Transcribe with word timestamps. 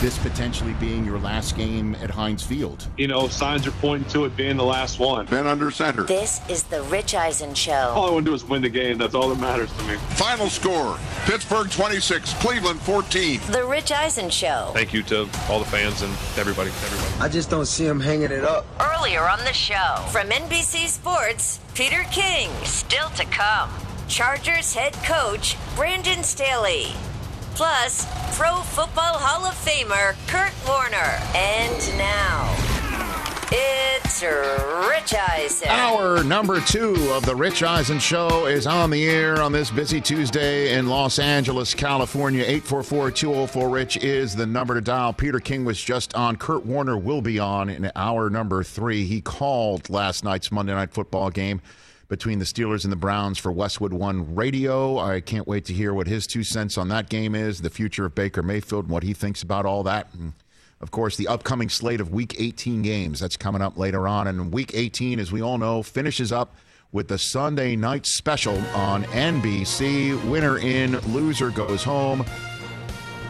This 0.00 0.18
potentially 0.18 0.74
being 0.74 1.04
your 1.04 1.18
last 1.18 1.56
game 1.56 1.94
at 1.96 2.10
Heinz 2.10 2.42
Field. 2.42 2.86
You 2.96 3.08
know, 3.08 3.28
signs 3.28 3.66
are 3.66 3.72
pointing 3.72 4.08
to 4.10 4.24
it 4.24 4.36
being 4.36 4.56
the 4.56 4.64
last 4.64 4.98
one. 4.98 5.26
Ben 5.26 5.46
under 5.46 5.70
center. 5.70 6.02
This 6.02 6.40
is 6.48 6.64
the 6.64 6.82
Rich 6.84 7.14
Eisen 7.14 7.54
Show. 7.54 7.92
All 7.94 8.06
I 8.06 8.10
want 8.10 8.26
to 8.26 8.30
do 8.30 8.34
is 8.34 8.44
win 8.44 8.62
the 8.62 8.68
game. 8.68 8.98
That's 8.98 9.14
all 9.14 9.28
that 9.30 9.40
matters 9.40 9.72
to 9.76 9.82
me. 9.84 9.96
Final 10.16 10.48
score 10.48 10.98
Pittsburgh 11.24 11.70
26, 11.70 12.34
Cleveland 12.34 12.80
14. 12.80 13.40
The 13.50 13.64
Rich 13.64 13.92
Eisen 13.92 14.30
Show. 14.30 14.70
Thank 14.74 14.92
you 14.92 15.02
to 15.04 15.28
all 15.48 15.58
the 15.58 15.64
fans 15.64 16.02
and 16.02 16.12
everybody. 16.38 16.70
everybody. 16.70 17.20
I 17.20 17.28
just 17.28 17.50
don't 17.50 17.66
see 17.66 17.86
him 17.86 18.00
hanging 18.00 18.30
it 18.30 18.44
up. 18.44 18.66
Earlier 18.80 19.28
on 19.28 19.38
the 19.40 19.52
show, 19.52 20.04
from 20.10 20.28
NBC 20.28 20.88
Sports, 20.88 21.60
Peter 21.74 22.04
King. 22.12 22.50
Still 22.64 23.08
to 23.10 23.24
come. 23.26 23.70
Chargers 24.08 24.72
head 24.74 24.92
coach 25.04 25.56
Brandon 25.74 26.22
Staley. 26.22 26.92
Plus, 27.56 28.04
Pro 28.36 28.56
Football 28.56 29.16
Hall 29.16 29.46
of 29.46 29.54
Famer 29.54 30.14
Kurt 30.26 30.52
Warner. 30.68 31.18
And 31.34 31.96
now, 31.96 32.54
it's 33.50 34.22
Rich 34.22 35.14
Eisen. 35.14 35.68
Hour 35.68 36.22
number 36.22 36.60
two 36.60 36.94
of 37.12 37.24
the 37.24 37.34
Rich 37.34 37.62
Eisen 37.62 37.98
Show 37.98 38.44
is 38.44 38.66
on 38.66 38.90
the 38.90 39.08
air 39.08 39.40
on 39.40 39.52
this 39.52 39.70
busy 39.70 40.02
Tuesday 40.02 40.74
in 40.74 40.86
Los 40.86 41.18
Angeles, 41.18 41.72
California. 41.72 42.44
844-204-RICH 42.44 43.96
is 44.04 44.36
the 44.36 44.44
number 44.44 44.74
to 44.74 44.82
dial. 44.82 45.14
Peter 45.14 45.40
King 45.40 45.64
was 45.64 45.80
just 45.80 46.14
on. 46.14 46.36
Kurt 46.36 46.66
Warner 46.66 46.98
will 46.98 47.22
be 47.22 47.38
on 47.38 47.70
in 47.70 47.90
hour 47.96 48.28
number 48.28 48.64
three. 48.64 49.06
He 49.06 49.22
called 49.22 49.88
last 49.88 50.24
night's 50.24 50.52
Monday 50.52 50.74
Night 50.74 50.92
Football 50.92 51.30
game 51.30 51.62
between 52.08 52.38
the 52.38 52.44
Steelers 52.44 52.84
and 52.84 52.92
the 52.92 52.96
Browns 52.96 53.38
for 53.38 53.50
Westwood 53.50 53.92
One 53.92 54.34
Radio. 54.34 54.98
I 54.98 55.20
can't 55.20 55.46
wait 55.46 55.64
to 55.66 55.72
hear 55.72 55.92
what 55.92 56.06
his 56.06 56.26
two 56.26 56.44
cents 56.44 56.78
on 56.78 56.88
that 56.88 57.08
game 57.08 57.34
is, 57.34 57.62
the 57.62 57.70
future 57.70 58.06
of 58.06 58.14
Baker 58.14 58.42
Mayfield, 58.42 58.84
and 58.84 58.92
what 58.92 59.02
he 59.02 59.12
thinks 59.12 59.42
about 59.42 59.66
all 59.66 59.82
that. 59.84 60.08
And 60.14 60.32
of 60.80 60.90
course, 60.90 61.16
the 61.16 61.28
upcoming 61.28 61.68
slate 61.68 62.00
of 62.00 62.12
Week 62.12 62.36
18 62.38 62.82
games 62.82 63.18
that's 63.18 63.36
coming 63.36 63.62
up 63.62 63.76
later 63.76 64.06
on. 64.06 64.28
And 64.28 64.52
Week 64.52 64.72
18, 64.74 65.18
as 65.18 65.32
we 65.32 65.42
all 65.42 65.58
know, 65.58 65.82
finishes 65.82 66.32
up 66.32 66.54
with 66.92 67.08
the 67.08 67.18
Sunday 67.18 67.74
night 67.74 68.06
special 68.06 68.56
on 68.68 69.04
NBC. 69.04 70.22
Winner 70.30 70.58
in, 70.58 70.98
loser 71.12 71.50
goes 71.50 71.82
home. 71.82 72.24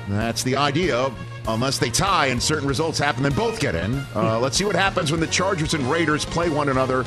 That's 0.09 0.43
the 0.43 0.57
idea. 0.57 1.11
Unless 1.49 1.79
they 1.79 1.91
tie 1.91 2.27
and 2.27 2.43
certain 2.43 2.69
results 2.69 2.99
happen, 2.99 3.23
then 3.23 3.33
both 3.33 3.59
get 3.61 3.75
in. 3.75 3.95
Uh, 4.15 4.39
let's 4.39 4.57
see 4.57 4.65
what 4.65 4.77
happens 4.77 5.11
when 5.11 5.21
the 5.21 5.27
Chargers 5.29 5.75
and 5.75 5.85
Raiders 5.85 6.25
play 6.25 6.51
one 6.51 6.69
another 6.69 7.05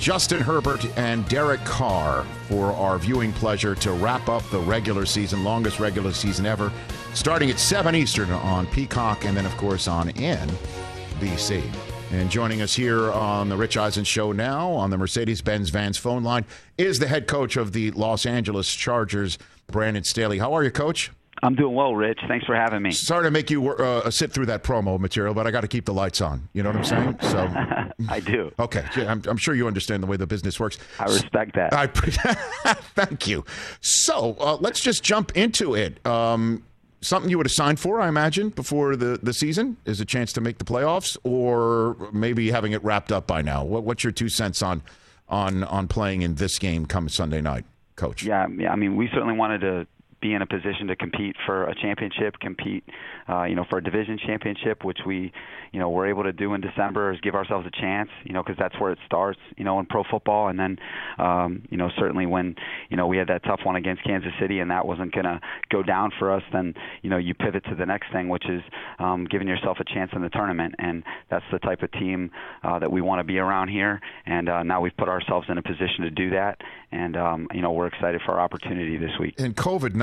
Justin 0.00 0.40
Herbert 0.40 0.86
and 0.96 1.28
Derek 1.28 1.62
Carr 1.66 2.24
for 2.48 2.72
our 2.72 2.98
viewing 2.98 3.34
pleasure 3.34 3.74
to 3.76 3.92
wrap 3.92 4.30
up 4.30 4.42
the 4.50 4.58
regular 4.60 5.04
season, 5.04 5.44
longest 5.44 5.78
regular 5.78 6.14
season 6.14 6.46
ever, 6.46 6.72
starting 7.12 7.50
at 7.50 7.60
7 7.60 7.94
Eastern 7.94 8.30
on 8.30 8.66
Peacock 8.68 9.26
and 9.26 9.36
then, 9.36 9.44
of 9.44 9.54
course, 9.58 9.88
on 9.88 10.08
NBC. 10.12 11.62
And 12.12 12.30
joining 12.30 12.62
us 12.62 12.74
here 12.74 13.12
on 13.12 13.50
the 13.50 13.56
Rich 13.58 13.76
Eisen 13.76 14.04
Show 14.04 14.32
now 14.32 14.70
on 14.70 14.88
the 14.88 14.96
Mercedes 14.96 15.42
Benz 15.42 15.68
Vans 15.68 15.98
phone 15.98 16.24
line 16.24 16.46
is 16.78 16.98
the 16.98 17.06
head 17.06 17.26
coach 17.26 17.58
of 17.58 17.72
the 17.72 17.90
Los 17.90 18.24
Angeles 18.24 18.74
Chargers, 18.74 19.36
Brandon 19.66 20.02
Staley. 20.02 20.38
How 20.38 20.54
are 20.54 20.64
you, 20.64 20.70
coach? 20.70 21.10
I'm 21.42 21.54
doing 21.54 21.74
well, 21.74 21.94
Rich. 21.94 22.20
Thanks 22.28 22.44
for 22.44 22.54
having 22.54 22.82
me. 22.82 22.90
Sorry 22.90 23.24
to 23.24 23.30
make 23.30 23.50
you 23.50 23.70
uh, 23.70 24.10
sit 24.10 24.32
through 24.32 24.46
that 24.46 24.62
promo 24.62 24.98
material, 24.98 25.32
but 25.32 25.46
I 25.46 25.50
got 25.50 25.62
to 25.62 25.68
keep 25.68 25.86
the 25.86 25.94
lights 25.94 26.20
on. 26.20 26.48
You 26.52 26.62
know 26.62 26.70
what 26.70 26.76
I'm 26.76 26.84
saying? 26.84 27.16
So 27.22 27.48
I 28.08 28.20
do. 28.20 28.52
Okay, 28.58 28.84
I'm, 28.96 29.22
I'm, 29.26 29.36
sure 29.36 29.54
you 29.54 29.66
understand 29.66 30.02
the 30.02 30.06
way 30.06 30.16
the 30.16 30.26
business 30.26 30.60
works. 30.60 30.78
I 30.98 31.04
respect 31.04 31.54
that. 31.54 31.72
I 31.72 31.86
thank 32.94 33.26
you. 33.26 33.44
So 33.80 34.36
uh, 34.38 34.58
let's 34.60 34.80
just 34.80 35.02
jump 35.02 35.36
into 35.36 35.74
it. 35.74 36.04
Um, 36.06 36.62
something 37.00 37.30
you 37.30 37.38
would 37.38 37.46
have 37.46 37.52
signed 37.52 37.80
for, 37.80 38.00
I 38.00 38.08
imagine, 38.08 38.50
before 38.50 38.96
the, 38.96 39.18
the 39.22 39.32
season 39.32 39.76
is 39.86 40.00
a 40.00 40.04
chance 40.04 40.32
to 40.34 40.40
make 40.40 40.58
the 40.58 40.64
playoffs, 40.64 41.16
or 41.24 42.10
maybe 42.12 42.50
having 42.50 42.72
it 42.72 42.84
wrapped 42.84 43.12
up 43.12 43.26
by 43.26 43.40
now. 43.42 43.64
What, 43.64 43.84
what's 43.84 44.04
your 44.04 44.12
two 44.12 44.28
cents 44.28 44.62
on 44.62 44.82
on 45.28 45.62
on 45.64 45.86
playing 45.86 46.22
in 46.22 46.34
this 46.34 46.58
game 46.58 46.86
come 46.86 47.08
Sunday 47.08 47.40
night, 47.40 47.64
Coach? 47.96 48.24
Yeah, 48.24 48.46
yeah. 48.56 48.72
I 48.72 48.76
mean, 48.76 48.96
we 48.96 49.08
certainly 49.08 49.34
wanted 49.34 49.60
to 49.60 49.86
be 50.20 50.34
in 50.34 50.42
a 50.42 50.46
position 50.46 50.86
to 50.88 50.96
compete 50.96 51.36
for 51.46 51.64
a 51.64 51.74
championship, 51.74 52.38
compete, 52.40 52.84
uh, 53.28 53.44
you 53.44 53.54
know, 53.54 53.64
for 53.68 53.78
a 53.78 53.82
division 53.82 54.18
championship, 54.18 54.84
which 54.84 54.98
we, 55.06 55.32
you 55.72 55.80
know, 55.80 55.90
were 55.90 56.06
able 56.06 56.22
to 56.24 56.32
do 56.32 56.54
in 56.54 56.60
December, 56.60 57.12
is 57.12 57.20
give 57.20 57.34
ourselves 57.34 57.66
a 57.66 57.80
chance, 57.80 58.10
you 58.24 58.32
know, 58.32 58.42
because 58.42 58.58
that's 58.58 58.78
where 58.80 58.92
it 58.92 58.98
starts, 59.06 59.40
you 59.56 59.64
know, 59.64 59.78
in 59.80 59.86
pro 59.86 60.02
football, 60.10 60.48
and 60.48 60.58
then, 60.58 60.78
um, 61.18 61.62
you 61.70 61.76
know, 61.76 61.90
certainly 61.98 62.26
when, 62.26 62.54
you 62.88 62.96
know, 62.96 63.06
we 63.06 63.16
had 63.16 63.28
that 63.28 63.42
tough 63.44 63.60
one 63.64 63.76
against 63.76 64.04
Kansas 64.04 64.32
City, 64.40 64.60
and 64.60 64.70
that 64.70 64.86
wasn't 64.86 65.12
going 65.12 65.24
to 65.24 65.40
go 65.70 65.82
down 65.82 66.10
for 66.18 66.32
us, 66.32 66.42
then, 66.52 66.74
you 67.02 67.10
know, 67.10 67.18
you 67.18 67.34
pivot 67.34 67.64
to 67.64 67.74
the 67.74 67.86
next 67.86 68.12
thing, 68.12 68.28
which 68.28 68.48
is 68.48 68.62
um, 68.98 69.26
giving 69.30 69.48
yourself 69.48 69.78
a 69.80 69.84
chance 69.84 70.10
in 70.14 70.22
the 70.22 70.28
tournament, 70.30 70.74
and 70.78 71.02
that's 71.30 71.44
the 71.52 71.58
type 71.58 71.82
of 71.82 71.90
team 71.92 72.30
uh, 72.62 72.78
that 72.78 72.90
we 72.90 73.00
want 73.00 73.20
to 73.20 73.24
be 73.24 73.38
around 73.38 73.68
here, 73.68 74.00
and 74.26 74.48
uh, 74.48 74.62
now 74.62 74.80
we've 74.80 74.96
put 74.96 75.08
ourselves 75.08 75.46
in 75.48 75.58
a 75.58 75.62
position 75.62 76.04
to 76.04 76.10
do 76.10 76.30
that, 76.30 76.60
and 76.92 77.16
um, 77.16 77.48
you 77.52 77.62
know, 77.62 77.72
we're 77.72 77.86
excited 77.86 78.20
for 78.24 78.32
our 78.32 78.40
opportunity 78.40 78.96
this 78.96 79.12
week. 79.18 79.34
And 79.38 79.56
COVID 79.56 79.94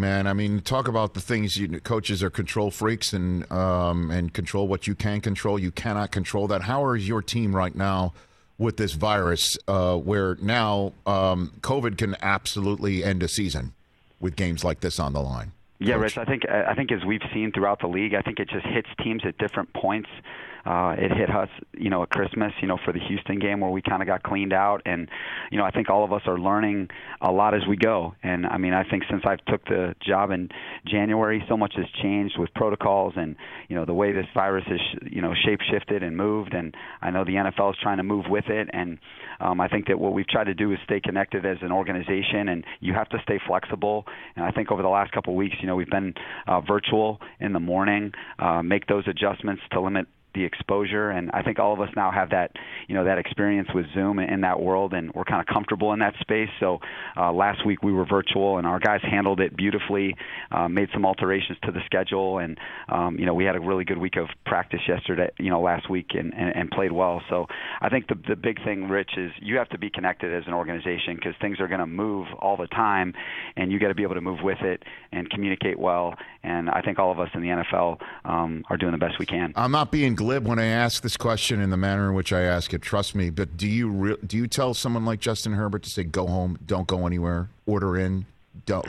man. 0.00 0.26
I 0.26 0.32
mean, 0.32 0.60
talk 0.60 0.88
about 0.88 1.14
the 1.14 1.20
things 1.20 1.56
you 1.56 1.80
coaches 1.80 2.22
are 2.22 2.30
control 2.30 2.70
freaks 2.70 3.12
and 3.12 3.50
um, 3.50 4.10
and 4.10 4.32
control 4.32 4.68
what 4.68 4.86
you 4.86 4.94
can 4.94 5.20
control. 5.20 5.58
You 5.58 5.70
cannot 5.70 6.12
control 6.12 6.46
that. 6.48 6.62
How 6.62 6.90
is 6.92 7.06
your 7.06 7.22
team 7.22 7.54
right 7.54 7.74
now? 7.74 8.12
With 8.58 8.76
this 8.76 8.92
virus, 8.92 9.56
uh, 9.68 9.96
where 9.96 10.36
now 10.42 10.92
um, 11.06 11.50
COVID 11.62 11.96
can 11.96 12.14
absolutely 12.20 13.02
end 13.02 13.22
a 13.22 13.28
season 13.28 13.72
with 14.20 14.36
games 14.36 14.62
like 14.62 14.80
this 14.80 15.00
on 15.00 15.14
the 15.14 15.22
line. 15.22 15.52
Yeah, 15.78 15.94
Rich. 15.94 16.18
I 16.18 16.26
think 16.26 16.46
I 16.46 16.74
think 16.74 16.92
as 16.92 17.02
we've 17.06 17.22
seen 17.32 17.52
throughout 17.52 17.80
the 17.80 17.86
league, 17.86 18.12
I 18.12 18.20
think 18.20 18.38
it 18.38 18.50
just 18.50 18.66
hits 18.66 18.88
teams 19.02 19.22
at 19.24 19.38
different 19.38 19.72
points. 19.72 20.10
Uh, 20.64 20.94
it 20.98 21.10
hit 21.16 21.30
us, 21.30 21.48
you 21.76 21.90
know, 21.90 22.02
at 22.02 22.10
Christmas, 22.10 22.52
you 22.60 22.68
know, 22.68 22.78
for 22.84 22.92
the 22.92 23.00
Houston 23.08 23.38
game 23.38 23.60
where 23.60 23.70
we 23.70 23.82
kind 23.82 24.02
of 24.02 24.06
got 24.06 24.22
cleaned 24.22 24.52
out, 24.52 24.82
and 24.84 25.08
you 25.50 25.58
know, 25.58 25.64
I 25.64 25.70
think 25.70 25.90
all 25.90 26.04
of 26.04 26.12
us 26.12 26.22
are 26.26 26.38
learning 26.38 26.88
a 27.20 27.30
lot 27.30 27.54
as 27.54 27.62
we 27.68 27.76
go. 27.76 28.14
And 28.22 28.46
I 28.46 28.58
mean, 28.58 28.74
I 28.74 28.84
think 28.88 29.04
since 29.10 29.22
I've 29.24 29.44
took 29.46 29.64
the 29.66 29.94
job 30.06 30.30
in 30.30 30.48
January, 30.86 31.44
so 31.48 31.56
much 31.56 31.74
has 31.76 31.86
changed 32.02 32.38
with 32.38 32.52
protocols 32.54 33.14
and 33.16 33.36
you 33.68 33.76
know 33.76 33.84
the 33.84 33.94
way 33.94 34.12
this 34.12 34.26
virus 34.34 34.64
is, 34.70 34.80
you 35.10 35.22
know, 35.22 35.34
shape 35.44 35.60
shifted 35.70 36.02
and 36.02 36.16
moved. 36.16 36.54
And 36.54 36.74
I 37.02 37.10
know 37.10 37.24
the 37.24 37.32
NFL 37.32 37.70
is 37.70 37.76
trying 37.82 37.98
to 37.98 38.02
move 38.02 38.26
with 38.28 38.48
it, 38.48 38.68
and 38.72 38.98
um, 39.40 39.60
I 39.60 39.68
think 39.68 39.86
that 39.88 39.98
what 39.98 40.12
we've 40.12 40.28
tried 40.28 40.44
to 40.44 40.54
do 40.54 40.72
is 40.72 40.78
stay 40.84 41.00
connected 41.00 41.46
as 41.46 41.58
an 41.62 41.72
organization, 41.72 42.48
and 42.48 42.64
you 42.80 42.92
have 42.94 43.08
to 43.10 43.18
stay 43.22 43.40
flexible. 43.46 44.04
And 44.36 44.44
I 44.44 44.50
think 44.50 44.70
over 44.70 44.82
the 44.82 44.88
last 44.88 45.12
couple 45.12 45.32
of 45.32 45.36
weeks, 45.36 45.56
you 45.60 45.66
know, 45.66 45.76
we've 45.76 45.90
been 45.90 46.14
uh, 46.46 46.60
virtual 46.60 47.20
in 47.40 47.52
the 47.52 47.60
morning, 47.60 48.12
uh, 48.38 48.62
make 48.62 48.86
those 48.86 49.04
adjustments 49.08 49.62
to 49.72 49.80
limit 49.80 50.06
the 50.34 50.44
exposure, 50.44 51.10
and 51.10 51.30
I 51.32 51.42
think 51.42 51.58
all 51.58 51.72
of 51.72 51.80
us 51.80 51.88
now 51.96 52.10
have 52.10 52.30
that 52.30 52.52
you 52.88 52.94
know 52.94 53.04
that 53.04 53.18
experience 53.18 53.68
with 53.74 53.86
Zoom 53.94 54.18
in 54.18 54.42
that 54.42 54.60
world, 54.60 54.92
and 54.94 55.12
we're 55.14 55.24
kind 55.24 55.40
of 55.40 55.46
comfortable 55.52 55.92
in 55.92 56.00
that 56.00 56.14
space. 56.20 56.48
So 56.58 56.78
uh, 57.16 57.32
last 57.32 57.64
week 57.66 57.82
we 57.82 57.92
were 57.92 58.04
virtual, 58.04 58.58
and 58.58 58.66
our 58.66 58.78
guys 58.78 59.00
handled 59.02 59.40
it 59.40 59.56
beautifully, 59.56 60.16
uh, 60.50 60.68
made 60.68 60.88
some 60.92 61.04
alterations 61.04 61.58
to 61.64 61.72
the 61.72 61.80
schedule, 61.86 62.38
and 62.38 62.58
um, 62.88 63.18
you 63.18 63.26
know 63.26 63.34
we 63.34 63.44
had 63.44 63.56
a 63.56 63.60
really 63.60 63.84
good 63.84 63.98
week 63.98 64.16
of 64.16 64.28
practice 64.46 64.80
yesterday, 64.88 65.30
you 65.38 65.50
know 65.50 65.60
last 65.60 65.88
week, 65.90 66.10
and, 66.14 66.32
and, 66.34 66.54
and 66.54 66.70
played 66.70 66.92
well. 66.92 67.22
So 67.28 67.46
I 67.80 67.88
think 67.88 68.08
the 68.08 68.16
the 68.28 68.36
big 68.36 68.62
thing, 68.64 68.88
Rich, 68.88 69.12
is 69.16 69.32
you 69.40 69.56
have 69.56 69.68
to 69.70 69.78
be 69.78 69.90
connected 69.90 70.32
as 70.32 70.46
an 70.46 70.54
organization 70.54 71.16
because 71.16 71.34
things 71.40 71.60
are 71.60 71.68
going 71.68 71.80
to 71.80 71.86
move 71.86 72.26
all 72.38 72.56
the 72.56 72.68
time, 72.68 73.14
and 73.56 73.72
you 73.72 73.78
got 73.78 73.88
to 73.88 73.94
be 73.94 74.02
able 74.02 74.14
to 74.14 74.20
move 74.20 74.40
with 74.42 74.60
it 74.62 74.82
and 75.12 75.28
communicate 75.30 75.78
well. 75.78 76.14
And 76.42 76.70
I 76.70 76.80
think 76.82 76.98
all 76.98 77.12
of 77.12 77.20
us 77.20 77.28
in 77.34 77.42
the 77.42 77.48
NFL 77.48 77.98
um, 78.24 78.64
are 78.70 78.76
doing 78.76 78.92
the 78.92 78.98
best 78.98 79.18
we 79.18 79.26
can. 79.26 79.52
I'm 79.56 79.72
not 79.72 79.90
being 79.90 80.14
glib 80.20 80.46
when 80.46 80.58
I 80.58 80.66
ask 80.66 81.02
this 81.02 81.16
question 81.16 81.62
in 81.62 81.70
the 81.70 81.78
manner 81.78 82.10
in 82.10 82.14
which 82.14 82.30
I 82.30 82.42
ask 82.42 82.74
it. 82.74 82.82
Trust 82.82 83.14
me. 83.14 83.30
But 83.30 83.56
do 83.56 83.66
you 83.66 83.88
re- 83.88 84.16
do 84.26 84.36
you 84.36 84.46
tell 84.46 84.74
someone 84.74 85.06
like 85.06 85.18
Justin 85.18 85.54
Herbert 85.54 85.82
to 85.84 85.90
say 85.90 86.04
go 86.04 86.26
home, 86.26 86.58
don't 86.66 86.86
go 86.86 87.06
anywhere, 87.06 87.48
order 87.64 87.96
in, 87.96 88.26
don't? 88.66 88.86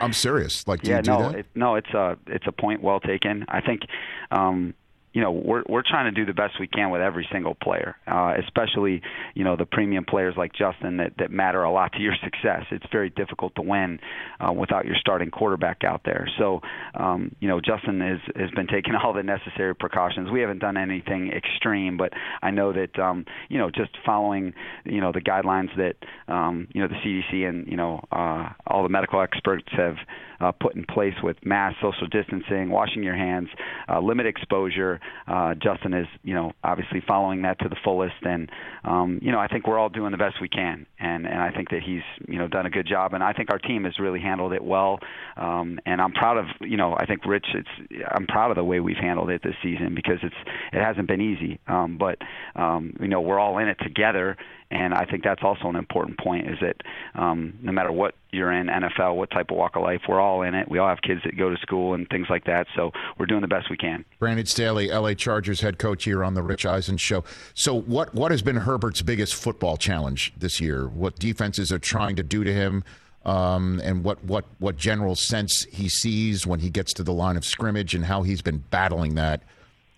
I'm 0.00 0.14
serious. 0.14 0.66
Like, 0.66 0.80
do 0.80 0.90
yeah, 0.90 0.96
you 0.96 1.02
do 1.02 1.10
no, 1.10 1.18
that? 1.30 1.38
It, 1.40 1.46
no, 1.54 1.74
it's 1.74 1.90
a 1.90 2.16
it's 2.26 2.46
a 2.46 2.52
point 2.52 2.82
well 2.82 3.00
taken. 3.00 3.44
I 3.48 3.60
think. 3.60 3.82
Um, 4.30 4.72
you 5.12 5.20
know 5.20 5.30
we're 5.30 5.62
we're 5.68 5.82
trying 5.82 6.12
to 6.12 6.18
do 6.18 6.24
the 6.24 6.32
best 6.32 6.54
we 6.58 6.66
can 6.66 6.90
with 6.90 7.00
every 7.00 7.26
single 7.32 7.54
player, 7.54 7.96
uh, 8.06 8.34
especially 8.42 9.02
you 9.34 9.44
know 9.44 9.56
the 9.56 9.66
premium 9.66 10.04
players 10.04 10.34
like 10.36 10.52
Justin 10.52 10.96
that 10.98 11.12
that 11.18 11.30
matter 11.30 11.62
a 11.62 11.70
lot 11.70 11.92
to 11.92 12.00
your 12.00 12.14
success. 12.24 12.64
It's 12.70 12.86
very 12.90 13.10
difficult 13.10 13.54
to 13.56 13.62
win 13.62 14.00
uh, 14.40 14.52
without 14.52 14.86
your 14.86 14.96
starting 14.98 15.30
quarterback 15.30 15.84
out 15.84 16.02
there. 16.04 16.28
So 16.38 16.60
um, 16.94 17.34
you 17.40 17.48
know 17.48 17.60
Justin 17.60 18.00
has 18.00 18.20
has 18.36 18.50
been 18.52 18.66
taking 18.66 18.94
all 19.02 19.12
the 19.12 19.22
necessary 19.22 19.74
precautions. 19.74 20.30
We 20.30 20.40
haven't 20.40 20.60
done 20.60 20.76
anything 20.76 21.30
extreme, 21.32 21.96
but 21.96 22.12
I 22.42 22.50
know 22.50 22.72
that 22.72 22.98
um, 22.98 23.26
you 23.48 23.58
know 23.58 23.70
just 23.70 23.90
following 24.04 24.54
you 24.84 25.00
know 25.00 25.12
the 25.12 25.20
guidelines 25.20 25.76
that 25.76 25.96
um, 26.32 26.68
you 26.72 26.80
know 26.80 26.88
the 26.88 26.94
CDC 26.94 27.48
and 27.48 27.66
you 27.66 27.76
know 27.76 28.02
uh, 28.10 28.48
all 28.66 28.82
the 28.82 28.88
medical 28.88 29.20
experts 29.20 29.68
have 29.76 29.96
uh, 30.42 30.52
put 30.52 30.74
in 30.74 30.84
place 30.84 31.14
with 31.22 31.36
mass 31.44 31.74
social 31.80 32.06
distancing, 32.06 32.70
washing 32.70 33.02
your 33.02 33.16
hands, 33.16 33.48
uh, 33.88 34.00
limit 34.00 34.26
exposure. 34.26 35.00
Uh, 35.26 35.54
Justin 35.54 35.94
is, 35.94 36.06
you 36.22 36.34
know, 36.34 36.52
obviously 36.64 37.02
following 37.06 37.42
that 37.42 37.58
to 37.60 37.68
the 37.68 37.76
fullest, 37.84 38.14
and 38.22 38.50
um, 38.84 39.18
you 39.22 39.32
know, 39.32 39.38
I 39.38 39.48
think 39.48 39.66
we're 39.66 39.78
all 39.78 39.88
doing 39.88 40.10
the 40.12 40.18
best 40.18 40.36
we 40.40 40.48
can, 40.48 40.86
and 40.98 41.26
and 41.26 41.40
I 41.40 41.50
think 41.50 41.70
that 41.70 41.82
he's, 41.84 42.02
you 42.28 42.38
know, 42.38 42.48
done 42.48 42.66
a 42.66 42.70
good 42.70 42.86
job, 42.86 43.14
and 43.14 43.22
I 43.22 43.32
think 43.32 43.50
our 43.50 43.58
team 43.58 43.84
has 43.84 43.98
really 43.98 44.20
handled 44.20 44.52
it 44.52 44.64
well, 44.64 44.98
um, 45.36 45.78
and 45.86 46.00
I'm 46.00 46.12
proud 46.12 46.38
of, 46.38 46.46
you 46.60 46.76
know, 46.76 46.96
I 46.98 47.06
think 47.06 47.24
Rich, 47.24 47.46
it's, 47.54 48.04
I'm 48.10 48.26
proud 48.26 48.50
of 48.50 48.56
the 48.56 48.64
way 48.64 48.80
we've 48.80 48.96
handled 48.96 49.30
it 49.30 49.42
this 49.42 49.54
season 49.62 49.94
because 49.94 50.18
it's, 50.22 50.34
it 50.72 50.82
hasn't 50.82 51.06
been 51.08 51.20
easy, 51.20 51.60
um, 51.68 51.98
but 51.98 52.18
um, 52.56 52.94
you 53.00 53.08
know, 53.08 53.20
we're 53.20 53.38
all 53.38 53.58
in 53.58 53.68
it 53.68 53.78
together, 53.82 54.36
and 54.72 54.94
I 54.94 55.04
think 55.04 55.22
that's 55.22 55.42
also 55.42 55.68
an 55.68 55.76
important 55.76 56.18
point 56.18 56.48
is 56.48 56.56
that 56.62 56.76
um, 57.14 57.58
no 57.62 57.72
matter 57.72 57.92
what 57.92 58.14
you're 58.30 58.50
in 58.50 58.68
NFL, 58.68 59.16
what 59.16 59.30
type 59.30 59.50
of 59.50 59.58
walk 59.58 59.76
of 59.76 59.82
life, 59.82 60.00
we're 60.08 60.20
all 60.20 60.31
in 60.40 60.54
it. 60.54 60.70
We 60.70 60.78
all 60.78 60.88
have 60.88 61.02
kids 61.02 61.20
that 61.24 61.36
go 61.36 61.50
to 61.50 61.58
school 61.58 61.92
and 61.92 62.08
things 62.08 62.28
like 62.30 62.44
that. 62.44 62.66
So 62.74 62.92
we're 63.18 63.26
doing 63.26 63.42
the 63.42 63.48
best 63.48 63.68
we 63.68 63.76
can. 63.76 64.06
Brandon 64.18 64.46
Staley, 64.46 64.90
LA 64.90 65.12
Chargers 65.12 65.60
head 65.60 65.78
coach 65.78 66.04
here 66.04 66.24
on 66.24 66.32
the 66.32 66.42
Rich 66.42 66.64
Eisen 66.64 66.96
show. 66.96 67.22
So 67.52 67.74
what 67.74 68.14
what 68.14 68.30
has 68.30 68.40
been 68.40 68.56
Herbert's 68.56 69.02
biggest 69.02 69.34
football 69.34 69.76
challenge 69.76 70.32
this 70.34 70.58
year? 70.58 70.88
What 70.88 71.18
defenses 71.18 71.70
are 71.70 71.78
trying 71.78 72.16
to 72.16 72.22
do 72.22 72.42
to 72.44 72.52
him? 72.52 72.82
Um, 73.24 73.80
and 73.84 74.02
what, 74.02 74.24
what, 74.24 74.46
what 74.58 74.76
general 74.76 75.14
sense 75.14 75.64
he 75.70 75.88
sees 75.88 76.44
when 76.44 76.58
he 76.58 76.70
gets 76.70 76.92
to 76.94 77.04
the 77.04 77.12
line 77.12 77.36
of 77.36 77.44
scrimmage 77.44 77.94
and 77.94 78.06
how 78.06 78.22
he's 78.22 78.42
been 78.42 78.64
battling 78.70 79.14
that 79.14 79.42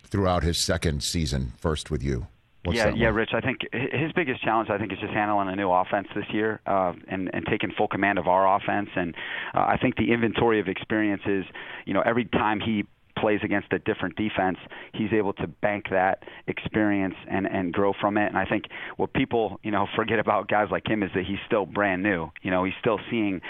throughout 0.05 0.43
his 0.43 0.59
second 0.59 1.03
season, 1.03 1.55
first 1.59 1.91
with 1.91 2.03
you. 2.03 2.27
What's 2.65 2.79
yeah, 2.79 2.93
yeah. 2.95 3.09
Rich. 3.09 3.31
I 3.35 3.41
think 3.41 3.61
his 3.73 4.13
biggest 4.13 4.43
challenge, 4.43 4.71
I 4.71 4.79
think, 4.79 4.91
is 4.91 4.99
just 4.99 5.13
handling 5.13 5.49
a 5.49 5.57
new 5.57 5.71
offense 5.71 6.09
this 6.15 6.25
year 6.33 6.61
uh, 6.67 6.95
and 7.09 7.31
and 7.35 7.45
taking 7.49 7.71
full 7.77 7.89
command 7.89 8.19
of 8.19 8.27
our 8.27 8.57
offense. 8.57 8.89
And 8.97 9.15
uh, 9.55 9.61
I 9.61 9.77
think 9.77 9.97
the 9.97 10.13
inventory 10.13 10.61
of 10.61 10.69
experiences, 10.69 11.45
you 11.85 11.93
know, 11.93 12.03
every 12.07 12.25
time 12.25 12.61
he 12.61 12.85
plays 13.25 13.41
against 13.43 13.73
a 13.73 13.79
different 13.79 14.15
defense, 14.17 14.59
he's 14.93 15.11
able 15.15 15.33
to 15.33 15.47
bank 15.47 15.87
that 15.91 16.23
experience 16.47 17.15
and 17.31 17.47
and 17.47 17.73
grow 17.73 17.95
from 17.99 18.19
it. 18.19 18.27
And 18.27 18.37
I 18.37 18.45
think 18.45 18.65
what 18.99 19.15
people 19.15 19.59
you 19.63 19.71
know 19.71 19.87
forget 19.97 20.19
about 20.19 20.47
guys 20.47 20.69
like 20.71 20.87
him 20.87 21.03
is 21.03 21.11
that 21.15 21.25
he's 21.25 21.39
still 21.47 21.65
brand 21.65 22.03
new. 22.03 22.29
You 22.43 22.51
know, 22.51 22.65
he's 22.65 22.75
still 22.81 23.01
seeing 23.11 23.41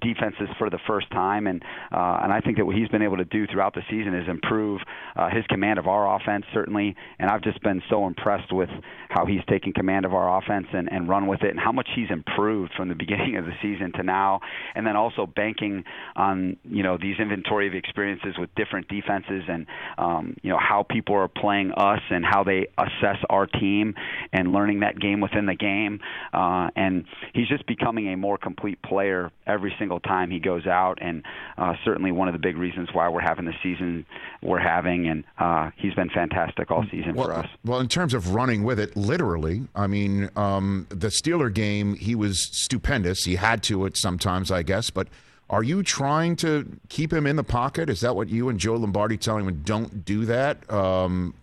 defenses 0.00 0.48
for 0.56 0.70
the 0.70 0.78
first 0.86 1.10
time, 1.10 1.48
and 1.48 1.64
uh, 1.90 2.20
and 2.22 2.32
I 2.32 2.40
think 2.44 2.58
that 2.58 2.64
what 2.64 2.76
he's 2.76 2.88
been 2.88 3.02
able 3.02 3.16
to 3.16 3.24
do 3.24 3.44
throughout 3.48 3.74
the 3.74 3.82
season 3.90 4.14
is 4.14 4.28
improve 4.28 4.80
uh, 5.16 5.30
his 5.30 5.44
command 5.48 5.80
of 5.80 5.88
our 5.88 6.14
offense 6.14 6.44
certainly. 6.54 6.94
And 7.18 7.28
I've 7.28 7.42
just 7.42 7.60
been 7.60 7.82
so 7.90 8.06
impressed 8.06 8.52
with 8.52 8.70
how 9.08 9.26
he's 9.26 9.44
taken 9.48 9.72
command 9.72 10.04
of 10.04 10.14
our 10.14 10.38
offense 10.38 10.68
and 10.72 10.88
and 10.92 11.08
run 11.08 11.26
with 11.26 11.42
it, 11.42 11.50
and 11.50 11.58
how 11.58 11.72
much 11.72 11.88
he's 11.96 12.10
improved 12.10 12.70
from 12.76 12.88
the 12.88 12.94
beginning 13.04 13.36
of 13.36 13.46
the 13.46 13.54
season 13.60 13.90
to 13.96 14.04
now. 14.04 14.38
And 14.76 14.86
then 14.86 14.94
also 14.94 15.26
banking 15.26 15.82
on 16.14 16.56
you 16.62 16.84
know 16.84 16.96
these 16.96 17.16
inventory 17.18 17.66
of 17.66 17.74
experiences 17.74 18.34
with 18.38 18.54
different 18.54 18.86
defenses 18.86 19.23
and 19.28 19.66
um, 19.98 20.36
you 20.42 20.50
know 20.50 20.58
how 20.58 20.82
people 20.82 21.14
are 21.14 21.28
playing 21.28 21.72
us 21.72 22.00
and 22.10 22.24
how 22.24 22.44
they 22.44 22.66
assess 22.78 23.18
our 23.30 23.46
team 23.46 23.94
and 24.32 24.52
learning 24.52 24.80
that 24.80 24.98
game 24.98 25.20
within 25.20 25.46
the 25.46 25.54
game. 25.54 26.00
Uh, 26.32 26.68
and 26.76 27.04
he's 27.32 27.48
just 27.48 27.66
becoming 27.66 28.12
a 28.12 28.16
more 28.16 28.38
complete 28.38 28.80
player 28.82 29.30
every 29.46 29.74
single 29.78 30.00
time 30.00 30.30
he 30.30 30.38
goes 30.38 30.66
out, 30.66 30.98
and 31.00 31.22
uh, 31.58 31.74
certainly 31.84 32.12
one 32.12 32.28
of 32.28 32.32
the 32.34 32.38
big 32.38 32.56
reasons 32.56 32.88
why 32.92 33.08
we're 33.08 33.20
having 33.20 33.44
the 33.44 33.54
season 33.62 34.04
we're 34.42 34.58
having. 34.58 35.08
And 35.08 35.24
uh, 35.38 35.70
he's 35.76 35.94
been 35.94 36.10
fantastic 36.10 36.70
all 36.70 36.84
season 36.90 37.14
well, 37.14 37.28
for 37.28 37.34
us. 37.34 37.48
Well, 37.64 37.80
in 37.80 37.88
terms 37.88 38.14
of 38.14 38.34
running 38.34 38.64
with 38.64 38.78
it, 38.78 38.96
literally, 38.96 39.62
I 39.74 39.86
mean, 39.86 40.30
um, 40.36 40.86
the 40.90 41.08
Steeler 41.08 41.52
game, 41.52 41.94
he 41.94 42.14
was 42.14 42.38
stupendous. 42.40 43.24
He 43.24 43.36
had 43.36 43.62
to 43.64 43.86
it 43.86 43.96
sometimes, 43.96 44.50
I 44.50 44.62
guess, 44.62 44.90
but. 44.90 45.08
Are 45.50 45.62
you 45.62 45.82
trying 45.82 46.36
to 46.36 46.78
keep 46.88 47.12
him 47.12 47.26
in 47.26 47.36
the 47.36 47.44
pocket? 47.44 47.90
Is 47.90 48.00
that 48.00 48.16
what 48.16 48.28
you 48.28 48.48
and 48.48 48.58
Joe 48.58 48.74
Lombardi 48.74 49.16
telling 49.16 49.46
him? 49.46 49.62
Don't 49.64 50.04
do 50.04 50.24
that 50.24 50.70
um, 50.72 51.34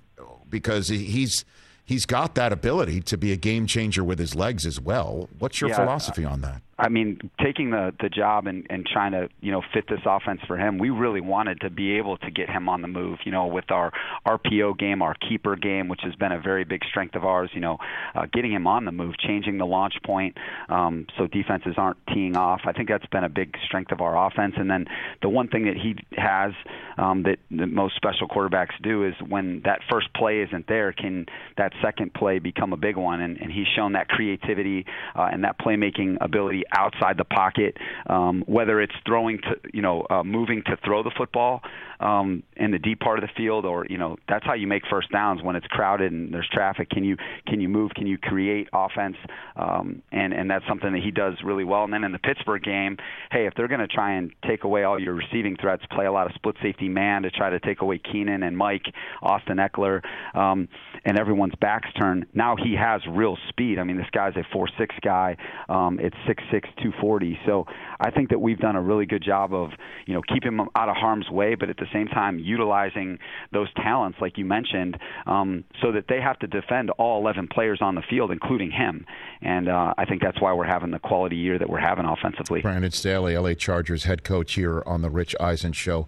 because 0.49 0.87
he's 0.87 1.45
he's 1.85 2.05
got 2.05 2.35
that 2.35 2.51
ability 2.51 3.01
to 3.01 3.17
be 3.17 3.31
a 3.31 3.37
game 3.37 3.67
changer 3.67 4.03
with 4.03 4.17
his 4.17 4.33
legs 4.33 4.65
as 4.65 4.79
well. 4.79 5.29
What's 5.39 5.61
your 5.61 5.69
Yeah, 5.69 5.77
philosophy 5.77 6.25
on 6.25 6.41
that? 6.41 6.61
I 6.77 6.89
mean, 6.89 7.29
taking 7.41 7.71
the 7.71 7.93
the 7.99 8.09
job 8.09 8.47
and 8.47 8.65
and 8.69 8.85
trying 8.85 9.11
to 9.11 9.29
you 9.41 9.51
know 9.51 9.61
fit 9.73 9.85
this 9.87 10.01
offense 10.05 10.41
for 10.47 10.57
him, 10.57 10.77
we 10.77 10.89
really 10.89 11.21
wanted 11.21 11.61
to 11.61 11.69
be 11.69 11.97
able 11.97 12.17
to 12.17 12.31
get 12.31 12.49
him 12.49 12.69
on 12.69 12.81
the 12.81 12.87
move. 12.87 13.19
You 13.25 13.31
know, 13.31 13.47
with 13.47 13.69
our 13.71 13.91
RPO 14.25 14.77
game, 14.79 15.01
our 15.01 15.15
keeper 15.15 15.55
game, 15.55 15.87
which 15.89 16.01
has 16.03 16.15
been 16.15 16.31
a 16.31 16.39
very 16.39 16.63
big 16.63 16.83
strength 16.89 17.15
of 17.15 17.25
ours. 17.25 17.49
You 17.53 17.61
know, 17.61 17.77
uh, 18.15 18.25
getting 18.33 18.51
him 18.51 18.67
on 18.67 18.85
the 18.85 18.91
move, 18.91 19.17
changing 19.17 19.57
the 19.57 19.65
launch 19.65 19.93
point, 20.03 20.37
um, 20.69 21.07
so 21.17 21.27
defenses 21.27 21.75
aren't 21.77 21.97
teeing 22.13 22.35
off. 22.35 22.61
I 22.65 22.71
think 22.71 22.89
that's 22.89 23.05
been 23.07 23.23
a 23.23 23.29
big 23.29 23.55
strength 23.65 23.91
of 23.91 24.01
our 24.01 24.27
offense. 24.27 24.55
And 24.57 24.69
then 24.69 24.87
the 25.21 25.29
one 25.29 25.47
thing 25.47 25.65
that 25.65 25.75
he 25.75 25.95
has 26.17 26.53
um, 26.97 27.23
that, 27.23 27.37
that 27.51 27.67
most 27.67 27.95
special 27.95 28.27
quarterbacks 28.27 28.81
do 28.81 29.05
is 29.05 29.13
when 29.27 29.61
that 29.65 29.79
first 29.89 30.13
play 30.13 30.41
isn't 30.41 30.67
there, 30.67 30.93
can 30.93 31.25
that 31.57 31.73
second 31.81 32.13
play 32.13 32.39
become 32.39 32.73
a 32.73 32.77
big 32.77 32.97
one? 32.97 33.21
And, 33.21 33.37
and 33.37 33.51
he's 33.51 33.67
shown 33.75 33.93
that 33.93 34.07
creativity 34.07 34.85
uh, 35.15 35.29
and 35.31 35.43
that 35.43 35.59
playmaking 35.59 36.17
ability 36.21 36.63
outside 36.73 37.17
the 37.17 37.25
pocket, 37.25 37.77
um, 38.07 38.43
whether 38.47 38.81
it's 38.81 38.93
throwing 39.05 39.39
to, 39.39 39.55
you 39.73 39.81
know, 39.81 40.05
uh, 40.09 40.23
moving 40.23 40.63
to 40.65 40.77
throw 40.83 41.03
the 41.03 41.11
football 41.17 41.61
um, 41.99 42.43
in 42.57 42.71
the 42.71 42.79
deep 42.79 42.99
part 42.99 43.19
of 43.19 43.21
the 43.21 43.33
field, 43.37 43.65
or 43.65 43.85
you 43.89 43.97
know, 43.97 44.17
that's 44.27 44.45
how 44.45 44.53
you 44.53 44.67
make 44.67 44.83
first 44.89 45.11
downs 45.11 45.41
when 45.43 45.55
it's 45.55 45.67
crowded 45.67 46.11
and 46.11 46.33
there's 46.33 46.49
traffic. 46.51 46.89
Can 46.89 47.03
you 47.03 47.15
can 47.47 47.61
you 47.61 47.69
move? 47.69 47.91
Can 47.95 48.07
you 48.07 48.17
create 48.17 48.67
offense? 48.73 49.17
Um, 49.55 50.01
and 50.11 50.33
and 50.33 50.49
that's 50.49 50.65
something 50.67 50.91
that 50.93 51.01
he 51.03 51.11
does 51.11 51.35
really 51.43 51.63
well. 51.63 51.83
And 51.83 51.93
then 51.93 52.03
in 52.03 52.11
the 52.11 52.19
Pittsburgh 52.19 52.63
game, 52.63 52.97
hey, 53.31 53.45
if 53.45 53.53
they're 53.55 53.67
going 53.67 53.81
to 53.81 53.87
try 53.87 54.13
and 54.13 54.31
take 54.47 54.63
away 54.63 54.83
all 54.83 54.99
your 54.99 55.13
receiving 55.13 55.55
threats, 55.61 55.83
play 55.91 56.05
a 56.05 56.11
lot 56.11 56.27
of 56.27 56.33
split 56.33 56.55
safety 56.61 56.89
man 56.89 57.21
to 57.23 57.31
try 57.31 57.49
to 57.49 57.59
take 57.59 57.81
away 57.81 57.99
Keenan 57.99 58.43
and 58.43 58.57
Mike, 58.57 58.85
Austin 59.21 59.57
Ekeler, 59.57 60.01
um, 60.35 60.67
and 61.05 61.19
everyone's 61.19 61.55
backs 61.61 61.89
turn. 61.99 62.25
Now 62.33 62.55
he 62.55 62.75
has 62.75 63.01
real 63.07 63.37
speed. 63.49 63.77
I 63.77 63.83
mean, 63.83 63.97
this 63.97 64.09
guy's 64.11 64.35
a 64.35 64.43
four 64.51 64.67
six 64.77 64.95
guy. 65.01 65.37
Um, 65.69 65.99
it's 65.99 66.15
six 66.27 66.43
six 66.51 66.69
two 66.81 66.91
forty. 66.99 67.39
So 67.45 67.65
I 67.99 68.11
think 68.11 68.29
that 68.29 68.39
we've 68.39 68.59
done 68.59 68.75
a 68.75 68.81
really 68.81 69.05
good 69.05 69.23
job 69.23 69.53
of 69.53 69.71
you 70.05 70.13
know 70.13 70.21
keeping 70.21 70.53
him 70.53 70.61
out 70.75 70.89
of 70.89 70.95
harm's 70.95 71.29
way, 71.29 71.55
but 71.55 71.69
at 71.69 71.77
the 71.77 71.87
same 71.93 72.07
time 72.07 72.39
utilizing 72.39 73.17
those 73.53 73.67
talents 73.75 74.17
like 74.21 74.37
you 74.37 74.45
mentioned, 74.45 74.97
um, 75.25 75.63
so 75.81 75.91
that 75.91 76.05
they 76.09 76.19
have 76.21 76.37
to 76.39 76.47
defend 76.47 76.89
all 76.91 77.19
11 77.21 77.47
players 77.51 77.79
on 77.81 77.95
the 77.95 78.03
field, 78.09 78.31
including 78.31 78.71
him. 78.71 79.05
And 79.41 79.69
uh, 79.69 79.93
I 79.97 80.05
think 80.05 80.21
that's 80.21 80.41
why 80.41 80.53
we're 80.53 80.65
having 80.65 80.91
the 80.91 80.99
quality 80.99 81.37
year 81.37 81.57
that 81.57 81.69
we're 81.69 81.79
having 81.79 82.05
offensively. 82.05 82.61
Brandon 82.61 82.91
Staley, 82.91 83.37
LA 83.37 83.53
Chargers 83.53 84.03
head 84.03 84.23
coach 84.23 84.53
here 84.53 84.83
on 84.85 85.01
the 85.01 85.09
Rich 85.09 85.35
Eisen 85.39 85.73
show. 85.73 86.07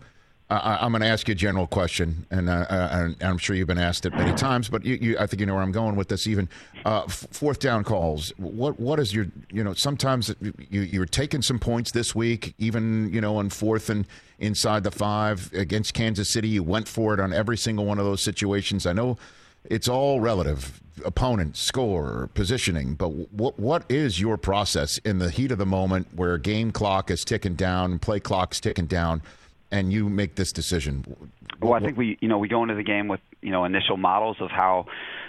I, 0.57 0.85
am 0.85 0.91
going 0.91 1.01
to 1.01 1.07
ask 1.07 1.27
you 1.27 1.33
a 1.33 1.35
general 1.35 1.67
question, 1.67 2.25
and, 2.29 2.49
uh, 2.49 2.65
and, 2.69 3.15
I'm 3.21 3.37
sure 3.37 3.55
you've 3.55 3.67
been 3.67 3.77
asked 3.77 4.05
it 4.05 4.13
many 4.13 4.33
times, 4.35 4.69
but 4.69 4.85
you, 4.85 4.95
you, 5.01 5.17
I 5.17 5.25
think 5.25 5.39
you 5.39 5.45
know 5.45 5.55
where 5.55 5.63
I'm 5.63 5.71
going 5.71 5.95
with 5.95 6.09
this. 6.09 6.27
Even 6.27 6.49
uh, 6.85 7.03
f- 7.03 7.27
fourth 7.31 7.59
down 7.59 7.83
calls. 7.83 8.31
What 8.37 8.79
what 8.79 8.99
is 8.99 9.13
your 9.13 9.27
you 9.51 9.63
know? 9.63 9.73
Sometimes 9.73 10.33
you 10.69 10.81
you're 10.81 11.05
taking 11.05 11.41
some 11.41 11.59
points 11.59 11.91
this 11.91 12.13
week, 12.13 12.53
even 12.57 13.11
you 13.13 13.21
know 13.21 13.37
on 13.37 13.49
fourth 13.49 13.89
and 13.89 14.05
inside 14.39 14.83
the 14.83 14.91
five 14.91 15.51
against 15.53 15.93
Kansas 15.93 16.29
City. 16.29 16.49
You 16.49 16.63
went 16.63 16.87
for 16.87 17.13
it 17.13 17.19
on 17.19 17.33
every 17.33 17.57
single 17.57 17.85
one 17.85 17.99
of 17.99 18.05
those 18.05 18.21
situations. 18.21 18.85
I 18.85 18.93
know 18.93 19.17
it's 19.65 19.87
all 19.87 20.19
relative 20.19 20.81
opponent 21.05 21.57
score 21.57 22.29
positioning 22.35 22.93
but 22.93 23.07
what 23.07 23.59
what 23.59 23.83
is 23.89 24.21
your 24.21 24.37
process 24.37 24.99
in 24.99 25.17
the 25.17 25.31
heat 25.31 25.51
of 25.51 25.57
the 25.57 25.65
moment 25.65 26.07
where 26.15 26.37
game 26.37 26.71
clock 26.71 27.09
is 27.09 27.25
ticking 27.25 27.55
down 27.55 27.97
play 27.97 28.19
clock's 28.19 28.59
ticking 28.59 28.85
down 28.85 29.21
and 29.73 29.91
you 29.91 30.07
make 30.07 30.35
this 30.35 30.53
decision. 30.53 31.03
Well 31.59 31.73
i 31.73 31.79
think 31.79 31.97
we 31.97 32.17
you 32.21 32.27
know 32.27 32.37
we 32.37 32.47
go 32.47 32.61
into 32.61 32.75
the 32.75 32.83
game 32.83 33.07
with 33.07 33.21
you 33.41 33.51
know 33.51 33.65
initial 33.65 33.97
models 33.97 34.37
of 34.39 34.51
how 34.51 34.85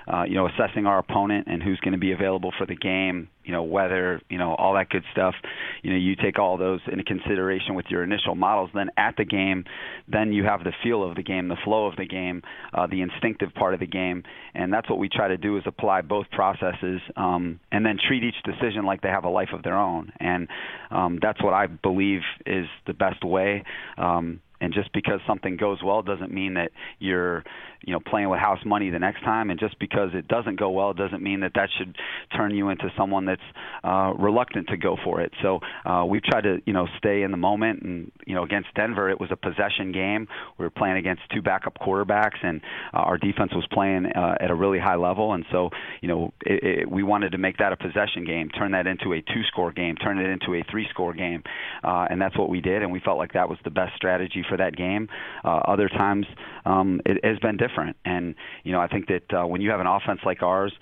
uh, 0.06 0.24
you 0.24 0.34
know, 0.34 0.48
assessing 0.48 0.86
our 0.86 0.98
opponent 0.98 1.46
and 1.48 1.62
who's 1.62 1.80
going 1.80 1.92
to 1.92 1.98
be 1.98 2.12
available 2.12 2.52
for 2.56 2.66
the 2.66 2.74
game, 2.74 3.28
you 3.44 3.52
know, 3.52 3.62
weather, 3.62 4.20
you 4.28 4.38
know, 4.38 4.54
all 4.54 4.74
that 4.74 4.88
good 4.88 5.04
stuff. 5.12 5.34
You 5.82 5.90
know, 5.90 5.96
you 5.96 6.16
take 6.16 6.38
all 6.38 6.56
those 6.56 6.80
into 6.90 7.04
consideration 7.04 7.74
with 7.74 7.86
your 7.88 8.02
initial 8.02 8.34
models. 8.34 8.70
Then 8.74 8.90
at 8.96 9.16
the 9.16 9.24
game, 9.24 9.64
then 10.08 10.32
you 10.32 10.44
have 10.44 10.64
the 10.64 10.72
feel 10.82 11.02
of 11.02 11.16
the 11.16 11.22
game, 11.22 11.48
the 11.48 11.56
flow 11.64 11.86
of 11.86 11.96
the 11.96 12.06
game, 12.06 12.42
uh, 12.72 12.86
the 12.86 13.02
instinctive 13.02 13.54
part 13.54 13.74
of 13.74 13.80
the 13.80 13.86
game, 13.86 14.22
and 14.54 14.72
that's 14.72 14.88
what 14.88 14.98
we 14.98 15.08
try 15.08 15.28
to 15.28 15.36
do 15.36 15.56
is 15.56 15.64
apply 15.66 16.02
both 16.02 16.30
processes, 16.30 17.00
um, 17.16 17.60
and 17.72 17.84
then 17.84 17.98
treat 17.98 18.24
each 18.24 18.42
decision 18.44 18.84
like 18.84 19.00
they 19.02 19.08
have 19.08 19.24
a 19.24 19.30
life 19.30 19.50
of 19.52 19.62
their 19.62 19.76
own. 19.76 20.12
And 20.20 20.48
um, 20.90 21.18
that's 21.20 21.42
what 21.42 21.54
I 21.54 21.66
believe 21.66 22.20
is 22.46 22.66
the 22.86 22.94
best 22.94 23.24
way. 23.24 23.64
Um, 23.98 24.40
and 24.60 24.72
just 24.72 24.92
because 24.92 25.20
something 25.26 25.56
goes 25.58 25.82
well 25.84 26.02
doesn't 26.02 26.32
mean 26.32 26.54
that 26.54 26.70
you're 26.98 27.44
you 27.86 27.92
know 27.92 28.00
playing 28.00 28.28
with 28.28 28.40
house 28.40 28.60
money 28.64 28.90
the 28.90 28.98
next 28.98 29.22
time 29.22 29.50
and 29.50 29.58
just 29.60 29.78
because 29.78 30.10
it 30.14 30.28
doesn't 30.28 30.58
go 30.58 30.70
well 30.70 30.92
doesn't 30.92 31.22
mean 31.22 31.40
that 31.40 31.52
that 31.54 31.68
should 31.78 31.96
turn 32.36 32.54
you 32.54 32.68
into 32.68 32.90
someone 32.96 33.24
that's 33.24 33.42
uh 33.84 34.12
reluctant 34.18 34.68
to 34.68 34.76
go 34.76 34.96
for 35.04 35.20
it. 35.20 35.32
So 35.42 35.60
uh 35.84 36.04
we've 36.08 36.22
tried 36.22 36.42
to 36.42 36.60
you 36.66 36.72
know 36.72 36.86
stay 36.98 37.22
in 37.22 37.30
the 37.30 37.36
moment 37.36 37.82
and 37.82 38.10
you 38.26 38.34
know 38.34 38.42
against 38.42 38.68
Denver 38.74 39.10
it 39.10 39.20
was 39.20 39.30
a 39.30 39.36
possession 39.36 39.92
game. 39.92 40.26
We 40.58 40.64
were 40.64 40.70
playing 40.70 40.96
against 40.96 41.22
two 41.32 41.42
backup 41.42 41.78
quarterbacks 41.78 42.42
and 42.42 42.60
uh, 42.92 42.98
our 42.98 43.18
defense 43.18 43.52
was 43.54 43.66
playing 43.72 44.06
uh, 44.06 44.36
at 44.40 44.50
a 44.50 44.54
really 44.54 44.78
high 44.78 44.96
level. 44.96 45.34
And 45.34 45.44
so 45.52 45.70
you 46.00 46.08
know 46.08 46.32
it, 46.46 46.80
it, 46.80 46.90
we 46.90 47.02
wanted 47.02 47.32
to 47.32 47.38
make 47.38 47.58
that 47.58 47.72
a 47.72 47.76
possession 47.76 48.24
game 48.24 48.48
turn 48.50 48.72
that 48.72 48.86
into 48.86 49.12
a 49.12 49.20
two 49.20 49.42
score 49.48 49.72
game 49.72 49.96
turn 49.96 50.18
it 50.18 50.28
into 50.28 50.54
a 50.54 50.64
three 50.70 50.86
score 50.90 51.12
game 51.12 51.42
uh 51.82 52.06
and 52.10 52.20
that's 52.20 52.36
what 52.38 52.48
we 52.48 52.60
did 52.60 52.82
and 52.82 52.90
we 52.90 53.00
felt 53.00 53.18
like 53.18 53.32
that 53.32 53.48
was 53.48 53.58
the 53.64 53.70
best 53.70 53.94
strategy 53.96 54.44
for 54.48 54.56
that 54.56 54.76
game. 54.76 55.08
Uh 55.44 55.60
other 55.74 55.88
times 55.88 56.26
um 56.64 57.00
it 57.04 57.24
has 57.24 57.38
been 57.38 57.56
different 57.56 57.73
different. 57.74 57.96
And 58.04 58.34
you 58.62 58.72
know, 58.72 58.80
I 58.80 58.88
think 58.88 59.08
that 59.08 59.34
uh, 59.34 59.46
when 59.46 59.60
you 59.60 59.70
have 59.70 59.80
an 59.80 59.86
offense 59.86 60.20
like 60.24 60.42
ours, 60.42 60.72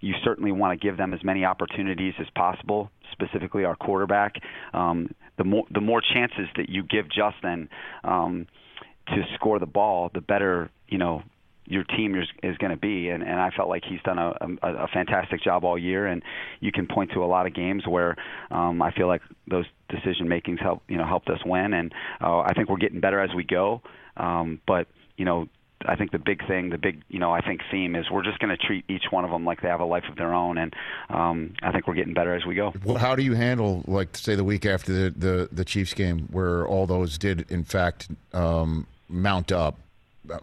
you 0.00 0.14
certainly 0.24 0.52
want 0.52 0.78
to 0.78 0.86
give 0.86 0.96
them 0.96 1.14
as 1.14 1.22
many 1.24 1.44
opportunities 1.44 2.14
as 2.20 2.26
possible. 2.34 2.90
Specifically, 3.12 3.64
our 3.64 3.76
quarterback. 3.76 4.36
Um, 4.74 5.14
the 5.38 5.44
more 5.44 5.64
the 5.70 5.80
more 5.80 6.00
chances 6.00 6.48
that 6.56 6.68
you 6.68 6.82
give 6.82 7.06
Justin 7.10 7.68
um, 8.04 8.46
to 9.08 9.22
score 9.34 9.58
the 9.58 9.66
ball, 9.66 10.10
the 10.12 10.20
better 10.20 10.70
you 10.88 10.98
know 10.98 11.22
your 11.68 11.84
team 11.84 12.14
is, 12.14 12.28
is 12.42 12.56
going 12.58 12.70
to 12.70 12.76
be. 12.76 13.08
And, 13.08 13.22
and 13.22 13.40
I 13.40 13.50
felt 13.50 13.68
like 13.68 13.82
he's 13.84 14.00
done 14.04 14.18
a, 14.18 14.32
a, 14.62 14.84
a 14.84 14.88
fantastic 14.88 15.42
job 15.42 15.64
all 15.64 15.76
year. 15.76 16.06
And 16.06 16.22
you 16.60 16.70
can 16.70 16.86
point 16.86 17.10
to 17.14 17.24
a 17.24 17.26
lot 17.26 17.46
of 17.46 17.54
games 17.54 17.84
where 17.86 18.14
um, 18.52 18.80
I 18.80 18.92
feel 18.92 19.08
like 19.08 19.22
those 19.48 19.64
decision 19.88 20.28
makings 20.28 20.60
help 20.60 20.82
you 20.88 20.96
know 20.96 21.06
helped 21.06 21.28
us 21.28 21.40
win. 21.44 21.74
And 21.74 21.92
uh, 22.20 22.40
I 22.40 22.52
think 22.54 22.68
we're 22.68 22.76
getting 22.76 23.00
better 23.00 23.20
as 23.20 23.30
we 23.34 23.44
go. 23.44 23.82
Um, 24.16 24.60
but 24.66 24.86
you 25.16 25.24
know 25.24 25.48
I 25.84 25.96
think 25.96 26.10
the 26.10 26.18
big 26.18 26.46
thing, 26.46 26.70
the 26.70 26.78
big, 26.78 27.02
you 27.08 27.18
know, 27.18 27.32
I 27.32 27.40
think 27.40 27.60
theme 27.70 27.94
is 27.96 28.10
we're 28.10 28.22
just 28.22 28.38
going 28.38 28.56
to 28.56 28.56
treat 28.56 28.84
each 28.88 29.04
one 29.10 29.24
of 29.24 29.30
them 29.30 29.44
like 29.44 29.60
they 29.60 29.68
have 29.68 29.80
a 29.80 29.84
life 29.84 30.04
of 30.08 30.16
their 30.16 30.32
own, 30.32 30.56
and 30.58 30.74
um, 31.10 31.54
I 31.62 31.70
think 31.72 31.86
we're 31.86 31.94
getting 31.94 32.14
better 32.14 32.34
as 32.34 32.46
we 32.46 32.54
go. 32.54 32.72
Well, 32.84 32.96
how 32.96 33.14
do 33.14 33.22
you 33.22 33.34
handle, 33.34 33.84
like, 33.86 34.16
say, 34.16 34.34
the 34.34 34.44
week 34.44 34.64
after 34.64 34.92
the 34.92 35.10
the, 35.10 35.48
the 35.52 35.64
Chiefs 35.64 35.94
game, 35.94 36.28
where 36.30 36.66
all 36.66 36.86
those 36.86 37.18
did 37.18 37.50
in 37.50 37.64
fact 37.64 38.08
um, 38.32 38.86
mount 39.08 39.52
up? 39.52 39.78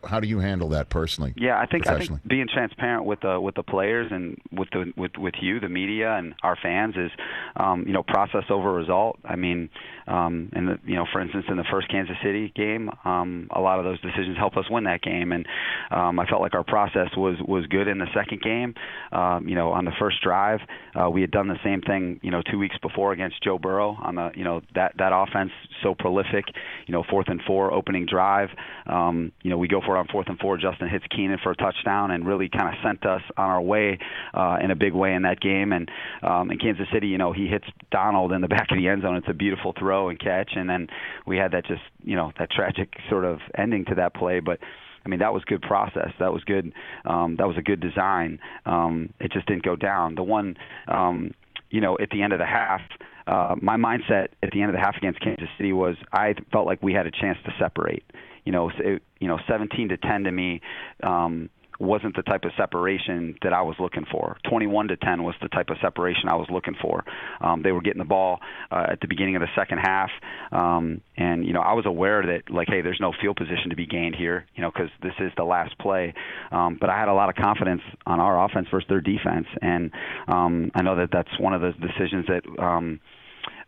How 0.03 0.19
do 0.19 0.27
you 0.27 0.39
handle 0.39 0.69
that 0.69 0.89
personally? 0.89 1.33
Yeah, 1.35 1.59
I 1.59 1.65
think 1.65 1.87
I 1.87 1.99
think 1.99 2.25
being 2.27 2.47
transparent 2.51 3.05
with 3.05 3.21
the 3.21 3.39
with 3.39 3.55
the 3.55 3.63
players 3.63 4.11
and 4.11 4.37
with 4.51 4.69
the 4.71 4.93
with 4.95 5.11
with 5.17 5.35
you, 5.41 5.59
the 5.59 5.69
media, 5.69 6.13
and 6.13 6.33
our 6.43 6.57
fans 6.61 6.95
is, 6.95 7.11
um, 7.55 7.83
you 7.87 7.93
know, 7.93 8.03
process 8.03 8.43
over 8.49 8.71
result. 8.73 9.19
I 9.25 9.35
mean, 9.35 9.69
um, 10.07 10.49
and 10.53 10.67
the, 10.67 10.79
you 10.85 10.95
know, 10.95 11.05
for 11.11 11.21
instance, 11.21 11.45
in 11.49 11.57
the 11.57 11.63
first 11.71 11.89
Kansas 11.89 12.15
City 12.23 12.51
game, 12.55 12.89
um, 13.05 13.47
a 13.51 13.61
lot 13.61 13.79
of 13.79 13.85
those 13.85 13.99
decisions 14.01 14.37
helped 14.37 14.57
us 14.57 14.65
win 14.69 14.83
that 14.85 15.01
game, 15.01 15.31
and 15.31 15.45
um, 15.91 16.19
I 16.19 16.25
felt 16.25 16.41
like 16.41 16.53
our 16.53 16.63
process 16.63 17.09
was 17.15 17.37
was 17.47 17.65
good 17.67 17.87
in 17.87 17.99
the 17.99 18.07
second 18.13 18.41
game. 18.41 18.75
Um, 19.11 19.47
you 19.47 19.55
know, 19.55 19.71
on 19.71 19.85
the 19.85 19.93
first 19.99 20.21
drive, 20.21 20.59
uh, 20.95 21.09
we 21.09 21.21
had 21.21 21.31
done 21.31 21.47
the 21.47 21.59
same 21.63 21.81
thing, 21.81 22.19
you 22.23 22.31
know, 22.31 22.41
two 22.41 22.57
weeks 22.57 22.75
before 22.81 23.13
against 23.13 23.41
Joe 23.43 23.57
Burrow 23.57 23.97
on 24.01 24.15
the, 24.15 24.31
you 24.35 24.43
know, 24.43 24.61
that 24.75 24.93
that 24.97 25.11
offense 25.13 25.51
so 25.81 25.95
prolific, 25.95 26.45
you 26.87 26.93
know, 26.93 27.03
fourth 27.09 27.27
and 27.27 27.41
four 27.45 27.71
opening 27.71 28.05
drive. 28.05 28.49
Um, 28.87 29.31
you 29.41 29.49
know, 29.49 29.57
we 29.57 29.67
go 29.73 29.81
for 29.85 29.95
it 29.95 29.99
on 29.99 30.07
fourth 30.07 30.27
and 30.27 30.37
four. 30.39 30.57
Justin 30.57 30.89
hits 30.89 31.05
Keenan 31.09 31.39
for 31.41 31.51
a 31.51 31.55
touchdown 31.55 32.11
and 32.11 32.25
really 32.27 32.49
kind 32.49 32.67
of 32.67 32.75
sent 32.83 33.05
us 33.05 33.21
on 33.37 33.49
our 33.49 33.61
way 33.61 33.97
uh, 34.33 34.57
in 34.61 34.71
a 34.71 34.75
big 34.75 34.93
way 34.93 35.13
in 35.13 35.23
that 35.23 35.39
game. 35.39 35.73
And 35.73 35.89
um, 36.21 36.51
in 36.51 36.59
Kansas 36.59 36.87
City, 36.93 37.07
you 37.07 37.17
know, 37.17 37.33
he 37.33 37.47
hits 37.47 37.65
Donald 37.91 38.31
in 38.31 38.41
the 38.41 38.47
back 38.55 38.71
of 38.71 38.77
the 38.77 38.87
end 38.87 39.01
zone. 39.01 39.15
It's 39.15 39.27
a 39.29 39.33
beautiful 39.33 39.73
throw 39.77 40.09
and 40.09 40.19
catch. 40.19 40.51
And 40.55 40.69
then 40.69 40.87
we 41.25 41.37
had 41.37 41.51
that 41.51 41.65
just, 41.65 41.81
you 42.03 42.15
know, 42.15 42.31
that 42.39 42.51
tragic 42.51 42.93
sort 43.09 43.25
of 43.25 43.39
ending 43.57 43.85
to 43.85 43.95
that 43.95 44.13
play. 44.13 44.39
But 44.39 44.59
I 45.05 45.09
mean, 45.09 45.19
that 45.19 45.33
was 45.33 45.43
good 45.45 45.61
process. 45.61 46.11
That 46.19 46.31
was 46.31 46.43
good. 46.43 46.71
Um, 47.05 47.35
that 47.37 47.47
was 47.47 47.57
a 47.57 47.61
good 47.61 47.81
design. 47.81 48.39
Um, 48.65 49.13
it 49.19 49.31
just 49.31 49.47
didn't 49.47 49.63
go 49.63 49.75
down. 49.75 50.15
The 50.15 50.23
one, 50.23 50.55
um, 50.87 51.33
you 51.69 51.81
know, 51.81 51.97
at 52.01 52.09
the 52.09 52.21
end 52.21 52.33
of 52.33 52.39
the 52.39 52.45
half, 52.45 52.81
uh, 53.27 53.55
my 53.61 53.77
mindset 53.77 54.29
at 54.41 54.51
the 54.51 54.61
end 54.61 54.69
of 54.69 54.73
the 54.73 54.79
half 54.79 54.95
against 54.97 55.19
Kansas 55.21 55.47
City 55.57 55.73
was 55.73 55.95
I 56.11 56.35
felt 56.51 56.65
like 56.65 56.81
we 56.81 56.93
had 56.93 57.07
a 57.07 57.11
chance 57.11 57.37
to 57.45 57.53
separate. 57.59 58.03
You 58.45 58.51
know, 58.51 58.71
it, 58.77 59.01
you 59.19 59.27
know, 59.27 59.39
17 59.47 59.89
to 59.89 59.97
10 59.97 60.23
to 60.25 60.31
me 60.31 60.61
um, 61.01 61.49
wasn't 61.83 62.15
the 62.15 62.23
type 62.23 62.43
of 62.45 62.51
separation 62.57 63.35
that 63.43 63.53
I 63.53 63.61
was 63.61 63.75
looking 63.79 64.05
for. 64.11 64.37
21 64.49 64.87
to 64.89 64.97
10 64.97 65.23
was 65.23 65.35
the 65.41 65.49
type 65.49 65.69
of 65.69 65.77
separation 65.81 66.29
I 66.29 66.35
was 66.35 66.47
looking 66.49 66.75
for. 66.81 67.03
Um, 67.41 67.61
they 67.61 67.71
were 67.71 67.81
getting 67.81 67.99
the 67.99 68.05
ball 68.05 68.39
uh, 68.71 68.87
at 68.91 69.01
the 69.01 69.07
beginning 69.07 69.35
of 69.35 69.41
the 69.41 69.49
second 69.55 69.79
half, 69.79 70.09
um, 70.51 71.01
and 71.17 71.45
you 71.45 71.53
know, 71.53 71.61
I 71.61 71.73
was 71.73 71.85
aware 71.85 72.23
that 72.23 72.53
like, 72.53 72.67
hey, 72.69 72.81
there's 72.81 72.99
no 72.99 73.13
field 73.21 73.37
position 73.37 73.69
to 73.69 73.75
be 73.75 73.85
gained 73.85 74.15
here, 74.15 74.45
you 74.55 74.61
know, 74.61 74.71
because 74.71 74.89
this 75.01 75.13
is 75.19 75.31
the 75.37 75.43
last 75.43 75.77
play. 75.77 76.13
Um, 76.51 76.77
but 76.79 76.89
I 76.89 76.97
had 76.97 77.07
a 77.07 77.13
lot 77.13 77.29
of 77.29 77.35
confidence 77.35 77.81
on 78.05 78.19
our 78.19 78.45
offense 78.45 78.67
versus 78.71 78.87
their 78.89 79.01
defense, 79.01 79.47
and 79.61 79.91
um, 80.27 80.71
I 80.75 80.81
know 80.81 80.95
that 80.95 81.09
that's 81.11 81.39
one 81.39 81.53
of 81.53 81.61
the 81.61 81.71
decisions 81.71 82.25
that. 82.27 82.63
Um, 82.63 82.99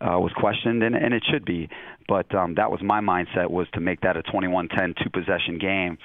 uh, 0.05 0.19
was 0.19 0.31
questioned, 0.35 0.83
and, 0.83 0.95
and 0.95 1.13
it 1.13 1.23
should 1.31 1.45
be. 1.45 1.69
But 2.07 2.33
um, 2.35 2.55
that 2.55 2.69
was 2.69 2.81
my 2.83 3.01
mindset 3.01 3.49
was 3.49 3.67
to 3.73 3.79
make 3.79 4.01
that 4.01 4.15
a 4.15 4.21
21-10 4.23 4.95
two 5.03 5.09
possession 5.09 5.57
game, 5.57 5.97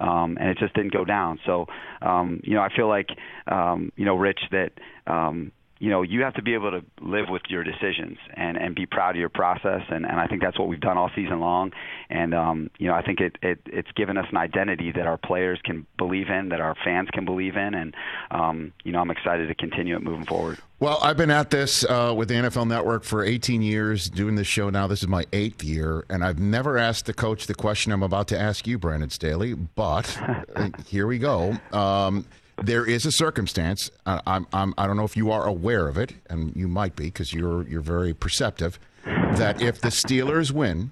um, 0.00 0.36
and 0.38 0.50
it 0.50 0.58
just 0.58 0.74
didn't 0.74 0.92
go 0.92 1.04
down. 1.04 1.38
So, 1.46 1.66
um, 2.02 2.40
you 2.44 2.54
know, 2.54 2.60
I 2.60 2.68
feel 2.74 2.88
like, 2.88 3.08
um, 3.50 3.90
you 3.96 4.04
know, 4.04 4.16
Rich, 4.16 4.40
that 4.50 4.72
um, 5.06 5.52
you 5.78 5.90
know 5.90 6.02
you 6.02 6.22
have 6.22 6.34
to 6.34 6.42
be 6.42 6.54
able 6.54 6.70
to 6.70 6.82
live 7.00 7.26
with 7.28 7.42
your 7.48 7.62
decisions 7.62 8.18
and 8.34 8.56
and 8.56 8.74
be 8.74 8.86
proud 8.86 9.10
of 9.10 9.16
your 9.16 9.28
process 9.28 9.82
and 9.88 10.06
and 10.06 10.20
I 10.20 10.26
think 10.26 10.42
that's 10.42 10.58
what 10.58 10.68
we've 10.68 10.80
done 10.80 10.96
all 10.96 11.10
season 11.14 11.40
long 11.40 11.72
and 12.08 12.34
um 12.34 12.70
you 12.78 12.88
know 12.88 12.94
I 12.94 13.02
think 13.02 13.20
it 13.20 13.36
it 13.42 13.60
it's 13.66 13.90
given 13.92 14.16
us 14.16 14.26
an 14.30 14.36
identity 14.36 14.92
that 14.92 15.06
our 15.06 15.18
players 15.18 15.60
can 15.64 15.86
believe 15.98 16.28
in 16.28 16.48
that 16.50 16.60
our 16.60 16.74
fans 16.84 17.08
can 17.12 17.24
believe 17.24 17.56
in 17.56 17.74
and 17.74 17.94
um 18.30 18.72
you 18.84 18.92
know 18.92 19.00
I'm 19.00 19.10
excited 19.10 19.48
to 19.48 19.54
continue 19.54 19.96
it 19.96 20.02
moving 20.02 20.26
forward. 20.26 20.58
Well, 20.78 20.98
I've 21.00 21.16
been 21.16 21.30
at 21.30 21.48
this 21.48 21.84
uh, 21.84 22.12
with 22.14 22.28
the 22.28 22.34
NFL 22.34 22.68
Network 22.68 23.02
for 23.02 23.24
18 23.24 23.62
years, 23.62 24.10
doing 24.10 24.34
this 24.34 24.46
show 24.46 24.68
now. 24.68 24.86
This 24.86 25.00
is 25.00 25.08
my 25.08 25.24
eighth 25.32 25.64
year, 25.64 26.04
and 26.10 26.22
I've 26.22 26.38
never 26.38 26.76
asked 26.76 27.06
the 27.06 27.14
coach 27.14 27.46
the 27.46 27.54
question 27.54 27.92
I'm 27.92 28.02
about 28.02 28.28
to 28.28 28.38
ask 28.38 28.66
you, 28.66 28.78
Brandon 28.78 29.08
Staley. 29.08 29.54
But 29.54 30.20
uh, 30.54 30.68
here 30.86 31.06
we 31.06 31.18
go. 31.18 31.56
Um, 31.72 32.26
there 32.62 32.86
is 32.86 33.04
a 33.04 33.12
circumstance. 33.12 33.90
Uh, 34.04 34.20
I'm, 34.26 34.46
I'm, 34.52 34.74
I 34.78 34.86
don't 34.86 34.96
know 34.96 35.04
if 35.04 35.16
you 35.16 35.30
are 35.30 35.46
aware 35.46 35.88
of 35.88 35.98
it, 35.98 36.14
and 36.28 36.54
you 36.56 36.68
might 36.68 36.96
be 36.96 37.04
because 37.04 37.32
you're 37.32 37.66
you're 37.68 37.80
very 37.80 38.14
perceptive. 38.14 38.78
That 39.04 39.60
if 39.60 39.80
the 39.80 39.88
Steelers 39.88 40.50
win 40.50 40.90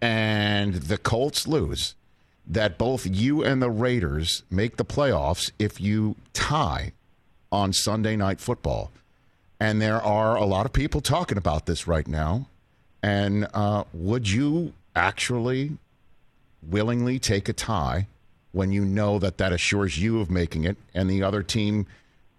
and 0.00 0.74
the 0.74 0.98
Colts 0.98 1.46
lose, 1.46 1.94
that 2.46 2.78
both 2.78 3.06
you 3.06 3.44
and 3.44 3.62
the 3.62 3.70
Raiders 3.70 4.42
make 4.50 4.76
the 4.76 4.84
playoffs 4.84 5.52
if 5.58 5.80
you 5.80 6.16
tie 6.32 6.92
on 7.52 7.72
Sunday 7.72 8.16
Night 8.16 8.40
Football. 8.40 8.90
And 9.60 9.82
there 9.82 10.00
are 10.00 10.36
a 10.36 10.44
lot 10.44 10.66
of 10.66 10.72
people 10.72 11.00
talking 11.00 11.36
about 11.36 11.66
this 11.66 11.86
right 11.86 12.06
now. 12.06 12.48
And 13.02 13.46
uh, 13.54 13.84
would 13.92 14.30
you 14.30 14.72
actually 14.96 15.78
willingly 16.62 17.18
take 17.18 17.48
a 17.48 17.52
tie 17.52 18.06
when 18.52 18.72
you 18.72 18.84
know 18.84 19.18
that 19.18 19.38
that 19.38 19.52
assures 19.52 19.98
you 19.98 20.20
of 20.20 20.30
making 20.30 20.64
it, 20.64 20.76
and 20.94 21.10
the 21.10 21.22
other 21.22 21.42
team, 21.42 21.86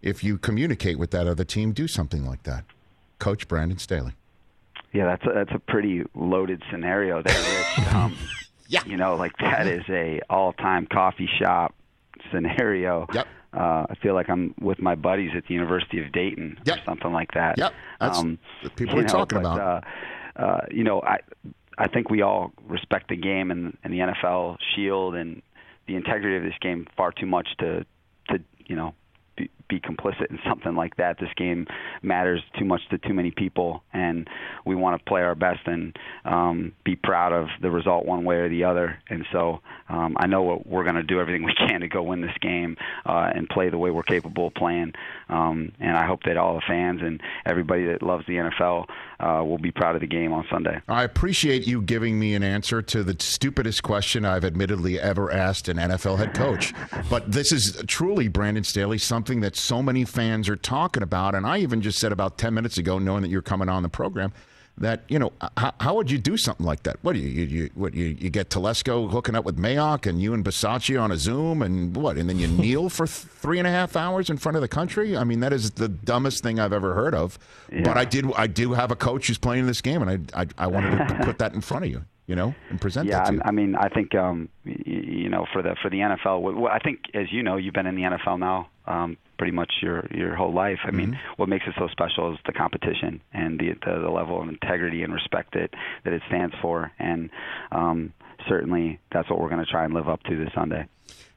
if 0.01 0.23
you 0.23 0.37
communicate 0.37 0.97
with 0.97 1.11
that 1.11 1.27
other 1.27 1.43
team, 1.43 1.71
do 1.71 1.87
something 1.87 2.25
like 2.25 2.43
that. 2.43 2.63
Coach 3.19 3.47
Brandon 3.47 3.77
Staley. 3.77 4.13
Yeah, 4.93 5.05
that's 5.05 5.25
a, 5.25 5.33
that's 5.33 5.51
a 5.53 5.59
pretty 5.59 6.03
loaded 6.15 6.63
scenario 6.71 7.21
there, 7.21 7.37
Rich. 7.37 7.87
um, 7.93 8.15
Yeah. 8.69 8.83
You 8.85 8.97
know, 8.97 9.15
like 9.15 9.35
that 9.39 9.67
is 9.67 9.83
a 9.89 10.21
all-time 10.29 10.87
coffee 10.91 11.29
shop 11.39 11.73
scenario. 12.31 13.07
Yep. 13.13 13.27
Uh, 13.51 13.85
I 13.89 13.95
feel 14.01 14.13
like 14.13 14.29
I'm 14.29 14.53
with 14.61 14.79
my 14.79 14.93
buddies 14.93 15.31
at 15.35 15.47
the 15.47 15.55
University 15.55 15.99
of 16.03 16.11
Dayton 16.11 16.59
Yep. 16.65 16.77
or 16.77 16.81
something 16.85 17.11
like 17.11 17.31
that. 17.33 17.57
Yep. 17.57 17.73
That's 17.99 18.19
um, 18.19 18.37
what 18.61 18.75
people 18.75 18.99
are 18.99 19.01
know, 19.01 19.07
talking 19.07 19.41
but, 19.41 19.53
about. 19.53 19.83
Uh, 20.37 20.39
uh, 20.39 20.65
you 20.71 20.83
know, 20.83 21.01
I 21.01 21.17
I 21.79 21.87
think 21.87 22.09
we 22.09 22.21
all 22.21 22.51
respect 22.67 23.09
the 23.09 23.15
game 23.15 23.51
and, 23.51 23.75
and 23.83 23.91
the 23.91 23.99
NFL 23.99 24.57
shield 24.75 25.15
and 25.15 25.41
the 25.89 25.95
integrity 25.95 26.37
of 26.37 26.43
this 26.43 26.57
game 26.61 26.85
far 26.95 27.11
too 27.11 27.25
much 27.25 27.47
to 27.57 27.83
to 28.29 28.39
you 28.67 28.75
know 28.75 28.93
be, 29.69 29.79
complicit 29.79 30.29
in 30.29 30.39
something 30.47 30.75
like 30.75 30.97
that. 30.97 31.19
This 31.19 31.29
game 31.37 31.67
matters 32.01 32.41
too 32.57 32.65
much 32.65 32.81
to 32.89 32.97
too 32.97 33.13
many 33.13 33.31
people, 33.31 33.83
and 33.93 34.27
we 34.65 34.75
want 34.75 34.99
to 34.99 35.09
play 35.09 35.21
our 35.21 35.35
best 35.35 35.61
and 35.65 35.97
um, 36.25 36.73
be 36.83 36.95
proud 36.95 37.31
of 37.31 37.47
the 37.61 37.71
result 37.71 38.05
one 38.05 38.25
way 38.25 38.35
or 38.37 38.49
the 38.49 38.63
other. 38.63 38.99
And 39.09 39.25
so 39.31 39.61
um, 39.87 40.15
I 40.19 40.27
know 40.27 40.41
what 40.41 40.67
we're 40.67 40.83
going 40.83 40.95
to 40.95 41.03
do 41.03 41.19
everything 41.19 41.43
we 41.45 41.53
can 41.53 41.81
to 41.81 41.87
go 41.87 42.03
win 42.03 42.21
this 42.21 42.37
game 42.41 42.77
uh, 43.05 43.31
and 43.33 43.47
play 43.49 43.69
the 43.69 43.77
way 43.77 43.91
we're 43.91 44.03
capable 44.03 44.47
of 44.47 44.53
playing. 44.53 44.93
Um, 45.29 45.71
and 45.79 45.95
I 45.95 46.05
hope 46.05 46.23
that 46.23 46.37
all 46.37 46.55
the 46.55 46.63
fans 46.67 47.01
and 47.01 47.21
everybody 47.45 47.85
that 47.85 48.01
loves 48.01 48.25
the 48.27 48.33
NFL 48.33 48.87
uh, 49.19 49.43
will 49.43 49.57
be 49.57 49.71
proud 49.71 49.95
of 49.95 50.01
the 50.01 50.07
game 50.07 50.33
on 50.33 50.45
Sunday. 50.49 50.81
I 50.87 51.03
appreciate 51.03 51.67
you 51.67 51.81
giving 51.81 52.19
me 52.19 52.35
an 52.35 52.43
answer 52.43 52.81
to 52.81 53.03
the 53.03 53.15
stupidest 53.19 53.83
question 53.83 54.25
I've 54.25 54.45
admittedly 54.45 54.99
ever 54.99 55.31
asked 55.31 55.67
an 55.67 55.77
NFL 55.77 56.17
head 56.17 56.33
coach. 56.33 56.73
But 57.09 57.31
this 57.31 57.51
is 57.51 57.81
truly, 57.87 58.27
Brandon 58.27 58.63
Staley, 58.63 58.97
something 58.97 59.39
that 59.41 59.55
so 59.59 59.81
many 59.81 60.05
fans 60.05 60.49
are 60.49 60.55
talking 60.55 61.03
about. 61.03 61.35
And 61.35 61.45
I 61.45 61.59
even 61.59 61.81
just 61.81 61.99
said 61.99 62.11
about 62.11 62.37
10 62.37 62.53
minutes 62.53 62.77
ago, 62.77 62.99
knowing 62.99 63.21
that 63.21 63.29
you're 63.29 63.41
coming 63.41 63.69
on 63.69 63.83
the 63.83 63.89
program, 63.89 64.33
that, 64.77 65.03
you 65.09 65.19
know, 65.19 65.33
how, 65.57 65.73
how 65.79 65.95
would 65.95 66.09
you 66.09 66.17
do 66.17 66.37
something 66.37 66.65
like 66.65 66.83
that? 66.83 66.97
What 67.01 67.13
do 67.13 67.19
you, 67.19 67.27
you, 67.27 67.45
you, 67.45 67.69
what, 67.75 67.93
you, 67.93 68.15
you 68.17 68.29
get 68.29 68.49
Telesco 68.49 69.11
hooking 69.11 69.35
up 69.35 69.43
with 69.43 69.57
Mayock 69.57 70.05
and 70.05 70.21
you 70.21 70.33
and 70.33 70.43
Bisaccia 70.43 71.01
on 71.01 71.11
a 71.11 71.17
Zoom 71.17 71.61
and 71.61 71.95
what? 71.95 72.17
And 72.17 72.29
then 72.29 72.39
you 72.39 72.47
kneel 72.61 72.89
for 72.89 73.05
th- 73.05 73.09
three 73.09 73.59
and 73.59 73.67
a 73.67 73.71
half 73.71 73.95
hours 73.95 74.29
in 74.29 74.37
front 74.37 74.55
of 74.55 74.61
the 74.61 74.67
country? 74.67 75.17
I 75.17 75.23
mean, 75.25 75.41
that 75.41 75.51
is 75.51 75.71
the 75.71 75.89
dumbest 75.89 76.43
thing 76.43 76.59
I've 76.59 76.73
ever 76.73 76.93
heard 76.93 77.13
of. 77.13 77.37
But 77.83 77.97
I 77.97 78.05
did, 78.05 78.25
I 78.35 78.47
do 78.47 78.73
have 78.73 78.91
a 78.91 78.95
coach 78.95 79.27
who's 79.27 79.37
playing 79.37 79.65
this 79.65 79.81
game, 79.81 80.01
and 80.01 80.29
I, 80.33 80.41
I, 80.41 80.47
I 80.57 80.67
wanted 80.67 80.91
to 81.09 81.19
put 81.25 81.39
that 81.39 81.53
in 81.53 81.61
front 81.61 81.85
of 81.85 81.91
you, 81.91 82.05
you 82.27 82.35
know, 82.35 82.55
and 82.69 82.79
present 82.79 83.07
Yeah, 83.07 83.19
that 83.19 83.25
to 83.27 83.33
you. 83.33 83.41
I, 83.43 83.49
I 83.49 83.51
mean, 83.51 83.75
I 83.75 83.89
think 83.89 84.15
um, 84.15 84.47
you 84.63 85.29
know 85.29 85.45
for 85.51 85.61
the 85.61 85.75
for 85.81 85.89
the 85.89 85.97
NFL. 85.97 86.69
I 86.69 86.79
think, 86.79 86.99
as 87.13 87.31
you 87.31 87.43
know, 87.43 87.57
you've 87.57 87.73
been 87.73 87.85
in 87.85 87.95
the 87.95 88.03
NFL 88.03 88.39
now 88.39 88.69
um, 88.89 89.15
pretty 89.37 89.53
much 89.53 89.71
your 89.81 90.05
your 90.11 90.35
whole 90.35 90.53
life. 90.53 90.79
I 90.83 90.91
mean, 90.91 91.11
Mm-hmm. 91.11 91.33
what 91.37 91.47
makes 91.47 91.65
it 91.67 91.75
so 91.77 91.87
special 91.87 92.33
is 92.33 92.39
the 92.45 92.51
competition 92.53 93.21
and 93.33 93.59
the, 93.59 93.69
the 93.85 94.01
the 94.01 94.09
level 94.09 94.41
of 94.41 94.49
integrity 94.49 95.03
and 95.03 95.13
respect 95.13 95.53
that 95.53 95.69
that 96.03 96.11
it 96.13 96.21
stands 96.27 96.55
for, 96.61 96.91
and 96.99 97.29
um, 97.71 98.11
certainly 98.47 98.99
that's 99.13 99.29
what 99.29 99.39
we're 99.39 99.49
going 99.49 99.63
to 99.63 99.71
try 99.71 99.85
and 99.85 99.93
live 99.93 100.09
up 100.09 100.21
to 100.23 100.35
this 100.35 100.53
Sunday. 100.53 100.85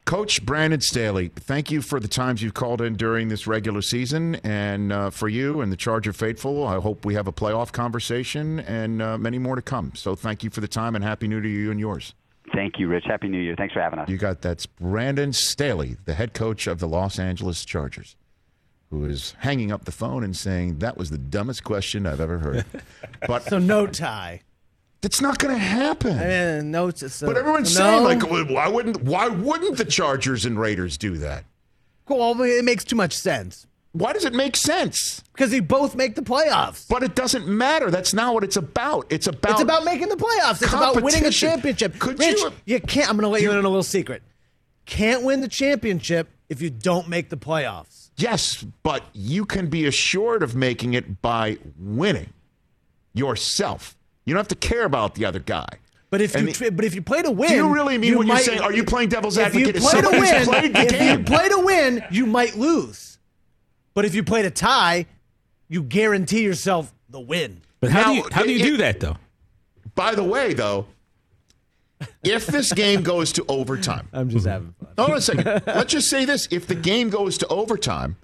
Coach 0.05 0.45
Brandon 0.45 0.81
Staley, 0.81 1.29
thank 1.29 1.71
you 1.71 1.81
for 1.81 2.01
the 2.01 2.09
times 2.09 2.43
you've 2.43 2.55
called 2.55 2.81
in 2.81 2.97
during 2.97 3.29
this 3.29 3.47
regular 3.47 3.81
season. 3.81 4.35
And 4.43 4.93
uh, 4.93 5.11
for 5.11 5.29
you 5.29 5.61
and 5.61 5.71
the 5.71 5.77
Charger 5.77 6.13
faithful, 6.13 6.67
I 6.67 6.81
hope 6.81 7.05
we 7.05 7.15
have 7.15 7.29
a 7.29 7.33
playoff 7.33 7.71
conversation 7.71 8.59
and 8.59 9.01
uh, 9.01 9.17
many 9.17 9.39
more 9.39 9.55
to 9.55 9.63
come. 9.63 9.93
So 9.95 10.17
thank 10.17 10.43
you 10.43 10.51
for 10.51 10.61
the 10.61 10.67
time 10.67 10.97
and 10.97 11.05
Happy 11.05 11.29
New 11.29 11.37
Year 11.37 11.43
to 11.43 11.49
you 11.49 11.71
and 11.71 11.79
yours. 11.79 12.15
Thank 12.55 12.79
you, 12.79 12.89
Rich. 12.89 13.05
Happy 13.07 13.29
New 13.29 13.39
Year. 13.41 13.55
Thanks 13.57 13.73
for 13.75 13.81
having 13.81 13.99
us. 13.99 14.09
You 14.09 14.19
got 14.19 14.43
that's 14.43 14.67
Brandon 14.67 15.33
Staley, 15.33 15.97
the 16.05 16.15
head 16.15 16.35
coach 16.35 16.67
of 16.67 16.79
the 16.81 16.89
Los 16.89 17.19
Angeles 17.19 17.65
Chargers, 17.65 18.17
who 18.91 19.05
is 19.05 19.35
hanging 19.39 19.73
up 19.73 19.85
the 19.87 19.93
phone 19.93 20.23
and 20.23 20.37
saying, 20.37 20.79
That 20.79 20.97
was 20.97 21.11
the 21.11 21.19
dumbest 21.19 21.65
question 21.65 22.07
I've 22.07 22.21
ever 22.21 22.39
heard. 22.39 22.65
But 23.27 23.45
So 23.45 23.59
no 23.59 23.87
tie. 23.87 24.41
that's 25.01 25.21
not 25.21 25.39
going 25.39 25.55
to 25.55 25.61
happen. 25.61 26.19
And 26.19 26.73
no, 26.73 26.91
so, 26.91 27.27
But 27.27 27.37
everyone's 27.37 27.77
no. 27.79 28.05
saying, 28.05 28.05
like, 28.21 28.51
why 28.51 28.69
wouldn't 28.69 29.03
why 29.03 29.29
wouldn't 29.29 29.77
the 29.79 29.85
Chargers 29.85 30.45
and 30.45 30.59
Raiders 30.59 30.99
do 30.99 31.17
that? 31.19 31.45
Well, 32.09 32.39
it 32.43 32.65
makes 32.65 32.85
too 32.85 32.97
much 32.97 33.15
sense 33.15 33.67
Why 33.93 34.13
does 34.15 34.25
it 34.25 34.33
make 34.35 34.57
sense? 34.57 35.23
because 35.35 35.51
they 35.51 35.61
both 35.61 35.95
make 35.97 36.15
the 36.15 36.23
playoffs. 36.23 36.87
But 36.89 37.03
it 37.03 37.15
doesn't 37.15 37.47
matter. 37.49 37.91
That's 37.91 38.13
not 38.15 38.35
what 38.35 38.45
it's 38.45 38.57
about. 38.57 39.07
It's 39.11 39.27
about 39.27 39.53
It's 39.53 39.61
about 39.63 39.85
making 39.85 40.09
the 40.09 40.17
playoffs. 40.17 40.63
It's 40.63 40.73
about 40.73 41.01
winning 41.03 41.25
a 41.25 41.31
championship. 41.31 41.99
Could 41.99 42.19
Rich, 42.19 42.39
you- 42.39 42.53
you 42.67 42.81
can't. 42.81 43.09
I'm 43.09 43.17
going 43.17 43.23
to 43.25 43.29
let 43.29 43.41
you 43.43 43.51
in 43.51 43.57
on 43.59 43.65
a 43.65 43.69
little 43.69 43.83
secret. 43.83 44.23
Can't 44.85 45.23
win 45.23 45.41
the 45.41 45.49
championship 45.49 46.29
if 46.49 46.61
you 46.61 46.69
don't 46.71 47.09
make 47.09 47.29
the 47.31 47.37
playoffs. 47.37 48.11
yes, 48.17 48.63
but 48.83 49.05
you 49.15 49.45
can 49.47 49.69
be 49.69 49.87
assured 49.87 50.43
of 50.43 50.55
making 50.55 50.93
it 50.95 51.23
by 51.23 51.57
winning 51.79 52.33
yourself. 53.15 53.97
You 54.25 54.35
don't 54.35 54.41
have 54.41 54.49
to 54.49 54.55
care 54.55 54.85
about 54.85 55.15
the 55.15 55.25
other 55.25 55.39
guy. 55.39 55.67
But 56.11 56.21
if 56.21 56.35
And 56.35 56.47
you 56.47 56.53
the- 56.53 56.71
but 56.71 56.85
if 56.85 56.95
you 56.95 57.01
play 57.03 57.23
to 57.23 57.31
win, 57.31 57.49
Do 57.49 57.55
you 57.57 57.73
really 57.73 57.97
mean 57.97 58.17
what 58.19 58.27
you're 58.27 58.37
saying? 58.39 58.61
Are 58.61 58.73
you 58.73 58.85
playing 58.85 59.09
devil's 59.09 59.39
if 59.39 59.55
you 59.55 59.67
advocate? 59.67 59.77
If 59.77 59.83
play 59.83 60.01
to 60.03 60.11
win, 60.11 60.77
if 60.77 60.91
game- 60.91 61.19
you 61.21 61.25
play 61.25 61.49
to 61.49 61.59
win, 61.61 62.05
you 62.11 62.27
might 62.27 62.57
lose. 62.57 63.12
But 63.95 64.05
if 64.05 64.15
you 64.15 64.23
play 64.23 64.43
to 64.43 64.51
tie, 64.51 65.07
you 65.69 65.83
guarantee 65.83 66.43
yourself 66.43 66.93
the 67.09 67.21
win. 67.21 67.61
But 67.81 67.91
how 67.91 68.11
do 68.11 68.15
you 68.17 68.25
how 68.31 68.43
do 68.43 68.53
you 68.53 68.61
it- 68.65 68.69
do 68.69 68.77
that 68.79 69.01
though? 69.01 69.17
By 69.95 70.15
the 70.15 70.25
way, 70.25 70.55
though, 70.55 70.87
if 72.25 72.47
this 72.47 72.73
game 72.73 73.03
goes 73.03 73.33
to 73.33 73.45
overtime, 73.49 74.09
I'm 74.13 74.31
just 74.31 74.47
having 74.47 74.75
fun. 74.81 74.89
Hold 74.97 75.11
on 75.11 75.17
a 75.19 75.21
second. 75.21 75.63
Let's 75.67 75.93
just 75.93 76.09
say 76.09 76.25
this: 76.25 76.49
if 76.51 76.67
the 76.67 76.75
game 76.75 77.11
goes 77.11 77.37
to 77.39 77.47
overtime, 77.49 78.17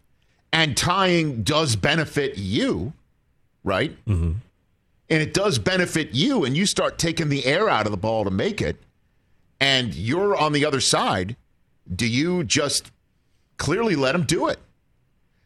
and 0.53 0.77
tying 0.77 1.43
does 1.43 1.77
benefit 1.77 2.39
you, 2.39 2.95
right? 3.65 3.93
Mm-hmm. 4.07 4.33
And 5.11 5.23
it 5.23 5.33
does 5.35 5.59
benefit 5.59 6.15
you, 6.15 6.45
and 6.45 6.57
you 6.57 6.65
start 6.67 6.99
taking 6.99 7.29
the 7.29 7.45
air 7.47 7.69
out 7.69 7.87
of 7.87 7.93
the 7.93 7.99
ball 7.99 8.25
to 8.25 8.31
make 8.31 8.61
it, 8.63 8.77
and 9.61 9.95
you're 9.95 10.37
on 10.37 10.53
the 10.53 10.65
other 10.65 10.81
side. 10.81 11.37
Do 11.95 12.07
you 12.07 12.45
just 12.45 12.91
clearly 13.57 13.97
let 13.97 14.13
them 14.13 14.25
do 14.25 14.49
it? 14.49 14.59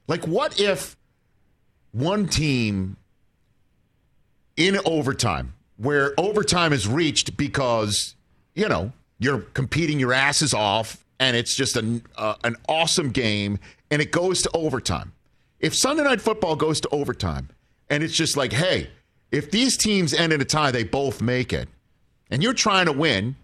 Like, 0.08 0.26
what 0.26 0.60
if 0.60 0.96
one 1.92 2.26
team 2.26 2.96
in 4.56 4.78
overtime, 4.84 5.54
where 5.76 6.12
overtime 6.18 6.72
is 6.72 6.86
reached 6.86 7.36
because, 7.36 8.14
you 8.54 8.68
know, 8.68 8.92
you're 9.18 9.40
competing 9.40 9.98
your 9.98 10.12
asses 10.12 10.52
off 10.52 11.04
and 11.18 11.36
it's 11.36 11.54
just 11.54 11.76
an, 11.76 12.02
uh, 12.16 12.34
an 12.44 12.56
awesome 12.68 13.10
game 13.10 13.58
and 13.90 14.02
it 14.02 14.10
goes 14.12 14.42
to 14.42 14.50
overtime. 14.54 15.12
If 15.60 15.74
Sunday 15.74 16.02
Night 16.02 16.20
Football 16.20 16.56
goes 16.56 16.80
to 16.80 16.88
overtime 16.90 17.48
and 17.88 18.02
it's 18.02 18.14
just 18.14 18.36
like, 18.36 18.52
hey, 18.52 18.90
if 19.30 19.50
these 19.50 19.76
teams 19.76 20.12
end 20.12 20.32
in 20.32 20.40
a 20.40 20.44
tie, 20.44 20.70
they 20.70 20.84
both 20.84 21.22
make 21.22 21.52
it, 21.52 21.68
and 22.30 22.42
you're 22.42 22.52
trying 22.52 22.86
to 22.86 22.92
win, 22.92 23.34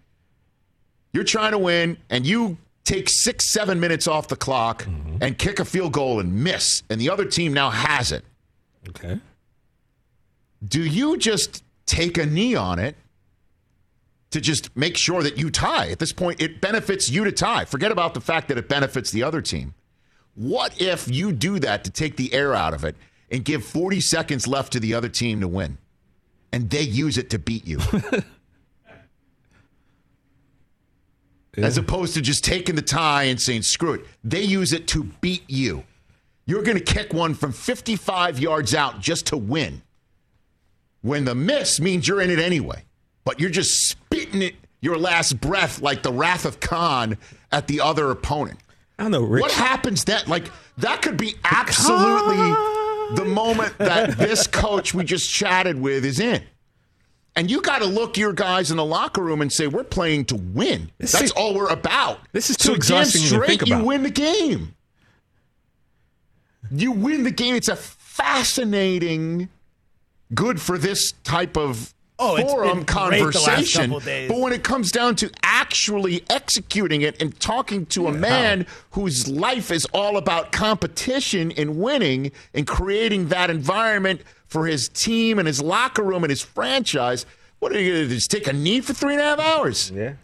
you're 1.13 1.25
trying 1.25 1.53
to 1.53 1.59
win, 1.59 1.97
and 2.11 2.27
you 2.27 2.59
take 2.89 3.09
six, 3.11 3.45
seven 3.45 3.79
minutes 3.79 4.09
off 4.09 4.29
the 4.29 4.37
clock 4.37 4.85
mm-hmm. 4.85 5.19
and 5.21 5.37
kick 5.37 5.61
a 5.61 5.65
field 5.65 5.93
goal 5.93 6.21
and 6.21 6.33
miss, 6.43 6.83
and 6.89 6.99
the 7.01 7.11
other 7.11 7.27
team 7.27 7.53
now 7.53 7.71
has 7.71 8.13
it 8.13 8.25
Okay. 8.89 9.21
do 10.67 10.83
you 10.83 11.19
just 11.19 11.63
take 11.85 12.17
a 12.17 12.25
knee 12.25 12.55
on 12.55 12.79
it 12.79 12.97
to 14.31 14.41
just 14.41 14.75
make 14.75 14.97
sure 14.97 15.23
that 15.23 15.37
you 15.37 15.51
tie? 15.51 15.89
At 15.91 15.99
this 15.99 16.13
point, 16.13 16.41
it 16.41 16.61
benefits 16.63 17.11
you 17.11 17.25
to 17.25 17.33
tie. 17.33 17.67
Forget 17.67 17.93
about 17.93 18.15
the 18.15 18.21
fact 18.21 18.49
that 18.49 18.57
it 18.57 18.69
benefits 18.69 19.11
the 19.11 19.23
other 19.23 19.43
team. 19.43 19.75
What 20.35 20.81
if 20.81 21.11
you 21.11 21.33
do 21.33 21.59
that 21.59 21.85
to 21.85 21.91
take 21.91 22.17
the 22.17 22.33
air 22.33 22.55
out 22.55 22.73
of 22.73 22.85
it 22.85 22.97
and 23.31 23.45
give 23.45 23.65
40 23.65 24.01
seconds 24.01 24.47
left 24.47 24.73
to 24.73 24.81
the 24.81 24.95
other 24.95 25.09
team 25.09 25.41
to 25.41 25.49
win? 25.49 25.77
And 26.53 26.71
they 26.71 26.83
use 26.83 27.19
it 27.19 27.29
to 27.31 27.39
beat 27.39 27.67
you. 27.67 27.81
As 31.65 31.79
opposed 31.79 32.15
to 32.15 32.21
just 32.21 32.45
taking 32.45 32.75
the 32.75 32.83
tie 32.83 33.25
and 33.25 33.41
saying, 33.41 33.63
screw 33.63 33.95
it. 33.95 34.07
They 34.25 34.43
use 34.43 34.73
it 34.73 34.87
to 34.89 35.05
beat 35.05 35.45
you. 35.49 35.85
You're 36.47 36.63
going 36.63 36.79
to 36.79 36.85
kick 36.85 37.13
one 37.13 37.35
from 37.35 37.53
55 37.53 38.39
yards 38.39 38.75
out 38.75 39.01
just 39.01 39.27
to 39.27 39.37
win 39.37 39.83
when 41.03 41.25
the 41.25 41.35
miss 41.35 41.81
means 41.81 42.09
you're 42.09 42.21
in 42.21 42.31
it 42.31 42.39
anyway. 42.39 42.85
But 43.25 43.41
you're 43.41 43.51
just 43.51 43.89
spitting 43.89 44.43
it 44.43 44.55
your 44.81 44.97
last 44.97 45.41
breath 45.41 45.83
like 45.83 46.03
the 46.03 46.13
wrath 46.13 46.45
of 46.45 46.61
Khan 46.61 47.19
at 47.53 47.67
the 47.67 47.81
other 47.81 48.11
opponent. 48.11 48.59
I 48.99 49.05
don't 49.05 49.13
know, 49.13 49.23
Rich. 49.23 49.43
What 49.43 49.53
happens 49.53 50.05
then? 50.05 50.23
like 50.27 50.51
that 50.79 51.03
could 51.03 51.17
be 51.17 51.35
absolutely 51.45 52.37
the 53.15 53.25
moment 53.25 53.77
that 53.79 54.17
this 54.19 54.47
coach 54.47 54.95
we 54.95 55.05
just 55.05 55.31
chatted 55.31 55.81
with 55.81 56.05
is 56.05 56.21
in. 56.21 56.43
And 57.37 57.51
you 57.51 57.61
got 57.61 57.79
to 57.79 57.87
look 57.87 58.17
your 58.17 58.33
guys 58.33 58.71
in 58.73 58.77
the 58.79 58.85
locker 58.85 59.23
room 59.23 59.41
and 59.43 59.53
say, 59.53 59.69
"We're 59.69 59.85
playing 59.85 60.25
to 60.27 60.37
win. 60.37 60.91
This 60.99 61.13
That's 61.13 61.27
is- 61.27 61.31
all 61.33 61.55
we're 61.55 61.69
about." 61.69 62.19
This 62.33 62.51
is 62.51 62.57
so 62.59 62.71
too 62.71 62.75
exhausting 62.75 63.23
to 63.23 63.29
Damn 63.29 63.35
even 63.37 63.45
straight, 63.47 63.59
think 63.61 63.71
you 63.71 63.85
win 63.87 64.03
the 64.03 64.11
game. 64.11 64.75
You 66.71 66.93
win 66.93 67.23
the 67.25 67.31
game. 67.31 67.55
It's 67.55 67.69
a 67.69 67.77
fascinating, 67.77 69.49
good 70.35 70.61
for 70.61 70.77
this 70.79 71.13
type 71.25 71.57
of 71.57 71.95
Oh, 72.21 72.37
forum 72.37 72.79
been 72.79 72.85
great 72.85 73.33
the 73.33 73.41
last 73.41 73.73
conversation. 73.77 74.27
But 74.29 74.39
when 74.39 74.53
it 74.53 74.65
comes 74.65 74.91
down 74.91 75.15
to 75.17 75.31
actually 75.45 76.25
executing 76.29 77.03
it 77.03 77.23
and 77.23 77.39
talking 77.39 77.87
to 77.87 78.09
a 78.09 78.13
man 78.13 78.67
whose 78.91 79.29
life 79.29 79.71
is 79.71 79.87
all 79.95 80.17
about 80.17 80.51
competition 80.51 81.53
and 81.57 81.77
winning 81.77 82.33
and 82.55 82.67
creating 82.67 83.29
that 83.29 83.51
environment 83.51 84.23
for 84.49 84.67
his 84.67 84.89
team 84.89 85.39
and 85.39 85.47
his 85.47 85.63
locker 85.63 86.03
room 86.03 86.25
and 86.25 86.31
his 86.31 86.43
franchise, 86.43 87.25
What 87.61 87.73
are 87.73 87.81
you 87.81 87.93
going 87.93 88.03
to 88.05 88.09
do? 88.09 88.15
just 88.15 88.31
take 88.31 88.47
a 88.49 88.53
knee 88.53 88.81
for 88.81 88.93
three 88.95 89.13
and 89.15 89.21
a 89.23 89.25
half 89.25 89.39
hours? 89.39 89.91
Yeah. 89.95 90.15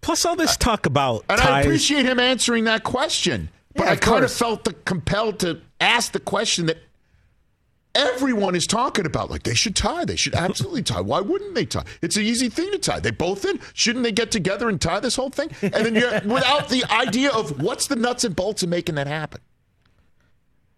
Plus, 0.00 0.24
all 0.24 0.36
this 0.36 0.52
uh, 0.52 0.58
talk 0.58 0.86
about 0.86 1.24
And 1.28 1.40
ties. 1.40 1.48
I 1.48 1.60
appreciate 1.62 2.04
him 2.04 2.20
answering 2.20 2.64
that 2.64 2.84
question, 2.84 3.48
but 3.74 3.84
Yeah, 3.86 3.92
I 3.92 3.96
kind 3.96 4.24
of 4.24 4.30
felt 4.32 4.64
the, 4.64 4.74
compelled 4.84 5.38
to 5.40 5.60
ask 5.80 6.12
the 6.12 6.20
question 6.20 6.66
that 6.66 6.76
everyone 7.94 8.54
is 8.54 8.66
talking 8.66 9.06
about. 9.06 9.30
Like 9.30 9.44
they 9.44 9.54
should 9.54 9.74
tie. 9.76 10.04
They 10.04 10.16
should 10.16 10.34
absolutely 10.34 10.82
tie. 10.92 11.00
Why 11.00 11.20
wouldn't 11.20 11.54
they 11.54 11.64
tie? 11.64 11.84
It's 12.02 12.16
an 12.16 12.24
easy 12.24 12.48
thing 12.48 12.70
to 12.72 12.78
tie. 12.78 13.00
They 13.00 13.12
both 13.12 13.44
in. 13.44 13.60
Shouldn't 13.72 14.02
they 14.04 14.12
get 14.12 14.30
together 14.30 14.68
and 14.68 14.80
tie 14.80 15.00
this 15.00 15.16
whole 15.16 15.30
thing? 15.30 15.50
And 15.62 15.72
then 15.72 15.94
you're 15.94 16.20
without 16.20 16.68
the 16.68 16.84
idea 16.90 17.30
of 17.30 17.62
what's 17.62 17.86
the 17.86 17.96
nuts 17.96 18.24
and 18.24 18.34
bolts 18.36 18.62
of 18.62 18.68
making 18.68 18.96
that 18.96 19.06
happen. 19.06 19.40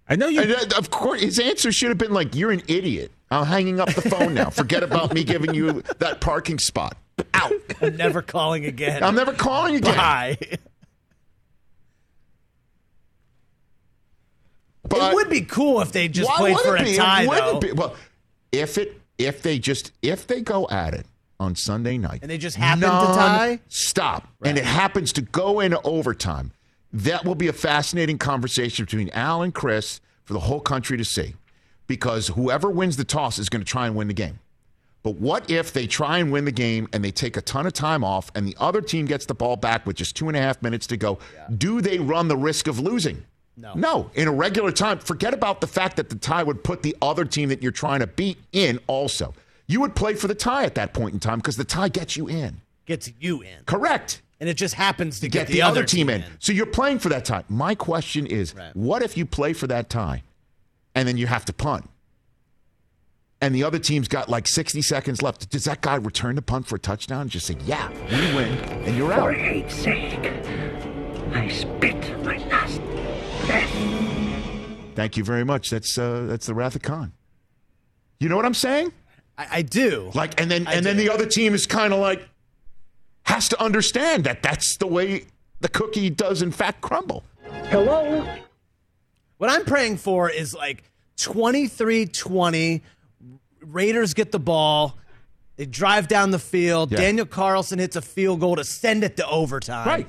I 0.09 0.17
know 0.17 0.29
you. 0.29 0.41
And 0.43 0.53
uh, 0.53 0.77
of 0.79 0.91
course, 0.91 1.21
his 1.21 1.39
answer 1.39 1.73
should 1.73 1.89
have 1.89 1.99
been 1.99 2.13
like, 2.13 2.35
"You're 2.35 2.53
an 2.53 2.63
idiot. 2.69 3.11
I'm 3.31 3.45
hanging 3.47 3.81
up 3.81 3.93
the 3.93 4.03
phone 4.03 4.35
now. 4.35 4.51
Forget 4.51 4.83
about 4.83 5.13
me 5.13 5.25
giving 5.25 5.53
you 5.55 5.83
that 5.99 6.21
parking 6.21 6.59
spot. 6.59 6.97
Out. 7.35 7.53
I'm 7.81 7.97
never 7.97 8.23
calling 8.23 8.65
again. 8.67 9.03
I'm 9.03 9.15
never 9.15 9.33
calling 9.33 9.77
again." 9.77 9.97
Bye. 9.97 10.39
But 14.89 15.13
it 15.13 15.15
would 15.17 15.29
be 15.31 15.41
cool 15.41 15.81
if 15.81 15.91
they 15.93 16.07
just 16.09 16.31
why 16.31 16.37
played 16.37 16.59
for 16.61 16.77
it 16.77 16.83
a 16.83 16.85
be? 16.85 16.97
Tie, 16.97 17.27
wouldn't 17.27 17.47
though. 17.53 17.59
be. 17.61 17.73
Well, 17.73 17.97
if 18.53 18.79
it 18.79 19.01
if 19.19 19.43
they 19.43 19.59
just 19.59 19.91
if 20.03 20.27
they 20.27 20.41
go 20.41 20.69
at 20.71 20.95
it 20.95 21.07
on 21.41 21.55
Sunday 21.57 21.99
night 21.99 22.21
And 22.23 22.31
they 22.31 22.39
just 22.39 22.57
happen 22.57 22.83
to 22.83 22.87
tie? 22.87 23.61
stop, 23.69 24.29
and 24.45 24.57
it 24.57 24.65
happens 24.65 25.13
to 25.15 25.23
go 25.23 25.61
into 25.61 25.81
overtime, 25.83 26.53
that 26.97 27.27
will 27.27 27.35
be 27.35 27.49
a 27.49 27.53
fascinating 27.53 28.17
conversation 28.17 28.87
between 28.87 29.11
Al 29.11 29.43
and 29.43 29.53
Chris 29.53 30.01
for 30.25 30.33
the 30.33 30.41
whole 30.41 30.61
country 30.61 30.97
to 30.97 31.05
see, 31.05 31.35
because 31.87 32.29
whoever 32.29 32.71
wins 32.71 32.97
the 32.97 33.05
toss 33.05 33.39
is 33.39 33.51
going 33.51 33.63
to 33.63 33.71
try 33.71 33.87
and 33.87 33.95
win 33.95 34.09
the 34.09 34.15
game. 34.15 34.39
But 35.03 35.17
what 35.17 35.49
if 35.51 35.73
they 35.73 35.87
try 35.87 36.19
and 36.19 36.33
win 36.33 36.47
the 36.47 36.53
game 36.53 36.89
and 36.93 37.05
they 37.05 37.13
take 37.13 37.37
a 37.37 37.43
ton 37.43 37.67
of 37.67 37.75
time 37.75 38.03
off 38.03 38.33
and 38.35 38.49
the 38.49 38.57
other 38.59 38.81
team 38.81 39.05
gets 39.05 39.27
the 39.27 39.35
ball 39.35 39.57
back 39.57 39.87
with 39.87 39.95
just 39.97 40.17
two 40.17 40.29
and 40.29 40.37
a 40.37 40.41
half 40.41 40.63
minutes 40.63 40.87
to 40.89 40.97
go? 40.97 41.19
Do 41.57 41.81
they 41.81 41.99
run 41.99 42.29
the 42.29 42.37
risk 42.37 42.67
of 42.67 42.81
losing? 42.81 43.25
No. 43.57 43.75
No. 43.75 44.11
In 44.15 44.27
a 44.27 44.33
regular 44.33 44.73
time, 44.73 44.99
forget 44.99 45.33
about 45.33 45.61
the 45.61 45.67
fact 45.67 45.97
that 45.97 46.09
the 46.09 46.17
tie 46.17 46.43
would 46.43 46.65
put 46.65 46.83
the 46.83 46.97
other 47.03 47.25
team 47.25 47.51
that 47.51 47.63
you're 47.63 47.73
trying 47.73 48.01
to 48.01 48.07
beat 48.07 48.39
in 48.53 48.81
also. 48.87 49.35
You 49.67 49.81
would 49.83 49.95
play 49.95 50.15
for 50.15 50.29
the 50.29 50.35
tie 50.35 50.65
at 50.65 50.75
that 50.77 50.93
point 50.93 51.13
in 51.15 51.21
time 51.21 51.39
because 51.39 51.57
the 51.57 51.65
tie 51.65 51.89
gets 51.89 52.17
you 52.17 52.27
in. 52.27 52.61
Gets 52.87 53.13
you 53.21 53.43
in. 53.43 53.65
Correct. 53.67 54.23
And 54.39 54.49
it 54.51 54.55
just 54.55 54.75
happens 54.75 55.21
to 55.21 55.29
Get, 55.29 55.47
get, 55.47 55.53
the, 55.53 55.63
other 55.63 55.83
team 55.85 56.11
in. 56.11 56.23
So 56.39 56.53
you're 56.53 56.67
playing 56.67 56.99
for 56.99 57.09
that 57.09 57.25
tie. 57.25 57.45
My 57.49 57.75
question 57.75 58.27
is 58.27 58.55
Right. 58.55 58.75
what 58.77 59.03
if 59.03 59.17
you 59.17 59.25
play 59.25 59.53
for 59.55 59.67
that 59.69 59.89
tie 59.89 60.23
and 60.95 61.09
then 61.09 61.17
you 61.17 61.27
have 61.27 61.45
to 61.47 61.53
punt? 61.55 61.89
And 63.41 63.55
the 63.55 63.65
other 63.65 63.79
team's 63.79 64.09
got 64.09 64.29
like 64.29 64.47
60 64.47 64.81
seconds 64.83 65.23
left. 65.23 65.51
Does 65.51 65.65
that 65.65 65.81
guy 65.81 65.97
return 65.97 66.37
the 66.37 66.43
punt 66.43 66.67
for 66.67 66.77
a 66.77 66.79
touchdown 66.79 67.23
and 67.23 67.31
just 67.31 67.47
say, 67.47 67.57
yeah, 67.65 67.91
we 68.11 68.35
win, 68.35 68.49
and 68.85 68.97
you're 68.97 69.13
out? 69.13 69.21
For 69.21 69.31
out? 69.33 69.37
hate's 69.37 69.75
sake, 69.75 70.33
I 71.35 71.49
spit 71.49 72.25
my 72.25 72.39
last 72.49 72.81
breath. 73.47 73.71
Thank 74.95 75.19
you 75.19 75.25
very 75.25 75.45
much. 75.45 75.69
That's 75.69 75.99
uh, 75.99 76.25
that's 76.27 76.47
the 76.47 76.55
Wrath 76.55 76.75
of 76.77 76.83
Khan. 76.83 77.13
You 78.19 78.31
know 78.31 78.37
what 78.37 78.47
I'm 78.47 78.55
saying? 78.55 78.93
I, 79.37 79.47
I 79.59 79.63
do. 79.63 80.11
Like, 80.15 80.41
and 80.41 80.51
then 80.51 80.67
I 80.67 80.75
and 80.75 80.87
then 80.87 80.97
the 80.97 81.11
other 81.11 81.27
team 81.27 81.53
is 81.55 81.67
kind 81.67 81.93
of 81.93 82.01
like 82.01 82.27
has 83.27 83.49
to 83.49 83.61
understand 83.63 84.25
that 84.25 84.43
that's 84.43 84.77
the 84.77 84.87
way 84.87 85.25
the 85.61 85.69
cookie 85.69 86.11
does 86.11 86.43
in 86.43 86.53
fact 86.53 86.81
crumble. 86.81 87.25
Hello? 87.65 88.27
What 89.39 89.51
I'm 89.51 89.65
praying 89.65 89.99
for 89.99 90.31
is 90.31 90.55
like 90.55 90.85
23 91.19 92.07
20. 92.07 92.83
Raiders 93.63 94.15
get 94.15 94.33
the 94.33 94.39
ball. 94.39 94.97
They 95.57 95.67
drive 95.67 96.07
down 96.07 96.31
the 96.31 96.39
field. 96.39 96.93
Yeah. 96.93 96.99
Daniel 96.99 97.27
Carlson 97.27 97.79
hits 97.79 97.97
a 97.97 98.03
field 98.03 98.41
goal 98.41 98.57
to 98.57 98.65
send 98.65 99.03
it 99.03 99.17
to 99.17 99.27
overtime. 99.29 99.89
Right. 99.89 100.07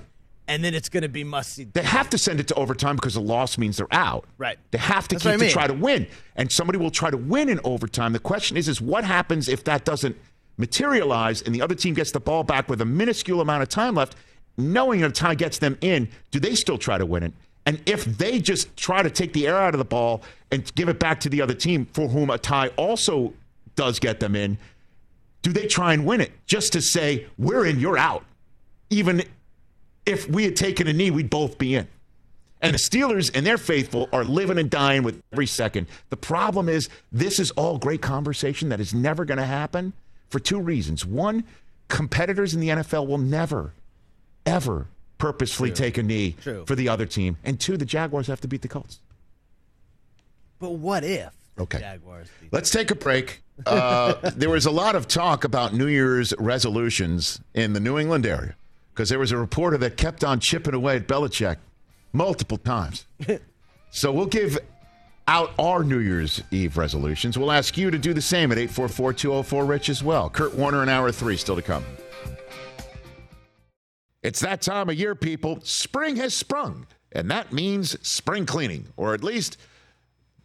And 0.49 0.63
then 0.63 0.73
it's 0.73 0.87
going 0.87 1.01
to 1.03 1.09
be 1.09 1.23
must 1.23 1.53
see. 1.53 1.65
They 1.65 1.83
have 1.83 2.09
to 2.11 2.17
send 2.17 2.39
it 2.39 2.47
to 2.49 2.55
overtime 2.55 2.95
because 2.95 3.15
a 3.15 3.21
loss 3.21 3.57
means 3.57 3.77
they're 3.77 3.87
out. 3.91 4.25
Right. 4.37 4.57
They 4.71 4.77
have 4.77 5.07
to 5.09 5.15
That's 5.15 5.23
keep 5.23 5.33
I 5.33 5.37
to 5.37 5.49
try 5.49 5.67
to 5.67 5.73
win, 5.73 6.07
and 6.37 6.49
somebody 6.49 6.77
will 6.77 6.91
try 6.91 7.09
to 7.09 7.17
win 7.17 7.49
in 7.49 7.59
overtime. 7.65 8.13
The 8.13 8.19
question 8.19 8.55
is, 8.55 8.69
is 8.69 8.79
what 8.79 9.03
happens 9.03 9.49
if 9.49 9.65
that 9.65 9.83
doesn't 9.83 10.15
materialize 10.57 11.41
and 11.41 11.53
the 11.53 11.61
other 11.61 11.75
team 11.75 11.93
gets 11.93 12.11
the 12.11 12.19
ball 12.19 12.43
back 12.43 12.69
with 12.69 12.81
a 12.81 12.85
minuscule 12.85 13.41
amount 13.41 13.63
of 13.63 13.69
time 13.69 13.95
left, 13.95 14.15
knowing 14.57 15.03
a 15.03 15.09
tie 15.09 15.35
gets 15.35 15.59
them 15.59 15.77
in? 15.81 16.09
Do 16.31 16.39
they 16.39 16.55
still 16.55 16.77
try 16.77 16.97
to 16.97 17.05
win 17.05 17.23
it? 17.23 17.33
And 17.65 17.81
if 17.85 18.05
they 18.05 18.39
just 18.39 18.75
try 18.77 19.03
to 19.03 19.09
take 19.09 19.33
the 19.33 19.45
air 19.47 19.57
out 19.57 19.73
of 19.73 19.79
the 19.79 19.85
ball 19.85 20.23
and 20.51 20.73
give 20.75 20.87
it 20.87 20.99
back 20.99 21.19
to 21.21 21.29
the 21.29 21.41
other 21.41 21.53
team, 21.53 21.85
for 21.93 22.07
whom 22.07 22.29
a 22.29 22.37
tie 22.37 22.69
also 22.69 23.33
does 23.75 23.99
get 23.99 24.19
them 24.19 24.35
in, 24.35 24.57
do 25.41 25.51
they 25.51 25.67
try 25.67 25.93
and 25.93 26.05
win 26.05 26.21
it 26.21 26.31
just 26.45 26.73
to 26.73 26.81
say 26.81 27.27
we're 27.37 27.65
in, 27.65 27.79
you're 27.79 27.97
out? 27.97 28.23
Even 28.89 29.21
if 30.05 30.29
we 30.29 30.45
had 30.45 30.55
taken 30.55 30.87
a 30.87 30.93
knee, 30.93 31.11
we'd 31.11 31.29
both 31.29 31.57
be 31.57 31.75
in. 31.75 31.87
And 32.61 32.73
the 32.73 32.79
Steelers 32.79 33.29
and 33.35 33.45
their 33.45 33.57
faithful 33.57 34.09
are 34.11 34.23
living 34.23 34.57
and 34.57 34.69
dying 34.69 35.03
with 35.03 35.21
every 35.31 35.45
second. 35.45 35.87
The 36.09 36.17
problem 36.17 36.69
is, 36.69 36.89
this 37.11 37.39
is 37.39 37.51
all 37.51 37.77
great 37.77 38.01
conversation 38.01 38.69
that 38.69 38.79
is 38.79 38.93
never 38.93 39.25
going 39.25 39.37
to 39.37 39.45
happen 39.45 39.93
for 40.29 40.39
two 40.39 40.59
reasons. 40.59 41.05
One, 41.05 41.43
competitors 41.87 42.53
in 42.53 42.59
the 42.59 42.69
NFL 42.69 43.07
will 43.07 43.17
never, 43.17 43.73
ever 44.45 44.87
purposefully 45.17 45.71
take 45.71 45.97
a 45.97 46.03
knee 46.03 46.35
True. 46.41 46.65
for 46.65 46.75
the 46.75 46.89
other 46.89 47.05
team. 47.05 47.37
And 47.43 47.59
two, 47.59 47.77
the 47.77 47.85
Jaguars 47.85 48.27
have 48.27 48.41
to 48.41 48.47
beat 48.47 48.61
the 48.61 48.67
Colts. 48.67 48.99
But 50.59 50.71
what 50.71 51.03
if 51.03 51.33
Okay. 51.59 51.79
Jaguars 51.79 52.27
beat 52.39 52.53
Let's 52.53 52.69
take 52.69 52.91
a 52.91 52.95
break. 52.95 53.41
Uh, 53.65 54.13
there 54.35 54.49
was 54.49 54.65
a 54.65 54.71
lot 54.71 54.95
of 54.95 55.07
talk 55.07 55.43
about 55.43 55.73
New 55.73 55.87
Year's 55.87 56.33
resolutions 56.37 57.39
in 57.53 57.73
the 57.73 57.79
New 57.79 57.97
England 57.97 58.25
area 58.25 58.55
because 58.93 59.09
there 59.09 59.19
was 59.19 59.31
a 59.31 59.37
reporter 59.37 59.77
that 59.79 59.97
kept 59.97 60.23
on 60.23 60.39
chipping 60.39 60.73
away 60.73 60.97
at 60.97 61.07
Belichick 61.07 61.57
multiple 62.13 62.57
times. 62.57 63.05
so 63.89 64.11
we'll 64.11 64.27
give 64.27 64.59
out 65.27 65.51
our 65.59 65.83
New 65.83 65.99
Year's 65.99 66.41
Eve 66.51 66.77
resolutions. 66.77 67.37
We'll 67.37 67.51
ask 67.51 67.77
you 67.77 67.91
to 67.91 67.97
do 67.97 68.13
the 68.13 68.21
same 68.21 68.51
at 68.51 68.57
844 68.57 69.13
204 69.13 69.65
Rich 69.65 69.89
as 69.89 70.03
well. 70.03 70.29
Kurt 70.29 70.55
Warner 70.55 70.83
in 70.83 70.89
hour 70.89 71.11
three 71.11 71.37
still 71.37 71.55
to 71.55 71.61
come. 71.61 71.83
It's 74.23 74.39
that 74.39 74.61
time 74.61 74.89
of 74.89 74.95
year, 74.95 75.15
people. 75.15 75.59
Spring 75.61 76.15
has 76.17 76.33
sprung, 76.33 76.87
and 77.11 77.29
that 77.29 77.53
means 77.53 77.97
spring 78.05 78.45
cleaning, 78.45 78.87
or 78.97 79.13
at 79.13 79.23
least 79.23 79.57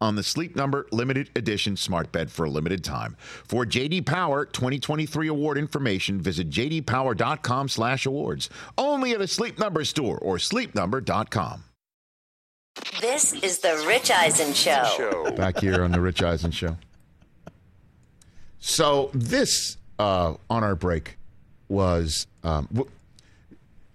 on 0.00 0.16
the 0.16 0.22
Sleep 0.22 0.56
Number 0.56 0.86
limited 0.90 1.30
edition 1.36 1.76
smart 1.76 2.10
bed 2.12 2.30
for 2.30 2.44
a 2.44 2.50
limited 2.50 2.82
time. 2.82 3.16
For 3.20 3.66
JD 3.66 4.06
Power 4.06 4.44
2023 4.44 5.28
award 5.28 5.58
information, 5.58 6.20
visit 6.20 6.50
jdpower.com/awards. 6.50 8.50
Only 8.78 9.12
at 9.12 9.20
a 9.20 9.26
Sleep 9.26 9.58
Number 9.58 9.84
store 9.84 10.18
or 10.18 10.36
sleepnumber.com. 10.36 11.64
This 13.00 13.32
is 13.32 13.58
the 13.58 13.84
Rich 13.86 14.10
Eisen 14.10 14.54
Show. 14.54 15.32
Back 15.36 15.58
here 15.58 15.84
on 15.84 15.92
the 15.92 16.00
Rich 16.00 16.22
Eisen 16.22 16.50
show. 16.50 16.76
So 18.58 19.10
this 19.12 19.76
uh, 19.98 20.34
on 20.48 20.64
our 20.64 20.74
break 20.74 21.18
was 21.68 22.26
um, 22.44 22.68
w- 22.72 22.90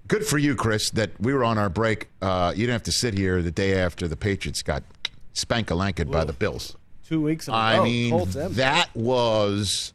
good 0.08 0.26
for 0.26 0.38
you, 0.38 0.56
Chris. 0.56 0.90
That 0.92 1.12
we 1.20 1.34
were 1.34 1.44
on 1.44 1.58
our 1.58 1.70
break. 1.70 2.10
Uh, 2.22 2.52
you 2.56 2.64
didn't 2.64 2.74
have 2.74 2.84
to 2.84 2.92
sit 2.92 3.14
here 3.14 3.42
the 3.42 3.52
day 3.52 3.80
after 3.80 4.08
the 4.08 4.18
Patriots 4.18 4.64
got 4.64 4.84
spank-a-lanked 5.36 6.10
by 6.10 6.24
the 6.24 6.34
Bills. 6.34 6.76
Two 7.08 7.22
weeks. 7.22 7.48
In 7.48 7.54
a 7.54 7.58
I 7.58 7.78
row. 7.78 7.84
mean, 7.84 8.12
Colts 8.12 8.34
that 8.34 8.90
was 8.96 9.94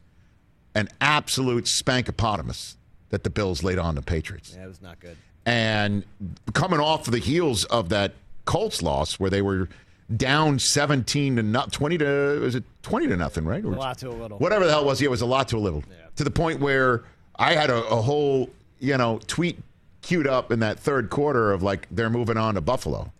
an 0.73 0.87
absolute 1.01 1.65
spankopotamus 1.65 2.75
that 3.09 3.25
the 3.25 3.29
Bills 3.29 3.63
laid 3.63 3.77
on 3.77 3.95
the 3.95 4.01
Patriots. 4.01 4.55
Yeah, 4.55 4.63
it 4.63 4.67
was 4.67 4.81
not 4.81 4.99
good. 5.01 5.17
And 5.45 6.05
coming 6.53 6.79
off 6.79 7.07
of 7.07 7.11
the 7.13 7.19
heels 7.19 7.65
of 7.65 7.89
that 7.89 8.13
Colts 8.45 8.81
loss 8.81 9.19
where 9.19 9.29
they 9.29 9.41
were 9.41 9.67
down 10.15 10.59
17 10.59 11.35
to 11.37 11.43
not 11.43 11.71
20 11.71 11.97
to 11.97 12.39
was 12.41 12.55
it 12.55 12.63
20 12.83 13.07
to 13.07 13.17
nothing, 13.17 13.43
right? 13.45 13.63
A 13.63 13.67
lot 13.67 13.97
to 13.99 14.09
a 14.09 14.11
little. 14.11 14.37
Whatever 14.37 14.65
the 14.65 14.71
hell 14.71 14.81
it 14.83 14.85
was, 14.85 15.01
yeah, 15.01 15.07
it 15.07 15.11
was 15.11 15.21
a 15.21 15.25
lot 15.25 15.47
to 15.49 15.57
a 15.57 15.59
little. 15.59 15.83
To 16.15 16.23
the 16.23 16.31
point 16.31 16.59
where 16.59 17.03
I 17.37 17.53
had 17.53 17.69
a, 17.69 17.83
a 17.87 18.01
whole, 18.01 18.49
you 18.79 18.97
know, 18.97 19.19
tweet 19.27 19.59
queued 20.01 20.27
up 20.27 20.51
in 20.51 20.59
that 20.59 20.79
third 20.79 21.09
quarter 21.09 21.51
of 21.51 21.61
like 21.63 21.87
they're 21.91 22.09
moving 22.09 22.37
on 22.37 22.55
to 22.55 22.61
Buffalo. 22.61 23.11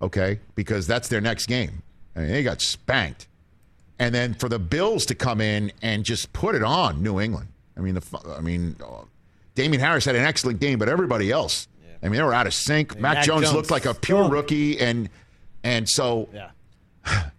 Okay? 0.00 0.40
Because 0.54 0.86
that's 0.86 1.08
their 1.08 1.20
next 1.20 1.46
game. 1.46 1.82
I 2.14 2.20
mean, 2.20 2.28
they 2.30 2.42
got 2.42 2.60
spanked. 2.60 3.28
And 3.98 4.14
then 4.14 4.34
for 4.34 4.48
the 4.48 4.58
Bills 4.58 5.06
to 5.06 5.14
come 5.14 5.40
in 5.40 5.72
and 5.82 6.04
just 6.04 6.32
put 6.32 6.54
it 6.54 6.62
on 6.62 7.02
New 7.02 7.20
England. 7.20 7.48
I 7.76 7.80
mean, 7.80 7.94
the 7.94 8.34
I 8.36 8.40
mean, 8.40 8.76
uh, 8.82 9.02
Damien 9.54 9.80
Harris 9.80 10.04
had 10.04 10.16
an 10.16 10.24
excellent 10.24 10.60
game, 10.60 10.78
but 10.78 10.88
everybody 10.88 11.30
else, 11.30 11.68
I 12.02 12.06
mean, 12.08 12.18
they 12.18 12.22
were 12.22 12.34
out 12.34 12.46
of 12.46 12.54
sync. 12.54 12.94
Mac, 12.94 13.16
Mac 13.16 13.24
Jones, 13.24 13.44
Jones 13.44 13.54
looked 13.54 13.70
like 13.70 13.86
a 13.86 13.94
pure 13.94 14.28
rookie, 14.28 14.78
and 14.78 15.08
and 15.64 15.88
so 15.88 16.28
Yeah. 16.32 16.50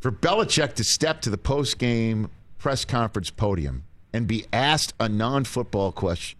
for 0.00 0.10
Belichick 0.10 0.74
to 0.74 0.84
step 0.84 1.20
to 1.22 1.30
the 1.30 1.38
post 1.38 1.78
game 1.78 2.30
press 2.58 2.84
conference 2.84 3.30
podium 3.30 3.84
and 4.12 4.26
be 4.26 4.46
asked 4.52 4.94
a 5.00 5.08
non 5.08 5.44
football 5.44 5.92
question. 5.92 6.38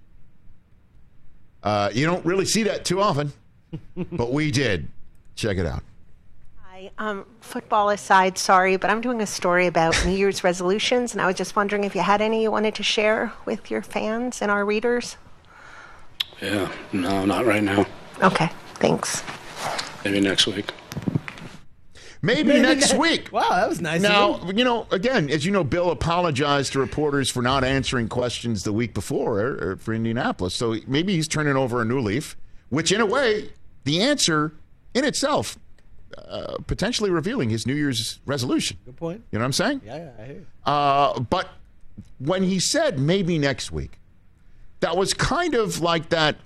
Uh, 1.63 1.91
you 1.93 2.07
don't 2.07 2.25
really 2.25 2.47
see 2.47 2.63
that 2.63 2.85
too 2.85 3.01
often, 3.01 3.33
but 4.13 4.33
we 4.33 4.51
did. 4.51 4.89
Check 5.37 5.59
it 5.59 5.67
out. 5.67 5.83
Hi. 6.63 6.91
Um, 6.99 7.27
football 7.41 7.91
aside, 7.91 8.39
sorry, 8.39 8.77
but 8.77 8.91
I'm 8.91 9.01
doing 9.01 9.21
a 9.21 9.27
story 9.27 9.67
about 9.67 10.01
New 10.05 10.13
Year's 10.13 10.43
resolutions, 10.45 11.13
and 11.13 11.21
I 11.21 11.27
was 11.27 11.37
just 11.37 11.57
wondering 11.57 11.85
if 11.85 11.95
you 11.95 12.01
had 12.01 12.21
any 12.21 12.43
you 12.43 12.51
wanted 12.51 12.75
to 12.77 12.83
share 12.83 13.33
with 13.45 13.71
your 13.71 13.83
fans 13.83 14.43
and 14.43 14.51
our 14.51 14.65
readers. 14.65 15.17
Yeah, 16.41 16.71
no, 16.93 17.25
not 17.27 17.45
right 17.47 17.63
now. 17.63 17.87
Okay, 18.23 18.51
thanks. 18.77 19.23
Maybe 20.05 20.21
next 20.21 20.47
week. 20.47 20.73
Maybe, 22.23 22.45
Maybe 22.49 22.61
next 22.63 22.93
ne- 22.93 22.99
week. 22.99 23.33
Wow, 23.33 23.49
that 23.51 23.69
was 23.69 23.81
nice. 23.81 24.01
Now, 24.01 24.35
him. 24.39 24.59
you 24.59 24.65
know, 24.65 24.87
again, 24.91 25.31
as 25.31 25.45
you 25.45 25.53
know, 25.53 25.65
Bill 25.65 25.91
apologized 25.91 26.73
to 26.73 26.79
reporters 26.79 27.31
for 27.31 27.43
not 27.43 27.65
answering 27.65 28.09
questions 28.09 28.65
the 28.65 28.73
week 28.73 28.95
before 28.95 29.73
uh, 29.73 29.77
for 29.77 29.95
Indianapolis. 29.95 30.55
So 30.55 30.77
maybe 30.87 31.15
he's 31.15 31.29
turning 31.29 31.57
over 31.57 31.81
a 31.81 31.85
new 31.85 32.01
leaf, 32.01 32.37
which, 32.69 32.93
in 32.93 33.01
a 33.01 33.07
way, 33.07 33.51
the 33.85 34.01
answer 34.01 34.53
in 34.95 35.05
itself 35.05 35.59
uh, 36.19 36.57
potentially 36.67 37.11
revealing 37.11 37.51
his 37.51 37.67
New 37.67 37.75
Year's 37.75 38.21
resolution. 38.27 38.77
Good 38.85 38.97
point. 38.97 39.23
You 39.31 39.39
know 39.39 39.43
what 39.43 39.47
I'm 39.47 39.53
saying? 39.53 39.81
Yeah, 39.85 39.97
yeah, 39.97 40.11
I 40.19 40.27
hear 40.27 40.35
you. 40.35 40.47
Uh, 40.65 41.21
but 41.21 41.49
when 42.19 42.43
he 42.43 42.59
said 42.59 42.99
maybe 42.99 43.39
next 43.39 43.71
week, 43.73 43.99
that 44.81 44.97
was 44.97 45.15
kind 45.15 45.55
of 45.55 45.81
like 45.81 46.09
that 46.09 46.37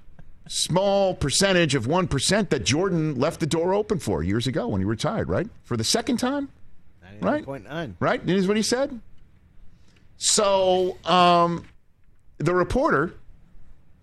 small 0.48 1.14
percentage 1.14 1.74
of 1.74 1.86
1% 1.86 2.48
that 2.50 2.64
Jordan 2.64 3.18
left 3.18 3.40
the 3.40 3.46
door 3.46 3.72
open 3.72 3.98
for 3.98 4.22
years 4.22 4.46
ago 4.46 4.68
when 4.68 4.80
he 4.80 4.84
retired, 4.84 5.28
right? 5.28 5.48
For 5.62 5.76
the 5.76 5.84
second 5.84 6.18
time? 6.18 6.50
Right? 7.20 7.44
99.9. 7.46 7.94
Right? 8.00 8.28
Is 8.28 8.48
what 8.48 8.56
he 8.56 8.62
said? 8.62 9.00
So 10.16 10.98
um, 11.04 11.64
the 12.38 12.54
reporter 12.54 13.14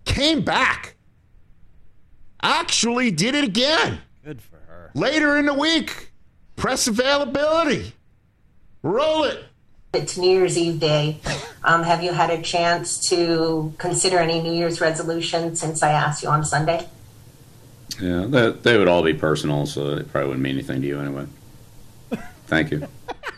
came 0.06 0.41
back, 0.41 0.96
actually 2.43 3.12
did 3.12 3.36
it 3.36 3.43
again 3.43 3.99
Good 4.23 4.41
for 4.41 4.58
her. 4.67 4.91
later 4.93 5.38
in 5.38 5.45
the 5.45 5.54
week. 5.54 6.12
Press 6.56 6.88
availability. 6.88 7.93
Roll 8.84 9.23
it. 9.23 9.43
It's 9.93 10.17
New 10.17 10.30
Year's 10.30 10.58
Eve 10.58 10.80
day. 10.80 11.19
Um, 11.63 11.84
have 11.84 12.01
you 12.01 12.13
had 12.13 12.30
a 12.30 12.41
chance 12.41 13.10
to 13.10 13.73
consider 13.77 14.19
any 14.19 14.41
New 14.41 14.54
Year's 14.54 14.80
resolutions 14.80 15.60
since 15.60 15.84
I 15.84 15.91
asked 15.91 16.23
you 16.23 16.30
on 16.30 16.45
Sunday? 16.45 16.88
Yeah, 17.99 18.25
they, 18.27 18.51
they 18.51 18.77
would 18.77 18.88
all 18.88 19.04
be 19.04 19.13
personal, 19.13 19.65
so 19.65 19.95
it 19.95 20.12
probably 20.12 20.30
wouldn't 20.30 20.43
mean 20.43 20.54
anything 20.56 20.82
to 20.82 20.88
you 20.88 20.99
anyway. 20.99 21.25
Thank 22.51 22.69
you. 22.71 22.85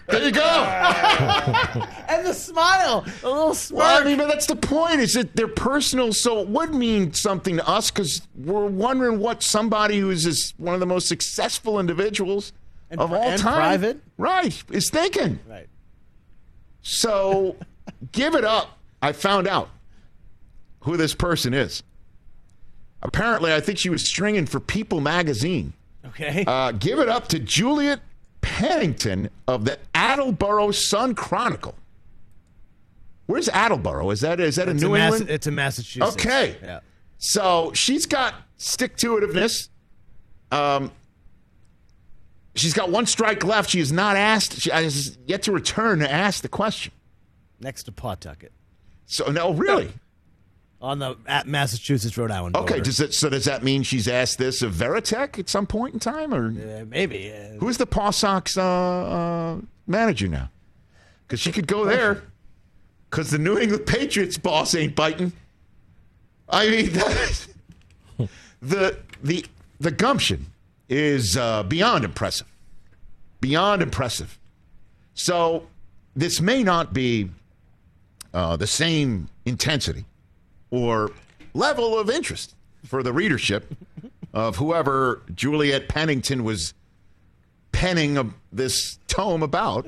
There 0.08 0.23
you 0.23 0.32
go. 0.32 0.41
And 2.10 2.26
the 2.26 2.34
smile, 2.34 3.04
a 3.06 3.26
little 3.28 3.45
Well, 3.45 3.54
smile. 3.56 4.02
I 4.02 4.04
mean, 4.06 4.17
but 4.17 4.28
that's 4.28 4.47
the 4.47 4.56
point. 4.56 4.99
Is 5.02 5.13
that 5.13 5.36
they're 5.36 5.47
personal, 5.47 6.13
so 6.13 6.39
it 6.41 6.47
would 6.47 6.73
mean 6.73 7.13
something 7.13 7.58
to 7.58 7.67
us 7.67 7.91
because 7.91 8.21
we're 8.36 8.65
wondering 8.65 9.19
what 9.19 9.41
somebody 9.43 9.99
who 9.99 10.10
is 10.10 10.23
this, 10.23 10.54
one 10.58 10.73
of 10.73 10.80
the 10.80 10.86
most 10.88 11.08
successful 11.08 11.80
individuals 11.80 12.54
And 12.89 12.99
of 13.02 13.12
all 13.13 13.21
and 13.21 13.39
time, 13.41 13.54
private. 13.56 14.02
right, 14.17 14.63
is 14.71 14.89
thinking. 14.89 15.39
Right. 15.47 15.67
So, 16.82 17.56
give 18.12 18.34
it 18.36 18.43
up. 18.43 18.78
I 19.02 19.12
found 19.12 19.47
out 19.47 19.69
who 20.82 20.97
this 20.97 21.13
person 21.15 21.54
is. 21.54 21.84
Apparently, 23.04 23.54
I 23.54 23.60
think 23.60 23.78
she 23.78 23.89
was 23.89 24.04
stringing 24.04 24.45
for 24.47 24.60
People 24.60 25.02
magazine. 25.02 25.73
Okay. 26.08 26.43
Uh, 26.47 26.71
give 26.73 26.99
it 26.99 27.10
up 27.10 27.28
to 27.30 27.39
Juliet 27.39 27.99
Pennington 28.44 29.30
of 29.48 29.66
the 29.66 29.80
Attleboro 29.96 30.70
Sun 30.72 31.16
Chronicle. 31.16 31.74
Where's 33.26 33.50
Attleboro? 33.50 34.10
Is 34.12 34.22
that 34.22 34.40
is 34.40 34.58
that 34.58 34.68
it's 34.68 34.84
in 34.84 34.90
New 34.90 34.96
a 34.96 35.00
England? 35.00 35.30
It's 35.30 35.48
in 35.48 35.56
Massachusetts. 35.56 36.14
Okay. 36.16 36.58
Yeah. 36.62 36.82
So 37.18 37.72
she's 37.74 38.06
got 38.06 38.36
stick 38.58 38.98
to 38.98 39.16
itiveness. 39.16 39.70
Um, 40.52 40.92
she's 42.54 42.74
got 42.74 42.92
one 42.92 43.06
strike 43.06 43.44
left. 43.44 43.70
She 43.70 43.80
has 43.80 43.92
not 43.92 44.18
asked. 44.18 44.60
She 44.60 44.70
has 44.70 45.18
yet 45.26 45.44
to 45.44 45.52
return 45.52 46.00
to 46.00 46.12
ask 46.12 46.42
the 46.42 46.50
question. 46.50 46.92
Next 47.60 47.84
to 47.84 47.92
Pawtucket. 47.92 48.52
So 49.06 49.32
no, 49.32 49.54
really. 49.54 49.94
On 50.84 51.00
the 51.00 51.15
at 51.26 51.48
Massachusetts 51.48 52.17
Rhode 52.17 52.30
Island. 52.30 52.58
Okay. 52.58 52.74
border. 52.74 52.84
Does 52.84 53.00
it? 53.00 53.13
So 53.13 53.30
does 53.30 53.46
that 53.46 53.63
mean 53.63 53.84
she's 53.84 54.06
asked 54.10 54.38
this 54.38 54.62
of 54.62 54.74
Varitek 54.74 55.39
at 55.39 55.48
some 55.48 55.65
point 55.65 55.93
in 55.93 56.00
time, 56.02 56.34
or 56.34 56.48
Uh, 56.50 56.84
maybe. 56.86 57.32
Uh, 57.32 57.58
who's 57.58 57.78
the 57.78 57.86
Paw 57.86 58.12
Sox 58.12 58.58
uh, 58.58 58.62
uh, 58.62 59.62
manager 59.88 60.28
now? 60.28 60.50
Because 61.26 61.39
she 61.39 61.54
could 61.54 61.67
go 61.67 61.86
there. 61.86 62.24
Because 63.10 63.32
the 63.32 63.38
New 63.38 63.58
England 63.58 63.86
Patriots 63.86 64.38
boss 64.38 64.76
ain't 64.76 64.93
biting. 64.93 65.32
I 66.50 66.69
mean, 66.69 66.89
that, 66.93 67.48
the 68.62 68.98
the 69.24 69.46
the 69.80 69.91
gumption 69.91 70.48
is 70.89 71.38
uh, 71.38 71.63
beyond 71.63 72.04
impressive. 72.04 72.48
Beyond 73.39 73.82
impressive. 73.82 74.38
So 75.13 75.65
this 76.13 76.41
may 76.41 76.62
not 76.62 76.91
be 76.91 77.30
uh, 78.34 78.58
the 78.58 78.67
same 78.67 79.30
intensity 79.46 80.04
or 80.74 81.12
level 81.54 82.00
of 82.00 82.10
interest 82.10 82.56
for 82.84 83.04
the 83.04 83.14
readership 83.14 83.76
of 84.34 84.56
whoever 84.56 85.22
Juliet 85.36 85.88
Pennington 85.88 86.44
was 86.44 86.74
penning 87.72 88.18
a, 88.18 88.26
this 88.52 88.98
tome 89.08 89.44
about. 89.44 89.86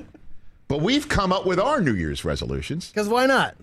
But 0.68 0.80
we've 0.82 1.08
come 1.08 1.32
up 1.32 1.44
with 1.44 1.58
our 1.58 1.80
New 1.80 1.92
Year's 1.94 2.24
resolutions, 2.24 2.88
Because 2.88 3.08
why 3.08 3.26
not? 3.26 3.56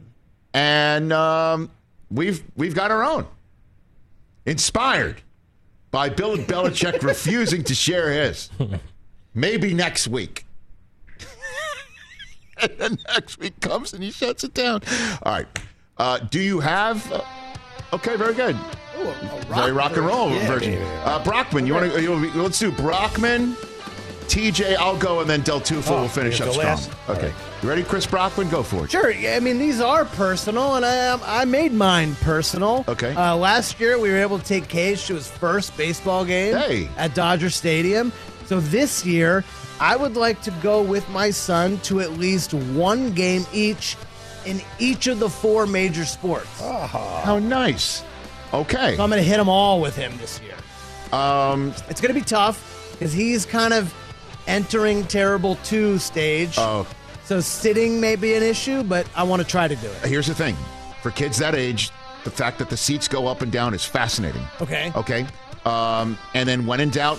and 0.53 1.11
um, 1.13 1.71
we've 2.11 2.43
we've 2.57 2.75
got 2.75 2.91
our 2.91 3.03
own, 3.03 3.25
inspired 4.45 5.21
by 5.91 6.09
Bill 6.09 6.35
Belichick 6.51 7.01
refusing 7.03 7.63
to 7.63 7.73
share 7.73 8.11
his. 8.11 8.49
Maybe 9.33 9.73
next 9.73 10.07
week. 10.09 10.45
and 12.61 12.71
then 12.77 12.97
next 13.07 13.39
week 13.39 13.59
comes 13.61 13.93
and 13.93 14.03
he 14.03 14.11
shuts 14.11 14.43
it 14.43 14.53
down. 14.53 14.81
All 15.23 15.31
right. 15.33 15.47
Uh, 15.97 16.19
do 16.19 16.39
you 16.39 16.59
have? 16.59 17.11
Uh, 17.11 17.21
okay, 17.93 18.15
very 18.15 18.33
good. 18.33 18.55
Very 19.49 19.71
rock 19.73 19.97
and 19.97 20.05
roll 20.05 20.29
Yeah, 20.31 20.47
version. 20.47 20.81
Uh, 21.03 21.21
Brockman, 21.23 21.67
you 21.67 21.73
want 21.73 21.91
to? 21.91 22.41
Let's 22.41 22.57
do 22.59 22.71
Brockman 22.71 23.55
TJ, 24.27 24.75
I'll 24.77 24.97
go, 24.97 25.19
and 25.19 25.29
then 25.29 25.41
Del 25.41 25.59
Tufo 25.59 25.91
Oh, 25.91 26.01
will 26.03 26.07
finish 26.07 26.39
up 26.39 26.51
strong. 26.51 26.65
last? 26.67 26.89
Okay. 27.09 27.31
You 27.61 27.69
ready, 27.69 27.83
Chris 27.83 28.05
Brockman? 28.05 28.49
Go 28.49 28.63
for 28.63 28.85
it. 28.85 28.91
Sure. 28.91 29.11
yeah, 29.11 29.35
I 29.35 29.39
mean, 29.41 29.59
these 29.59 29.81
are 29.81 30.05
personal, 30.05 30.75
and 30.75 30.85
I, 30.85 31.19
I 31.41 31.45
made 31.45 31.73
mine 31.73 32.15
personal. 32.21 32.85
Okay. 32.87 33.13
Uh, 33.13 33.35
last 33.35 33.79
year, 33.81 33.99
we 33.99 34.09
were 34.09 34.17
able 34.17 34.39
to 34.39 34.45
take 34.45 34.69
Cage 34.69 35.05
to 35.07 35.15
his 35.15 35.27
first 35.29 35.75
baseball 35.75 36.23
game 36.23 36.55
Hey. 36.55 36.89
at 36.97 37.13
Dodger 37.13 37.49
Stadium. 37.49 38.13
So 38.45 38.59
this 38.61 39.05
year, 39.05 39.43
I 39.79 39.95
would 39.97 40.15
like 40.15 40.41
to 40.43 40.51
go 40.63 40.81
with 40.81 41.07
my 41.09 41.29
son 41.29 41.77
to 41.79 41.99
at 41.99 42.13
least 42.13 42.53
one 42.53 43.11
game 43.13 43.45
each 43.53 43.97
in 44.45 44.61
each 44.79 45.07
of 45.07 45.19
the 45.19 45.29
four 45.29 45.65
major 45.65 46.05
sports. 46.05 46.47
How 46.59 47.39
nice. 47.39 48.03
Okay. 48.53 48.95
So 48.95 49.03
I'm 49.03 49.09
going 49.09 49.21
to 49.21 49.27
hit 49.27 49.37
them 49.37 49.49
all 49.49 49.81
with 49.81 49.95
him 49.95 50.15
this 50.17 50.39
year. 50.41 50.55
Um, 51.17 51.73
It's 51.89 52.01
going 52.01 52.13
to 52.13 52.19
be 52.19 52.25
tough 52.25 52.89
because 52.93 53.13
he's 53.13 53.45
kind 53.45 53.73
of 53.73 53.93
entering 54.47 55.05
terrible 55.05 55.55
two 55.63 55.97
stage. 55.97 56.55
Oh. 56.57 56.87
So 57.25 57.39
sitting 57.39 57.99
may 58.01 58.15
be 58.15 58.33
an 58.35 58.43
issue, 58.43 58.83
but 58.83 59.07
I 59.15 59.23
want 59.23 59.41
to 59.41 59.47
try 59.47 59.67
to 59.67 59.75
do 59.75 59.87
it. 59.87 60.05
here's 60.05 60.27
the 60.27 60.35
thing: 60.35 60.55
for 61.01 61.09
kids 61.11 61.37
that 61.37 61.55
age, 61.55 61.89
the 62.25 62.31
fact 62.31 62.59
that 62.59 62.69
the 62.69 62.77
seats 62.77 63.07
go 63.07 63.27
up 63.27 63.41
and 63.41 63.51
down 63.51 63.73
is 63.73 63.85
fascinating. 63.85 64.43
Okay. 64.61 64.91
Okay. 64.95 65.25
Um, 65.65 66.17
and 66.33 66.47
then 66.49 66.65
when 66.65 66.81
in 66.81 66.89
doubt, 66.89 67.17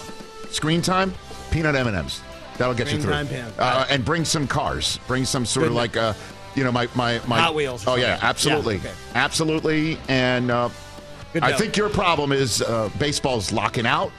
screen 0.50 0.82
time, 0.82 1.14
peanut 1.50 1.74
M 1.74 1.86
and 1.86 1.96
M's. 1.96 2.20
That'll 2.58 2.74
get 2.74 2.86
Screen 2.86 2.98
you 2.98 3.02
through. 3.02 3.12
time, 3.14 3.26
peanut. 3.26 3.52
Uh, 3.58 3.86
and 3.90 4.04
bring 4.04 4.24
some 4.24 4.46
cars. 4.46 5.00
Bring 5.08 5.24
some 5.24 5.44
sort 5.44 5.66
of 5.66 5.72
Good. 5.72 5.76
like 5.76 5.96
uh, 5.96 6.12
you 6.54 6.64
know, 6.64 6.72
my 6.72 6.88
my 6.94 7.20
my 7.26 7.40
Hot 7.40 7.54
Wheels 7.54 7.84
Oh 7.86 7.96
yeah, 7.96 8.18
absolutely, 8.22 8.76
Yeah, 8.76 8.80
okay. 8.82 8.92
absolutely. 9.14 9.98
And 10.08 10.50
uh, 10.50 10.68
I 11.42 11.52
think 11.52 11.76
your 11.76 11.88
problem 11.88 12.32
is 12.32 12.62
uh, 12.62 12.90
baseball's 12.98 13.52
locking 13.52 13.86
out. 13.86 14.12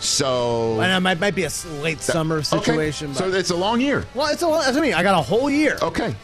So 0.00 0.80
I 0.80 0.86
know 0.86 0.96
it 0.98 1.00
might, 1.00 1.18
might 1.18 1.34
be 1.34 1.44
a 1.44 1.50
late 1.82 2.00
summer 2.00 2.42
situation. 2.42 3.10
Okay. 3.10 3.18
So 3.18 3.32
it's 3.32 3.50
a 3.50 3.56
long 3.56 3.80
year. 3.80 4.06
well, 4.14 4.32
it's 4.32 4.42
a 4.42 4.48
what 4.48 4.66
I 4.66 4.80
mean. 4.80 4.94
I 4.94 5.02
got 5.02 5.18
a 5.18 5.22
whole 5.22 5.50
year. 5.50 5.78
Okay. 5.82 6.14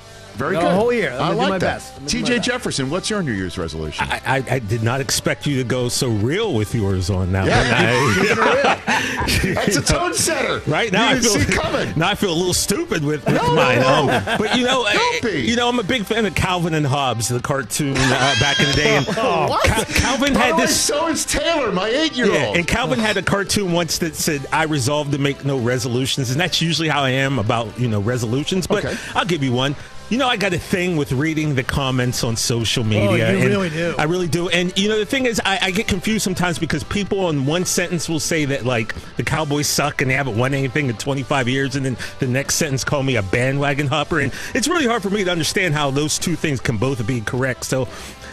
Very 0.40 0.54
Got 0.54 0.62
good. 0.62 0.72
whole 0.74 0.92
year. 0.92 1.10
I'm 1.12 1.16
I 1.16 1.18
gonna 1.18 1.32
do 1.34 1.38
like 1.40 1.48
my 1.50 1.58
that. 1.58 1.66
best. 1.74 1.92
I'm 1.92 1.98
gonna 2.00 2.08
do 2.10 2.20
my 2.22 2.24
TJ 2.28 2.36
best. 2.38 2.46
Jefferson, 2.48 2.90
what's 2.90 3.10
your 3.10 3.22
New 3.22 3.32
Year's 3.32 3.58
resolution? 3.58 4.06
I, 4.08 4.20
I, 4.24 4.44
I 4.54 4.58
did 4.58 4.82
not 4.82 5.00
expect 5.02 5.46
you 5.46 5.56
to 5.58 5.64
go 5.64 5.88
so 5.90 6.08
real 6.08 6.54
with 6.54 6.74
yours 6.74 7.10
on 7.10 7.30
that 7.32 7.46
Yeah. 7.46 7.92
one. 8.38 8.48
I- 8.66 8.80
That's 9.54 9.76
a 9.76 9.82
tone 9.82 10.14
setter. 10.14 10.60
Right 10.70 10.90
now, 10.92 11.10
you 11.10 11.16
I 11.16 11.20
feel 11.20 11.30
see 11.38 11.52
coming. 11.52 11.92
now 11.98 12.08
I 12.08 12.14
feel 12.14 12.32
a 12.32 12.34
little 12.34 12.54
stupid 12.54 13.04
with, 13.04 13.24
with 13.26 13.34
No, 13.34 13.54
mine. 13.54 13.80
no, 13.80 14.10
Um, 14.10 14.38
but 14.38 14.56
you 14.56 14.64
know, 14.64 14.84
Don't 14.90 14.96
I, 14.96 15.20
be. 15.22 15.40
you 15.42 15.56
know, 15.56 15.68
I'm 15.68 15.78
a 15.78 15.82
big 15.82 16.04
fan 16.04 16.24
of 16.26 16.34
Calvin 16.34 16.72
and 16.74 16.86
Hobbes, 16.86 17.28
the 17.28 17.40
cartoon 17.40 17.94
uh, 17.96 18.34
back 18.40 18.58
in 18.60 18.66
the 18.66 18.72
day. 18.72 18.96
And 18.96 19.06
What? 19.50 19.64
Cal- 19.64 19.84
Calvin 19.84 20.32
By 20.34 20.40
had 20.40 20.52
the 20.52 20.56
way, 20.56 20.62
this. 20.66 20.80
So 20.80 21.08
is 21.08 21.24
Taylor, 21.26 21.70
my 21.72 21.88
eight-year-old. 21.88 22.34
Yeah, 22.34 22.52
and 22.54 22.66
Calvin 22.66 22.98
had 22.98 23.16
a 23.18 23.22
cartoon 23.22 23.72
once 23.72 23.98
that 23.98 24.16
said, 24.16 24.46
"I 24.52 24.64
resolved 24.64 25.12
to 25.12 25.18
make 25.18 25.44
no 25.44 25.58
resolutions," 25.58 26.30
and 26.30 26.40
that's 26.40 26.60
usually 26.62 26.88
how 26.88 27.02
I 27.02 27.10
am 27.10 27.38
about 27.38 27.78
you 27.78 27.88
know 27.88 28.00
resolutions. 28.00 28.66
But 28.66 28.84
Okay. 28.84 28.96
I'll 29.14 29.24
give 29.26 29.42
you 29.42 29.52
one. 29.52 29.76
You 30.10 30.18
know, 30.18 30.26
I 30.26 30.36
got 30.36 30.52
a 30.52 30.58
thing 30.58 30.96
with 30.96 31.12
reading 31.12 31.54
the 31.54 31.62
comments 31.62 32.24
on 32.24 32.34
social 32.34 32.82
oh, 32.82 32.86
media. 32.86 33.28
Oh, 33.28 33.30
you 33.30 33.48
really 33.48 33.70
do. 33.70 33.94
I 33.96 34.04
really 34.04 34.26
do. 34.26 34.48
And 34.48 34.76
you 34.76 34.88
know, 34.88 34.98
the 34.98 35.06
thing 35.06 35.24
is, 35.24 35.40
I, 35.44 35.58
I 35.62 35.70
get 35.70 35.86
confused 35.86 36.24
sometimes 36.24 36.58
because 36.58 36.82
people 36.82 37.30
in 37.30 37.46
one 37.46 37.64
sentence 37.64 38.08
will 38.08 38.18
say 38.18 38.44
that 38.46 38.64
like 38.64 38.92
the 39.14 39.22
Cowboys 39.22 39.68
suck 39.68 40.02
and 40.02 40.10
they 40.10 40.16
haven't 40.16 40.36
won 40.36 40.52
anything 40.52 40.88
in 40.88 40.96
25 40.96 41.48
years, 41.48 41.76
and 41.76 41.86
then 41.86 41.96
the 42.18 42.26
next 42.26 42.56
sentence 42.56 42.82
call 42.82 43.04
me 43.04 43.14
a 43.14 43.22
bandwagon 43.22 43.86
hopper, 43.86 44.18
and 44.18 44.32
it's 44.52 44.66
really 44.66 44.86
hard 44.86 45.00
for 45.00 45.10
me 45.10 45.22
to 45.22 45.30
understand 45.30 45.74
how 45.74 45.92
those 45.92 46.18
two 46.18 46.34
things 46.34 46.58
can 46.58 46.76
both 46.76 47.06
be 47.06 47.20
correct. 47.20 47.64
So. 47.64 47.88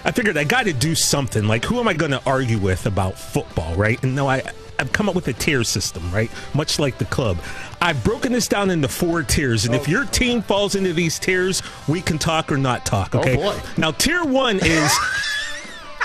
I 0.05 0.11
figured 0.11 0.37
I 0.37 0.45
got 0.45 0.67
to 0.67 0.73
do 0.73 0.95
something. 0.95 1.47
Like, 1.47 1.65
who 1.65 1.81
am 1.81 1.87
I 1.89 1.93
going 1.93 2.11
to 2.11 2.21
argue 2.25 2.59
with 2.59 2.85
about 2.85 3.15
football, 3.15 3.75
right? 3.75 4.01
And 4.03 4.15
no, 4.15 4.29
I 4.29 4.41
I've 4.79 4.91
come 4.91 5.09
up 5.09 5.15
with 5.15 5.27
a 5.27 5.33
tier 5.33 5.63
system, 5.63 6.11
right? 6.11 6.29
Much 6.53 6.79
like 6.79 6.97
the 6.97 7.05
club. 7.05 7.37
I've 7.81 8.03
broken 8.03 8.31
this 8.31 8.47
down 8.47 8.69
into 8.69 8.87
four 8.87 9.23
tiers, 9.23 9.65
and 9.65 9.75
if 9.75 9.87
oh. 9.87 9.91
your 9.91 10.05
team 10.05 10.41
falls 10.41 10.75
into 10.75 10.93
these 10.93 11.19
tiers, 11.19 11.61
we 11.87 12.01
can 12.01 12.17
talk 12.17 12.51
or 12.51 12.57
not 12.57 12.85
talk. 12.85 13.15
Oh, 13.15 13.19
okay. 13.19 13.35
boy. 13.35 13.57
Now, 13.77 13.91
tier 13.91 14.23
one 14.23 14.59
is. 14.61 14.91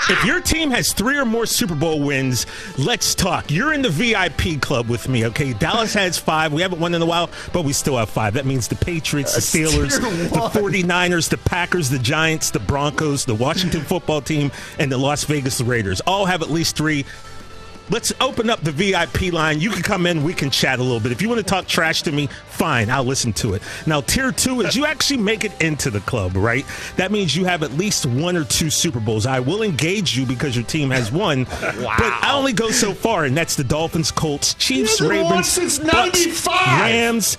If 0.09 0.25
your 0.25 0.41
team 0.41 0.69
has 0.71 0.91
three 0.91 1.17
or 1.17 1.23
more 1.23 1.45
Super 1.45 1.75
Bowl 1.75 2.01
wins, 2.01 2.45
let's 2.77 3.15
talk. 3.15 3.49
You're 3.49 3.71
in 3.71 3.81
the 3.81 3.89
VIP 3.89 4.61
club 4.61 4.89
with 4.89 5.07
me, 5.07 5.25
okay? 5.27 5.53
Dallas 5.53 5.93
has 5.93 6.17
five. 6.17 6.51
We 6.51 6.61
haven't 6.61 6.81
won 6.81 6.93
in 6.93 7.01
a 7.01 7.05
while, 7.05 7.29
but 7.53 7.63
we 7.63 7.71
still 7.71 7.97
have 7.97 8.09
five. 8.09 8.33
That 8.33 8.45
means 8.45 8.67
the 8.67 8.75
Patriots, 8.75 9.33
the 9.33 9.39
Steelers, 9.39 10.01
the 10.01 10.37
one. 10.37 10.51
49ers, 10.51 11.29
the 11.29 11.37
Packers, 11.37 11.89
the 11.89 11.99
Giants, 11.99 12.51
the 12.51 12.59
Broncos, 12.59 13.23
the 13.23 13.35
Washington 13.35 13.81
football 13.81 14.19
team, 14.19 14.51
and 14.77 14.91
the 14.91 14.97
Las 14.97 15.23
Vegas 15.23 15.61
Raiders 15.61 16.01
all 16.01 16.25
have 16.25 16.41
at 16.41 16.49
least 16.49 16.75
three. 16.75 17.05
Let's 17.89 18.13
open 18.21 18.49
up 18.49 18.61
the 18.61 18.71
VIP 18.71 19.33
line. 19.33 19.59
You 19.59 19.69
can 19.69 19.83
come 19.83 20.05
in. 20.05 20.23
We 20.23 20.33
can 20.33 20.49
chat 20.49 20.79
a 20.79 20.83
little 20.83 20.99
bit. 20.99 21.11
If 21.11 21.21
you 21.21 21.27
want 21.29 21.39
to 21.39 21.45
talk 21.45 21.67
trash 21.67 22.01
to 22.03 22.11
me, 22.11 22.27
fine. 22.47 22.89
I'll 22.89 23.03
listen 23.03 23.33
to 23.33 23.53
it. 23.55 23.61
Now, 23.85 24.01
tier 24.01 24.31
two 24.31 24.61
is 24.61 24.75
you 24.75 24.85
actually 24.85 25.17
make 25.17 25.43
it 25.43 25.61
into 25.61 25.89
the 25.89 25.99
club, 26.01 26.35
right? 26.35 26.65
That 26.95 27.11
means 27.11 27.35
you 27.35 27.45
have 27.45 27.61
at 27.61 27.71
least 27.73 28.05
one 28.05 28.37
or 28.37 28.45
two 28.45 28.69
Super 28.69 28.99
Bowls. 28.99 29.25
I 29.25 29.39
will 29.41 29.63
engage 29.63 30.17
you 30.17 30.25
because 30.25 30.55
your 30.55 30.65
team 30.65 30.89
has 30.91 31.11
won. 31.11 31.45
wow. 31.45 31.95
But 31.97 32.13
I 32.23 32.33
only 32.33 32.53
go 32.53 32.71
so 32.71 32.93
far, 32.93 33.25
and 33.25 33.35
that's 33.35 33.55
the 33.55 33.63
Dolphins, 33.63 34.11
Colts, 34.11 34.53
Chiefs, 34.55 34.99
You 34.99 35.09
haven't 35.09 35.23
won 35.25 35.43
Ravens, 35.43 35.79
Bucks, 35.79 36.47
Rams, 36.47 37.37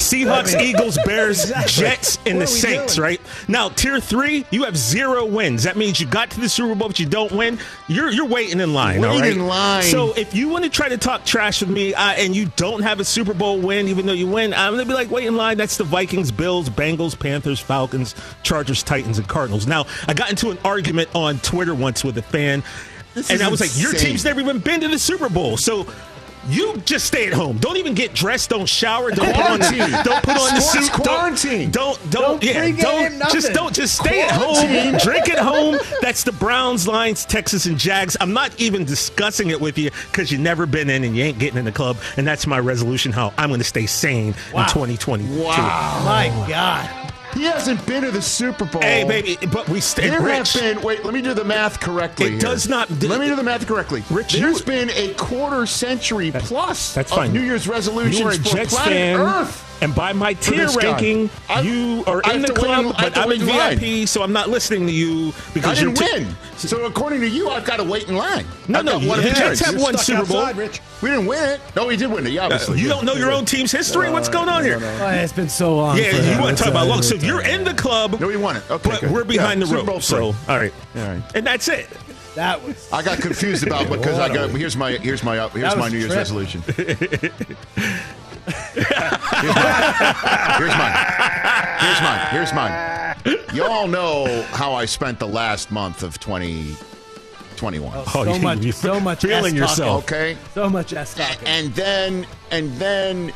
Seahawks, 0.00 0.58
Eagles, 0.60 0.98
Bears, 1.04 1.40
Exactly. 1.50 1.72
Jets, 1.84 2.18
and 2.26 2.40
the 2.40 2.46
Saints, 2.46 2.96
doing? 2.96 3.04
right? 3.04 3.20
Now, 3.48 3.68
tier 3.68 4.00
three, 4.00 4.44
you 4.50 4.64
have 4.64 4.76
zero 4.76 5.24
wins. 5.26 5.62
That 5.64 5.76
means 5.76 6.00
you 6.00 6.06
got 6.06 6.30
to 6.32 6.40
the 6.40 6.48
Super 6.48 6.74
Bowl, 6.74 6.88
but 6.88 6.98
you 6.98 7.06
don't 7.06 7.30
win. 7.32 7.58
You're 7.88 8.10
you're 8.10 8.26
waiting 8.26 8.60
in 8.60 8.72
line. 8.74 9.04
all 9.04 9.12
Wait 9.14 9.20
right? 9.20 9.32
in 9.32 9.46
line. 9.46 9.82
So 9.84 10.12
if 10.14 10.34
you 10.34 10.48
want 10.48 10.64
to 10.64 10.70
try 10.70 10.88
to 10.88 10.98
talk 10.98 11.24
trash 11.24 11.60
with 11.60 11.70
me 11.70 11.94
uh, 11.94 12.12
and 12.12 12.34
you 12.34 12.50
don't 12.56 12.82
have 12.82 12.98
a 13.00 13.04
Super 13.04 13.34
Bowl 13.34 13.58
win, 13.60 13.88
even 13.88 14.06
though 14.06 14.12
you 14.12 14.26
win, 14.26 14.52
I'm 14.54 14.72
gonna 14.72 14.84
be 14.86 14.94
like, 14.94 15.10
wait 15.10 15.26
in 15.26 15.36
line. 15.36 15.56
That's 15.58 15.76
the 15.76 15.84
Vikings, 15.84 16.32
Bills, 16.32 16.68
Bengals, 16.70 17.18
Panthers, 17.18 17.60
Falcons, 17.60 18.14
Chargers, 18.42 18.82
Titans, 18.82 19.18
and 19.18 19.28
Cardinals. 19.28 19.66
Now, 19.66 19.86
I 20.08 20.14
got 20.14 20.30
into 20.30 20.50
an 20.50 20.58
argument 20.64 21.08
on 21.14 21.38
Twitter 21.40 21.74
once 21.74 22.02
with 22.02 22.16
a 22.18 22.22
fan. 22.22 22.62
This 23.12 23.28
and 23.30 23.42
I 23.42 23.48
was 23.48 23.60
like, 23.60 23.76
"Your 23.76 23.92
team's 23.92 24.24
never 24.24 24.40
even 24.40 24.60
been 24.60 24.80
to 24.82 24.88
the 24.88 24.98
Super 24.98 25.28
Bowl, 25.28 25.56
so 25.56 25.84
you 26.48 26.76
just 26.84 27.06
stay 27.06 27.26
at 27.26 27.32
home. 27.32 27.58
Don't 27.58 27.76
even 27.76 27.94
get 27.94 28.14
dressed. 28.14 28.50
Don't 28.50 28.68
shower. 28.68 29.10
Don't 29.10 29.34
put 29.34 29.44
on 29.44 29.58
the, 29.58 29.64
Quarantine. 29.66 29.90
don't 30.04 30.22
put 30.22 30.36
on 30.38 30.54
the 30.54 30.60
Sports 30.60 30.86
suit. 30.86 30.92
quarantine. 31.04 31.70
Don't 31.70 31.98
don't 32.10 32.10
Don't 32.10 32.40
don't, 32.40 32.42
yeah. 32.42 32.70
Don't 32.82 33.30
just 33.32 33.52
don't 33.52 33.74
just 33.74 33.96
stay 33.98 34.22
at 34.22 34.30
home. 34.32 34.98
Drink 35.04 35.28
at 35.28 35.38
home. 35.38 35.78
That's 36.00 36.24
the 36.24 36.32
Browns, 36.32 36.88
Lions, 36.88 37.24
Texans, 37.24 37.66
and 37.66 37.78
Jags. 37.78 38.16
I'm 38.20 38.32
not 38.32 38.58
even 38.60 38.84
discussing 38.84 39.50
it 39.50 39.60
with 39.60 39.76
you 39.78 39.90
because 40.10 40.30
you've 40.32 40.40
never 40.40 40.66
been 40.66 40.88
in 40.90 41.04
and 41.04 41.16
you 41.16 41.24
ain't 41.24 41.38
getting 41.38 41.58
in 41.58 41.64
the 41.64 41.72
club. 41.72 41.96
And 42.16 42.26
that's 42.26 42.46
my 42.46 42.58
resolution. 42.58 43.12
How 43.12 43.32
I'm 43.38 43.48
going 43.50 43.60
to 43.60 43.64
stay 43.64 43.86
sane 43.86 44.34
Wow. 44.52 44.62
in 44.62 44.68
2022. 44.68 45.42
Wow. 45.42 46.02
My 46.04 46.28
God. 46.48 46.99
He 47.34 47.44
hasn't 47.44 47.84
been 47.86 48.02
to 48.02 48.10
the 48.10 48.20
Super 48.22 48.64
Bowl. 48.64 48.82
Hey, 48.82 49.04
baby, 49.04 49.38
but 49.52 49.68
we 49.68 49.80
stay 49.80 50.08
There 50.10 50.20
rich. 50.20 50.52
have 50.54 50.62
been. 50.62 50.82
Wait, 50.82 51.04
let 51.04 51.14
me 51.14 51.22
do 51.22 51.32
the 51.32 51.44
math 51.44 51.80
correctly. 51.80 52.26
It 52.26 52.30
here. 52.32 52.40
does 52.40 52.68
not- 52.68 52.90
Let 53.02 53.20
me 53.20 53.26
do 53.28 53.36
the 53.36 53.42
math 53.42 53.66
correctly. 53.66 54.02
Rich, 54.10 54.32
There's 54.34 54.58
you- 54.60 54.64
been 54.66 54.90
a 54.90 55.14
quarter 55.14 55.64
century 55.66 56.32
plus 56.32 56.92
That's 56.92 57.10
of 57.12 57.18
fine. 57.18 57.32
New 57.32 57.40
Year's 57.40 57.66
resolutions 57.68 58.18
You 58.18 58.26
are 58.26 58.30
a 58.32 58.34
for 58.34 58.56
Jets 58.56 58.74
planet 58.74 58.92
fan, 58.92 59.20
Earth. 59.20 59.64
And 59.80 59.94
by 59.94 60.12
my 60.12 60.34
tier 60.34 60.66
this 60.66 60.76
guy. 60.76 60.90
ranking, 60.92 61.30
I- 61.48 61.60
you 61.62 62.04
are 62.06 62.20
I 62.24 62.34
in 62.34 62.42
the 62.42 62.48
to 62.48 62.52
wait 62.54 62.70
in- 62.78 62.84
club, 62.90 62.94
but 62.98 63.16
I'm 63.18 63.32
in 63.32 63.40
in 63.42 63.46
line. 63.48 63.78
VIP, 63.78 64.06
so 64.08 64.22
I'm 64.22 64.32
not 64.32 64.48
listening 64.50 64.86
to 64.86 64.92
you 64.92 65.28
I 65.30 65.52
because 65.54 65.78
didn't 65.78 65.98
you're 66.00 66.08
t- 66.08 66.24
win. 66.24 66.36
So 66.56 66.84
according 66.84 67.20
to 67.20 67.28
you, 67.28 67.48
I've 67.48 67.64
got 67.64 67.76
to 67.78 67.84
wait 67.84 68.08
in 68.08 68.16
line. 68.16 68.44
No, 68.68 68.80
I've 68.80 68.84
no, 68.84 68.98
got 69.00 69.08
one 69.08 69.22
the 69.22 69.30
of 69.30 69.34
Jets 69.36 69.60
have 69.60 69.80
one 69.80 69.96
Super 69.96 70.26
Bowl. 70.26 70.46
We 71.02 71.08
didn't 71.08 71.26
win 71.26 71.42
it. 71.48 71.60
No, 71.74 71.86
we 71.86 71.96
did 71.96 72.10
win 72.12 72.26
it. 72.26 72.32
Yeah, 72.32 72.44
obviously. 72.44 72.78
You 72.80 72.88
don't 72.88 73.04
know 73.06 73.14
your 73.14 73.32
own 73.32 73.44
team's 73.46 73.72
history. 73.72 74.10
What's 74.10 74.28
going 74.28 74.48
on 74.50 74.62
here? 74.62 74.78
Oh, 74.82 75.08
it's 75.10 75.32
been 75.32 75.48
so 75.48 75.74
long. 75.76 75.96
Yeah, 75.96 76.10
you 76.16 76.20
him. 76.22 76.40
want 76.42 76.58
to 76.58 76.62
talk 76.64 76.70
about 76.72 76.86
uh, 76.86 76.90
luck. 76.90 77.02
So 77.04 77.14
it's, 77.14 77.24
you're 77.24 77.42
uh, 77.42 77.48
in 77.48 77.64
the 77.64 77.72
club, 77.74 78.20
No, 78.20 78.26
we 78.26 78.36
won 78.36 78.56
it. 78.56 78.70
Okay, 78.70 78.90
but 78.90 79.00
good. 79.00 79.10
we're 79.10 79.24
behind 79.24 79.60
Yeah, 79.60 79.66
the 79.66 79.70
Super 79.72 79.86
Bowl 79.86 79.94
rope. 79.94 80.02
So, 80.02 80.24
all 80.48 80.58
right. 80.58 80.72
All 80.96 81.02
right. 81.02 81.22
And 81.34 81.46
that's 81.46 81.68
it. 81.68 81.88
That 82.34 82.62
was. 82.62 82.92
I 82.92 83.02
got 83.02 83.18
confused 83.18 83.66
about 83.66 83.88
because 83.90 84.18
I 84.18 84.28
got 84.32 84.50
here's 84.50 84.76
my 84.76 84.92
here's 84.92 85.24
my 85.24 85.48
here's 85.48 85.74
my 85.76 85.88
New 85.88 85.98
Year's 85.98 86.14
resolution. 86.14 86.62
here's 88.74 88.90
mine. 90.76 90.96
Here's 91.80 92.00
mine. 92.02 92.26
Here's 92.30 92.52
mine. 92.52 93.16
You 93.54 93.64
all 93.64 93.88
know 93.88 94.42
how 94.50 94.72
I 94.74 94.84
spent 94.86 95.18
the 95.18 95.26
last 95.28 95.70
month 95.70 96.02
of 96.02 96.18
2021. 96.20 97.92
Oh, 97.94 98.04
Oh, 98.14 98.24
so 98.24 98.34
you- 98.34 98.42
much, 98.42 98.72
so 98.72 99.00
much 99.00 99.22
feeling 99.22 99.56
yourself. 99.56 100.04
Okay. 100.04 100.36
So 100.54 100.68
much 100.68 100.92
S 100.92 101.14
talking. 101.14 101.46
And 101.46 101.74
then 101.74 102.26
and 102.50 102.72
then 102.78 103.32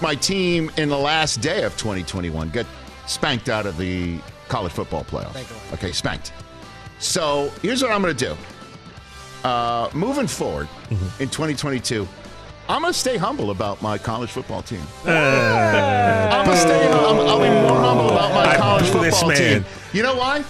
my 0.00 0.14
team 0.14 0.70
in 0.76 0.88
the 0.88 0.98
last 0.98 1.40
day 1.40 1.62
of 1.64 1.76
2021 1.76 2.50
got 2.50 2.66
spanked 3.06 3.48
out 3.48 3.66
of 3.66 3.76
the 3.76 4.18
college 4.48 4.72
football 4.72 5.04
playoff. 5.04 5.72
Okay, 5.74 5.92
spanked. 5.92 6.32
So 6.98 7.50
here's 7.62 7.82
what 7.82 7.92
I'm 7.92 8.02
going 8.02 8.16
to 8.16 8.26
do. 8.26 8.36
Uh, 9.48 9.88
moving 9.94 10.26
forward 10.26 10.68
Mm-hmm. 10.90 11.22
in 11.22 11.28
2022, 11.28 12.06
I'm 12.70 12.82
going 12.82 12.92
to 12.92 12.98
stay 12.98 13.16
humble 13.16 13.50
about 13.50 13.82
my 13.82 13.98
college 13.98 14.30
football 14.30 14.62
team. 14.62 14.82
Uh, 15.04 15.10
I'm 15.10 16.44
going 16.44 16.56
to 16.56 16.62
stay. 16.62 16.88
I'm, 16.88 17.18
I'll 17.26 17.40
be 17.40 17.48
more 17.48 17.80
humble 17.80 18.10
about 18.10 18.32
my 18.32 18.52
I 18.52 18.56
college 18.56 18.84
this 18.84 18.92
football 18.92 19.28
man. 19.30 19.62
team. 19.62 19.64
You 19.92 20.04
know 20.04 20.14
why? 20.14 20.44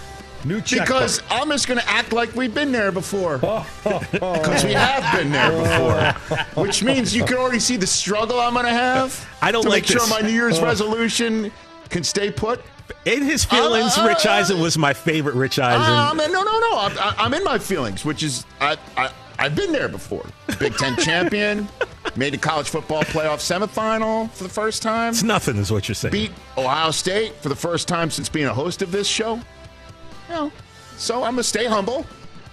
New 0.44 0.61
checkbook. 0.61 0.87
Because 0.87 1.22
I'm 1.30 1.48
just 1.48 1.66
going 1.66 1.80
to 1.80 1.88
act 1.88 2.12
like 2.12 2.35
we've 2.35 2.54
been 2.54 2.72
there 2.72 2.92
before. 2.92 3.38
Because 4.12 4.64
we 4.64 4.75
have 4.75 5.18
been 5.18 5.33
there 5.33 5.50
before. 5.50 6.37
Which 6.62 6.83
means 6.83 7.16
you 7.16 7.25
can 7.25 7.38
already 7.38 7.58
see 7.58 7.77
the 7.77 7.87
struggle 7.87 8.38
I'm 8.38 8.52
going 8.52 8.66
to 8.66 8.71
have. 8.71 9.27
I 9.40 9.50
don't 9.50 9.64
like 9.64 9.87
to 9.87 9.94
like 9.94 10.00
make 10.00 10.08
sure 10.08 10.23
my 10.23 10.27
New 10.27 10.35
Year's 10.35 10.60
resolution 10.60 11.50
can 11.88 12.04
stay 12.04 12.31
put. 12.31 12.60
In 13.06 13.23
his 13.23 13.46
feelings, 13.46 13.96
Uh, 13.96 14.02
uh, 14.02 14.08
Rich 14.08 14.27
uh, 14.27 14.33
Eisen 14.33 14.60
was 14.60 14.77
my 14.77 14.92
favorite 14.92 15.37
Rich 15.37 15.58
Eisen. 15.58 15.90
Um, 15.90 16.18
no, 16.18 16.42
no, 16.42 16.58
no. 16.58 16.79
I'm, 16.81 17.14
I'm 17.16 17.33
in 17.35 17.44
my 17.44 17.58
feelings, 17.58 18.04
which 18.04 18.23
is 18.23 18.44
I, 18.60 18.77
I, 18.94 19.10
I've 19.40 19.56
been 19.56 19.72
there 19.72 19.88
before. 19.88 20.26
Big 20.58 20.74
Ten 20.74 20.96
champion, 20.96 21.66
made 22.14 22.34
the 22.34 22.38
college 22.38 22.68
football 22.68 23.02
playoff 23.04 23.38
semifinal 23.38 24.30
for 24.32 24.44
the 24.44 24.50
first 24.50 24.82
time. 24.82 25.10
it's 25.10 25.22
nothing, 25.22 25.56
is 25.56 25.72
what 25.72 25.88
you're 25.88 25.94
saying. 25.94 26.12
Beat 26.12 26.30
Ohio 26.58 26.90
State 26.90 27.34
for 27.36 27.48
the 27.48 27.56
first 27.56 27.88
time 27.88 28.10
since 28.10 28.28
being 28.28 28.46
a 28.46 28.54
host 28.54 28.82
of 28.82 28.92
this 28.92 29.08
show. 29.08 29.36
You 29.36 30.34
know, 30.34 30.52
so 30.98 31.24
I'm 31.24 31.32
gonna 31.32 31.42
stay 31.42 31.64
humble 31.64 32.04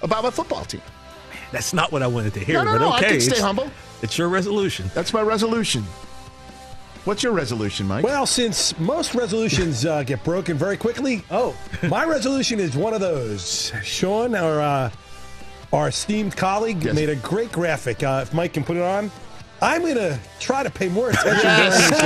about 0.01 0.23
my 0.23 0.31
football 0.31 0.63
team. 0.63 0.81
That's 1.51 1.73
not 1.73 1.91
what 1.91 2.01
I 2.03 2.07
wanted 2.07 2.33
to 2.35 2.39
hear, 2.39 2.55
No, 2.55 2.63
no, 2.63 2.71
but 2.73 2.79
no, 2.79 2.89
I 2.89 2.97
okay. 2.99 3.09
can 3.11 3.21
stay 3.21 3.41
humble. 3.41 3.69
It's 4.01 4.17
your 4.17 4.29
resolution. 4.29 4.89
That's 4.93 5.11
my 5.11 5.21
resolution. 5.21 5.83
What's 7.03 7.23
your 7.23 7.31
resolution, 7.33 7.87
Mike? 7.87 8.03
Well, 8.03 8.25
since 8.25 8.77
most 8.79 9.13
resolutions 9.15 9.85
uh, 9.85 10.03
get 10.03 10.23
broken 10.23 10.57
very 10.57 10.77
quickly, 10.77 11.23
oh, 11.31 11.55
my 11.89 12.05
resolution 12.05 12.59
is 12.59 12.75
one 12.75 12.93
of 12.93 12.99
those. 13.01 13.71
Sean, 13.83 14.35
our 14.35 14.59
uh, 14.61 14.91
our 15.73 15.89
esteemed 15.89 16.35
colleague, 16.35 16.83
made 16.93 17.09
a 17.09 17.15
great 17.17 17.51
graphic. 17.51 18.03
Uh, 18.03 18.21
if 18.23 18.33
Mike 18.33 18.53
can 18.53 18.63
put 18.63 18.77
it 18.77 18.83
on, 18.83 19.11
I'm 19.61 19.81
going 19.81 19.95
to 19.95 20.17
try 20.39 20.63
to 20.63 20.69
pay 20.69 20.87
more 20.87 21.09
attention 21.09 21.41
during 21.41 21.71
the 21.71 21.81
show. 21.89 21.97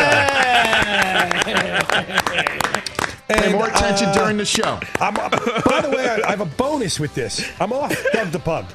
Pay 3.34 3.54
more 3.54 3.68
attention 3.68 4.08
uh, 4.08 4.14
during 4.14 4.38
the 4.38 4.46
show. 4.46 4.80
I'm, 5.00 5.14
by 5.14 5.82
the 5.82 5.94
way, 5.96 6.08
I, 6.08 6.28
I 6.28 6.32
have 6.32 6.42
a 6.42 6.46
bonus 6.46 7.00
with 7.00 7.14
this. 7.16 7.50
I'm 7.60 7.72
off 7.72 7.96
Doug 8.14 8.32
the 8.32 8.40
Pug. 8.40 8.66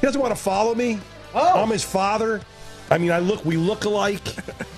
He 0.00 0.06
doesn't 0.06 0.20
want 0.20 0.34
to 0.34 0.40
follow 0.40 0.74
me. 0.74 1.00
Oh. 1.34 1.62
I'm 1.62 1.70
his 1.70 1.84
father. 1.84 2.40
I 2.90 2.98
mean, 2.98 3.10
I 3.10 3.18
look. 3.18 3.44
We 3.44 3.56
look 3.56 3.84
alike. 3.84 4.22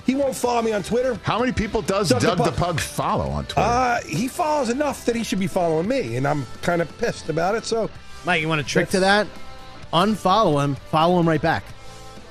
He 0.05 0.15
won't 0.15 0.35
follow 0.35 0.63
me 0.63 0.73
on 0.73 0.81
Twitter. 0.81 1.19
How 1.23 1.39
many 1.39 1.51
people 1.51 1.83
does 1.83 2.09
Doug 2.09 2.21
Doug, 2.21 2.37
the 2.39 2.45
the, 2.45 2.51
Pug. 2.51 2.57
Pug 2.57 2.79
follow 2.79 3.29
on 3.29 3.45
Twitter? 3.45 3.61
Uh, 3.61 4.01
he 4.01 4.27
follows 4.27 4.69
enough 4.69 5.05
that 5.05 5.15
he 5.15 5.23
should 5.23 5.39
be 5.39 5.47
following 5.47 5.87
me, 5.87 6.17
and 6.17 6.27
I'm 6.27 6.45
kind 6.61 6.81
of 6.81 6.97
pissed 6.97 7.29
about 7.29 7.55
it. 7.55 7.65
So, 7.65 7.89
Mike, 8.25 8.41
you 8.41 8.47
want 8.47 8.61
a 8.61 8.63
trick 8.63 8.89
to 8.89 8.99
that? 9.01 9.27
Unfollow 9.93 10.63
him, 10.63 10.75
follow 10.75 11.19
him 11.19 11.27
right 11.27 11.41
back. 11.41 11.63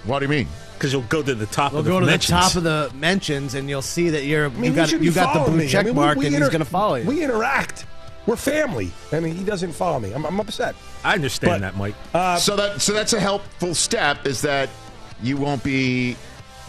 what 0.04 0.20
do 0.20 0.24
you 0.26 0.30
mean? 0.30 0.48
Because 0.74 0.92
you'll 0.92 1.02
go 1.02 1.22
to 1.22 1.34
the 1.34 1.46
top 1.46 1.72
We'll 1.72 1.80
of 1.80 1.84
the 1.86 1.90
go 1.90 1.98
to 2.00 2.06
mentions. 2.06 2.28
the 2.30 2.36
top 2.36 2.54
of 2.56 2.62
the 2.62 2.90
mentions, 2.96 3.54
and 3.54 3.68
you'll 3.68 3.82
see 3.82 4.11
that 4.11 4.24
you're 4.24 4.46
I 4.46 4.48
mean, 4.48 4.64
you 4.64 4.72
got 4.74 4.88
should 4.88 5.02
you 5.04 5.12
got 5.12 5.34
the 5.34 5.50
blue 5.50 5.59
me. 5.61 5.68
check 5.68 5.84
I 5.84 5.86
mean, 5.88 5.96
mark, 5.96 6.16
we, 6.16 6.28
we 6.28 6.34
and 6.34 6.36
he's 6.36 6.48
going 6.48 6.61
to 6.61 6.64
follow 6.64 6.94
you. 6.94 7.04
We 7.06 7.22
interact. 7.24 7.84
We're 8.26 8.36
family, 8.36 8.92
I 9.11 9.20
mean, 9.20 9.34
he 9.34 9.42
doesn't 9.42 9.72
follow 9.72 9.98
me. 9.98 10.12
I'm, 10.12 10.24
I'm 10.26 10.38
upset. 10.38 10.76
I 11.02 11.14
understand 11.14 11.50
But- 11.54 11.61
that, 11.72 11.76
Mike. 11.76 11.94
Uh, 12.14 12.36
so 12.36 12.54
that 12.56 12.80
so 12.80 12.92
that's 12.92 13.12
a 13.14 13.20
helpful 13.20 13.74
step. 13.74 14.26
Is 14.26 14.40
that 14.42 14.68
you 15.22 15.36
won't 15.36 15.64
be 15.64 16.16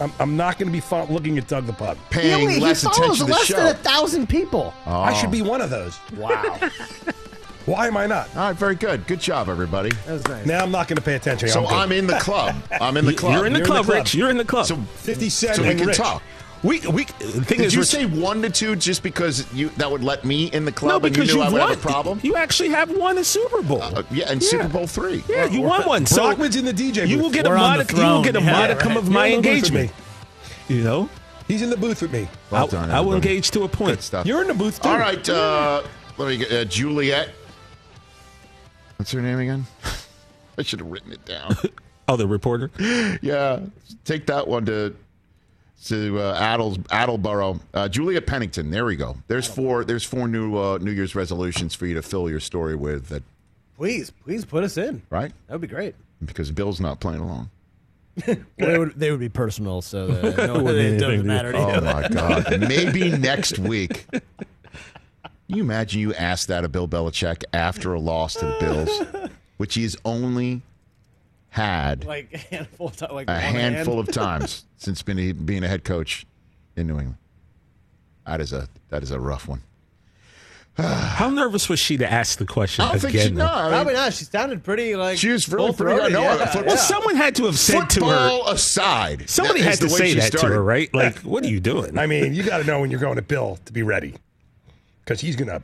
I'm, 0.00 0.10
I'm 0.18 0.36
not 0.36 0.58
going 0.58 0.68
to 0.68 0.72
be 0.72 0.80
fo- 0.80 1.04
looking 1.04 1.36
at 1.38 1.46
Doug 1.46 1.66
the 1.66 1.72
Pug. 1.74 1.96
He 1.98 2.02
paying 2.10 2.40
only- 2.42 2.54
he 2.54 2.60
less 2.60 2.82
follows 2.82 2.98
attention 2.98 3.26
to 3.26 3.32
the 3.32 3.32
less 3.38 3.44
show. 3.46 3.56
than 3.56 3.66
a 3.66 3.74
thousand 3.74 4.28
people. 4.28 4.72
I 4.86 5.12
Oh. 5.12 5.14
should 5.14 5.30
be 5.30 5.42
one 5.42 5.60
of 5.60 5.68
those. 5.70 5.98
Wow, 6.16 6.58
Why 7.66 7.86
am 7.86 7.96
I 7.96 8.06
not? 8.06 8.28
All 8.36 8.42
right, 8.48 8.56
very 8.56 8.74
good. 8.74 9.06
Good 9.06 9.20
job, 9.20 9.48
everybody. 9.48 9.90
that 9.90 10.12
was 10.12 10.26
nice. 10.28 10.46
Now 10.46 10.62
I'm 10.62 10.70
not 10.70 10.88
going 10.88 10.96
to 10.96 11.02
pay 11.02 11.14
attention. 11.14 11.48
So 11.50 11.60
good. 11.62 11.70
I'm 11.72 11.92
in 11.92 12.06
the 12.06 12.18
club. 12.18 12.56
I'm 12.80 12.96
in 12.96 13.04
the 13.04 13.12
club. 13.14 13.34
You're 13.34 13.46
in 13.46 13.52
the 13.52 13.58
You're 13.60 13.66
in 13.68 13.72
the 13.72 13.74
club, 13.74 13.84
club. 13.86 13.98
Rich. 13.98 14.14
You're 14.14 14.30
in 14.30 14.36
the 14.38 14.44
club. 14.44 14.66
So 14.66 14.76
50 14.76 15.28
Cent 15.28 15.56
so 15.56 15.62
we 15.62 15.74
can 15.74 15.86
Rich. 15.86 15.96
talk. 15.98 16.22
we, 16.62 16.80
we, 16.88 17.04
the 17.04 17.44
thing 17.44 17.58
Did 17.58 17.66
is, 17.66 17.74
you 17.74 17.80
Rich- 17.80 17.88
say 17.90 18.06
one 18.06 18.40
to 18.42 18.50
two 18.50 18.76
just 18.76 19.02
because 19.02 19.50
you 19.52 19.68
that 19.76 19.90
would 19.90 20.02
let 20.02 20.24
me 20.24 20.46
in 20.46 20.64
the 20.64 20.70
no, 20.70 20.76
club 20.76 21.04
and 21.04 21.14
you 21.14 21.22
because 21.22 21.34
knew 21.34 21.42
I 21.42 21.46
you 21.48 21.52
would 21.52 21.60
won. 21.60 21.68
have 21.70 21.78
a 21.78 21.82
problem? 21.82 22.20
You 22.22 22.36
actually 22.36 22.70
have 22.70 22.90
won 22.96 23.18
a 23.18 23.24
Super 23.24 23.62
Bowl. 23.62 23.82
Uh, 23.82 24.02
yeah, 24.10 24.30
and 24.30 24.42
Super 24.42 24.68
Bowl 24.68 24.86
three. 24.86 25.22
yeah, 25.28 25.44
you 25.44 25.60
won 25.60 25.86
one. 25.86 26.06
So 26.06 26.22
Brockman's 26.22 26.56
in 26.56 26.64
the 26.64 26.72
DJ 26.72 27.06
you 27.06 27.16
booth. 27.16 27.22
will 27.24 27.30
get 27.30 27.46
a 27.46 27.50
We're 27.50 27.56
on 27.56 27.62
the 27.78 27.84
modicum. 27.84 27.98
You 27.98 28.04
will 28.06 28.22
get 28.24 28.36
a 28.36 28.40
Yeah, 28.40 28.52
modicum 28.52 28.88
right. 28.88 28.96
of 28.96 29.04
You're 29.04 29.12
my 29.12 29.26
in 29.26 29.42
the 29.42 29.48
booth 29.48 29.62
with 29.62 29.70
engagement. 29.74 29.92
You 30.68 30.82
know, 30.84 31.08
He's 31.46 31.62
in 31.62 31.70
the 31.70 31.76
booth 31.76 32.00
with 32.00 32.12
me. 32.12 32.26
Well 32.50 32.64
I, 32.64 32.68
done, 32.68 32.90
I 32.90 33.00
will 33.00 33.14
engage 33.14 33.50
to 33.52 33.64
a 33.64 33.68
point. 33.68 33.96
Good 33.96 34.02
stuff. 34.02 34.26
You're 34.26 34.40
in 34.42 34.48
the 34.48 34.54
booth 34.54 34.80
too. 34.82 34.88
All 34.88 34.98
right, 34.98 35.28
uh, 35.28 35.82
let 36.16 36.28
me 36.28 36.36
get 36.38 36.52
uh, 36.52 36.64
Juliet. 36.64 37.30
What's 39.00 39.12
her 39.12 39.22
name 39.22 39.38
again? 39.38 39.64
I 40.58 40.62
should 40.62 40.80
have 40.80 40.90
written 40.90 41.10
it 41.10 41.24
down. 41.24 41.56
Oh, 42.06 42.16
the 42.16 42.26
reporter. 42.26 42.70
yeah, 43.22 43.60
take 44.04 44.26
that 44.26 44.46
one 44.48 44.66
to 44.66 44.94
to 45.84 46.18
uh, 46.18 46.36
Addles, 46.40 46.76
Attleboro. 46.90 47.60
Uh, 47.72 47.88
Juliet 47.88 48.26
Pennington. 48.26 48.70
There 48.72 48.84
we 48.84 48.96
go. 48.96 49.16
There's 49.28 49.46
four. 49.46 49.84
There's 49.84 50.02
four 50.02 50.26
new 50.26 50.58
uh, 50.58 50.78
New 50.78 50.90
Year's 50.90 51.14
resolutions 51.14 51.76
for 51.76 51.86
you 51.86 51.94
to 51.94 52.02
fill 52.02 52.28
your 52.28 52.40
story 52.40 52.74
with. 52.74 53.06
That 53.10 53.22
Please, 53.76 54.10
please 54.10 54.44
put 54.44 54.64
us 54.64 54.76
in. 54.76 55.02
right 55.08 55.30
That 55.46 55.54
would 55.54 55.60
be 55.60 55.68
great. 55.68 55.94
because 56.24 56.50
Bill's 56.50 56.80
not 56.80 56.98
playing 56.98 57.20
along. 57.20 57.48
Well, 58.26 58.36
they 58.58 58.76
would 58.78 58.98
they 58.98 59.10
would 59.12 59.20
be 59.20 59.28
personal, 59.28 59.80
so 59.80 60.08
that 60.08 60.36
no, 60.36 60.66
it 60.66 60.98
doesn't 60.98 61.24
matter 61.26 61.52
to 61.52 61.58
Oh 61.58 61.74
you. 61.76 61.80
my 61.80 62.08
God! 62.08 62.60
Maybe 62.60 63.16
next 63.16 63.60
week. 63.60 64.04
Can 65.50 65.56
you 65.56 65.64
imagine 65.64 66.00
you 66.00 66.14
asked 66.14 66.46
that 66.46 66.64
of 66.64 66.70
Bill 66.70 66.86
Belichick 66.86 67.42
after 67.52 67.92
a 67.92 67.98
loss 67.98 68.34
to 68.34 68.46
the 68.46 68.56
Bills, 68.60 69.30
which 69.56 69.74
he's 69.74 69.96
only 70.04 70.62
had 71.48 72.04
Like 72.04 72.32
a 72.32 72.38
handful 72.38 72.86
of 72.86 72.96
time, 72.96 73.12
like 73.12 73.28
a 73.28 73.36
handful 73.36 73.96
hand. 73.96 74.08
of 74.08 74.14
times 74.14 74.64
since 74.76 75.02
been, 75.02 75.44
being 75.44 75.64
a 75.64 75.68
head 75.68 75.82
coach 75.82 76.24
in 76.76 76.86
New 76.86 76.94
England. 76.98 77.16
That 78.26 78.40
is 78.40 78.52
a 78.52 78.68
that 78.90 79.02
is 79.02 79.10
a 79.10 79.18
rough 79.18 79.48
one. 79.48 79.62
How 80.78 81.28
nervous 81.28 81.68
was 81.68 81.80
she 81.80 81.96
to 81.96 82.08
ask 82.08 82.38
the 82.38 82.46
question 82.46 82.84
I 82.84 82.92
don't 82.92 82.98
again? 82.98 83.10
think 83.10 83.22
she. 83.24 83.28
though? 83.30 83.44
No, 83.44 83.52
I 83.52 83.62
mean, 83.64 83.72
Probably 83.72 83.94
not. 83.94 84.12
She 84.14 84.24
sounded 84.26 84.62
pretty 84.62 84.94
like 84.94 85.18
She 85.18 85.30
was 85.30 85.48
really 85.48 85.66
full-throated, 85.66 86.00
pretty- 86.02 86.14
no, 86.14 86.22
yeah, 86.22 86.44
football- 86.46 86.64
Well, 86.64 86.76
someone 86.76 87.16
had 87.16 87.34
to 87.34 87.46
have 87.46 87.58
said 87.58 87.90
to 87.90 88.04
her. 88.04 88.28
football 88.30 88.48
aside, 88.50 89.28
Somebody 89.28 89.62
had 89.62 89.80
to 89.80 89.88
say 89.90 90.10
she 90.14 90.20
that 90.20 90.30
to 90.30 90.46
her, 90.46 90.62
right? 90.62 90.94
Like, 90.94 91.18
what 91.18 91.42
are 91.44 91.48
you 91.48 91.58
doing? 91.58 91.98
I 91.98 92.06
mean, 92.06 92.34
you 92.34 92.44
got 92.44 92.58
to 92.58 92.64
know 92.64 92.80
when 92.80 92.92
you're 92.92 93.00
going 93.00 93.16
to 93.16 93.22
Bill 93.22 93.58
to 93.64 93.72
be 93.72 93.82
ready, 93.82 94.14
because 95.10 95.20
he's 95.20 95.34
gonna. 95.34 95.60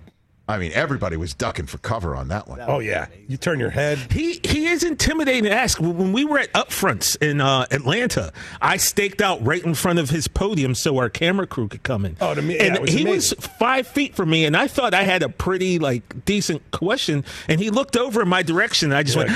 I 0.49 0.59
mean, 0.59 0.71
everybody 0.75 1.17
was 1.17 1.35
ducking 1.35 1.67
for 1.67 1.79
cover 1.79 2.15
on 2.17 2.29
that 2.29 2.49
one. 2.49 2.61
Oh 2.61 2.81
yeah, 2.81 3.07
you 3.29 3.37
turn 3.37 3.61
your 3.61 3.71
head. 3.71 3.99
He 4.11 4.41
he 4.43 4.67
is 4.67 4.83
intimidating 4.83 5.45
to 5.45 5.53
ask. 5.53 5.81
When 5.81 6.13
we 6.13 6.25
were 6.25 6.39
at 6.41 6.53
Upfronts 6.53 7.17
in 7.23 7.41
uh, 7.41 7.67
Atlanta, 7.71 8.33
I 8.61 8.77
staked 8.77 9.21
out 9.21 9.45
right 9.47 9.63
in 9.65 9.75
front 9.75 10.01
of 10.01 10.11
his 10.11 10.27
podium 10.27 10.75
so 10.75 10.99
our 10.99 11.09
camera 11.09 11.47
crew 11.47 11.69
could 11.69 11.85
come 11.85 12.05
in. 12.05 12.17
Oh, 12.21 12.35
to 12.35 12.43
me- 12.43 12.59
and 12.59 12.75
it 12.75 12.81
was 12.83 12.91
he 12.93 13.03
amazing. 13.03 13.39
was 13.39 13.47
five 13.59 13.87
feet 13.87 14.17
from 14.17 14.31
me, 14.31 14.45
and 14.45 14.57
I 14.57 14.67
thought 14.67 14.95
I 14.95 15.05
had 15.05 15.23
a 15.23 15.29
pretty 15.29 15.79
like 15.79 16.25
decent 16.25 16.69
question, 16.73 17.25
and 17.49 17.61
he 17.61 17.71
looked 17.71 17.97
over 17.97 18.23
in 18.23 18.29
my 18.29 18.43
direction, 18.43 18.91
and 18.91 18.99
I 18.99 19.05
just 19.05 19.17
went. 19.17 19.31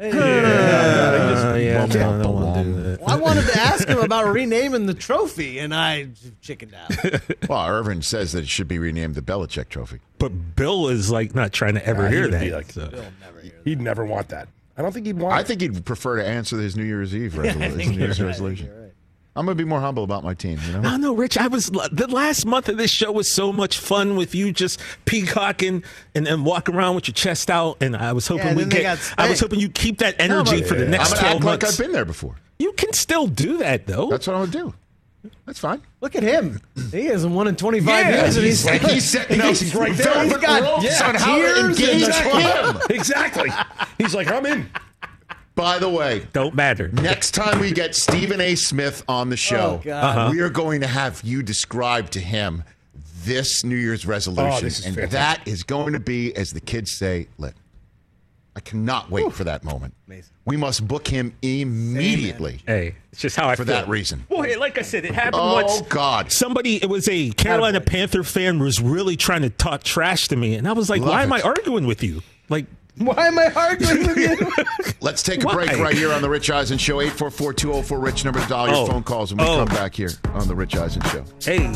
"Uh, 0.00 0.06
yeah, 0.06 1.84
no, 1.84 1.84
I 1.84 2.22
don't 2.22 2.64
do 2.64 2.82
that. 2.82 3.00
Well, 3.00 3.10
I 3.10 3.16
wanted 3.16 3.46
to 3.46 3.60
ask 3.60 3.86
him 3.86 3.98
about 3.98 4.32
renaming 4.32 4.86
the 4.86 4.94
trophy, 4.94 5.58
and 5.58 5.74
I 5.74 6.08
chickened 6.40 6.74
out. 6.74 6.90
Well, 7.48 7.66
Irvin 7.66 8.00
says 8.02 8.32
that 8.32 8.44
it 8.44 8.48
should 8.48 8.68
be 8.68 8.78
renamed 8.78 9.16
the 9.16 9.22
Belichick 9.22 9.68
Trophy. 9.70 9.98
But 10.18 10.54
Bill 10.56 10.88
is 10.88 11.10
like 11.10 11.34
not 11.34 11.52
trying 11.52 11.74
to 11.74 11.84
ever 11.84 12.04
Nah, 12.04 12.08
hear 12.10 12.22
would 12.22 12.32
that. 12.34 12.40
be 12.40 12.50
like- 12.52 12.70
so. 12.70 12.90
He'd 13.64 13.80
never 13.80 14.04
want 14.04 14.28
that. 14.28 14.48
I 14.78 14.82
don't 14.82 14.92
think 14.92 15.06
he'd 15.06 15.18
want. 15.18 15.34
I 15.34 15.40
it. 15.40 15.46
think 15.48 15.60
he'd 15.60 15.84
prefer 15.84 16.16
to 16.16 16.26
answer 16.26 16.58
his 16.58 16.76
New 16.76 16.84
Year's 16.84 17.14
Eve 17.14 17.36
I 17.38 17.42
resolution. 17.42 17.76
think 17.76 17.90
New 17.92 17.98
Year's 17.98 18.18
you're 18.18 18.28
right, 18.28 18.34
I 18.34 18.38
think 18.38 18.48
resolution. 18.58 18.89
You're 19.34 19.36
right. 19.36 19.40
I'm 19.40 19.46
gonna 19.46 19.54
be 19.56 19.64
more 19.64 19.80
humble 19.80 20.04
about 20.04 20.24
my 20.24 20.34
team. 20.34 20.58
You 20.66 20.78
know. 20.80 20.88
I 20.88 20.96
know, 20.96 21.14
Rich. 21.14 21.38
I 21.38 21.46
was 21.46 21.66
the 21.70 22.08
last 22.10 22.44
month 22.46 22.68
of 22.68 22.76
this 22.76 22.90
show 22.90 23.12
was 23.12 23.30
so 23.30 23.52
much 23.52 23.78
fun 23.78 24.16
with 24.16 24.34
you 24.34 24.52
just 24.52 24.80
peacocking 25.04 25.82
and, 26.14 26.26
and 26.28 26.44
walking 26.44 26.74
around 26.74 26.94
with 26.96 27.08
your 27.08 27.14
chest 27.14 27.50
out, 27.50 27.76
and 27.82 27.96
I 27.96 28.12
was 28.12 28.26
hoping 28.26 28.46
Yeah, 28.48 28.54
we 28.54 28.62
then 28.64 28.68
get. 28.70 28.82
got 28.82 29.14
I 29.18 29.28
was 29.28 29.40
hoping 29.40 29.60
you 29.60 29.68
keep 29.68 29.98
that 29.98 30.18
No, 30.18 30.24
energy 30.24 30.60
but- 30.60 30.68
for 30.68 30.74
the 30.74 30.84
I'm 30.84 30.90
next 30.90 31.10
gonna 31.10 31.20
twelve 31.20 31.34
act 31.36 31.44
months. 31.44 31.62
like 31.64 31.72
I've 31.72 31.78
been 31.78 31.92
there 31.92 32.04
before. 32.04 32.36
You 32.58 32.72
can 32.72 32.92
still 32.92 33.26
do 33.26 33.58
that 33.58 33.86
though. 33.86 34.08
That's 34.10 34.26
what 34.26 34.36
I'm 34.36 34.50
gonna 34.50 34.64
do. 34.66 34.74
That's 35.46 35.58
fine. 35.58 35.82
Look 36.00 36.16
at 36.16 36.22
him. 36.22 36.60
He 36.92 37.04
hasn't 37.06 37.34
won 37.34 37.46
in 37.46 37.54
25 37.56 37.86
Yeah, 38.06 38.22
years, 38.22 38.36
and 38.36 38.46
he's, 38.46 38.64
Like 38.64 38.80
he's 38.82 39.04
setting 39.10 39.38
up 39.40 39.48
He's 39.48 39.74
right 39.74 39.94
there. 39.94 40.24
He's 40.24 40.36
got 40.38 40.62
ropes 40.62 41.00
on 41.02 41.14
how 41.14 41.36
to 41.36 41.66
engage 41.66 42.06
him. 42.06 42.80
exactly. 42.88 43.50
He's 43.98 44.14
like, 44.14 44.28
I'm 44.30 44.46
in. 44.46 44.70
By 45.54 45.78
the 45.78 45.88
way, 45.88 46.26
Don't 46.32 46.54
matter. 46.54 46.88
next 46.88 47.32
time 47.32 47.60
we 47.60 47.72
get 47.72 47.94
Stephen 47.94 48.40
A. 48.40 48.54
Smith 48.54 49.04
on 49.08 49.28
the 49.28 49.36
show, 49.36 49.82
Oh, 49.84 49.90
Uh-huh. 49.90 50.28
we 50.32 50.40
are 50.40 50.48
going 50.50 50.80
to 50.80 50.86
have 50.86 51.20
you 51.24 51.42
describe 51.42 52.10
to 52.10 52.20
him 52.20 52.62
this 53.24 53.62
New 53.64 53.76
Year's 53.76 54.06
resolution, 54.06 54.44
Oh, 54.84 54.86
and 54.86 54.96
fantastic. 54.96 55.10
that 55.10 55.40
is 55.46 55.62
going 55.62 55.92
to 55.92 56.00
be, 56.00 56.34
as 56.34 56.52
the 56.52 56.60
kids 56.60 56.90
say, 56.90 57.28
lit. 57.36 57.54
I 58.56 58.60
cannot 58.60 59.10
wait 59.10 59.32
for 59.32 59.44
that 59.44 59.62
moment. 59.62 59.94
Amazing. 60.08 60.32
We 60.44 60.56
must 60.56 60.86
book 60.88 61.06
him 61.06 61.34
immediately 61.42 62.60
Hey, 62.66 62.94
it's 63.12 63.20
just 63.20 63.36
how 63.36 63.48
I 63.48 63.54
feel. 63.54 63.64
for 63.64 63.70
feel. 63.72 63.80
that 63.82 63.88
reason. 63.88 64.24
Well, 64.28 64.42
hey, 64.42 64.56
like 64.56 64.76
I 64.78 64.82
said, 64.82 65.04
it 65.04 65.14
happened 65.14 65.36
Oh, 65.36 65.54
once. 65.54 65.82
God. 65.82 66.32
Somebody, 66.32 66.76
it 66.76 66.88
was 66.88 67.08
a 67.08 67.30
Carolina 67.30 67.80
Panther 67.80 68.24
fan, 68.24 68.58
was 68.58 68.80
really 68.80 69.16
trying 69.16 69.42
to 69.42 69.50
talk 69.50 69.82
trash 69.82 70.28
to 70.28 70.36
me, 70.36 70.54
and 70.56 70.66
I 70.66 70.72
was 70.72 70.90
like, 70.90 71.00
Love 71.00 71.10
"Why 71.10 71.22
am. 71.22 71.32
I 71.32 71.40
arguing 71.42 71.86
with 71.86 72.02
you?" 72.02 72.22
Like, 72.48 72.66
Why 72.98 73.26
am 73.28 73.38
I 73.38 73.52
arguing 73.54 74.06
with 74.06 74.16
you? 74.18 74.92
Let's 75.00 75.22
take 75.22 75.42
a 75.42 75.46
Why? 75.46 75.54
break 75.54 75.78
right 75.78 75.94
here 75.94 76.12
on 76.12 76.22
the 76.22 76.28
Rich 76.28 76.50
Eisen 76.50 76.76
Show. 76.78 76.98
844-204-RICH 77.00 78.24
number 78.24 78.40
to 78.40 78.46
dial 78.48 78.66
your 78.68 78.76
Oh. 78.76 78.86
phone 78.86 79.02
calls, 79.02 79.30
and 79.32 79.40
we 79.40 79.46
Oh. 79.46 79.64
come 79.64 79.68
back 79.74 79.94
here 79.94 80.10
on 80.34 80.48
the 80.48 80.54
Rich 80.54 80.76
Eisen 80.76 81.02
Show. 81.04 81.24
hey, 81.42 81.72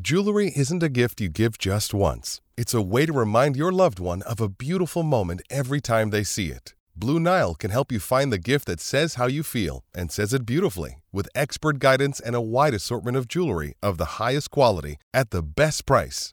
Jewelry 0.00 0.52
isn't 0.54 0.82
a 0.82 0.88
gift 0.88 1.20
you 1.20 1.28
give 1.28 1.58
just 1.58 1.92
once. 1.94 2.40
It's 2.56 2.74
a 2.74 2.82
way 2.82 3.06
to 3.06 3.12
remind 3.12 3.56
your 3.56 3.72
loved 3.72 3.98
one 3.98 4.22
of 4.22 4.40
a 4.40 4.48
beautiful 4.48 5.02
moment 5.02 5.42
every 5.50 5.80
time 5.80 6.10
they 6.10 6.22
see 6.22 6.48
it. 6.50 6.74
Blue 6.94 7.18
Nile 7.20 7.54
can 7.54 7.70
help 7.70 7.90
you 7.92 7.98
find 7.98 8.32
the 8.32 8.38
gift 8.38 8.66
that 8.66 8.80
says 8.80 9.14
how 9.14 9.26
you 9.26 9.42
feel 9.42 9.84
and 9.94 10.10
says 10.12 10.32
it 10.32 10.46
beautifully 10.46 11.02
with 11.12 11.28
expert 11.34 11.78
guidance 11.78 12.20
and 12.20 12.34
a 12.34 12.40
wide 12.40 12.72
assortment 12.74 13.16
of 13.16 13.26
jewelry 13.28 13.74
of 13.82 13.98
the 13.98 14.16
highest 14.20 14.50
quality 14.50 14.96
at 15.12 15.30
the 15.30 15.42
best 15.42 15.84
price. 15.86 16.32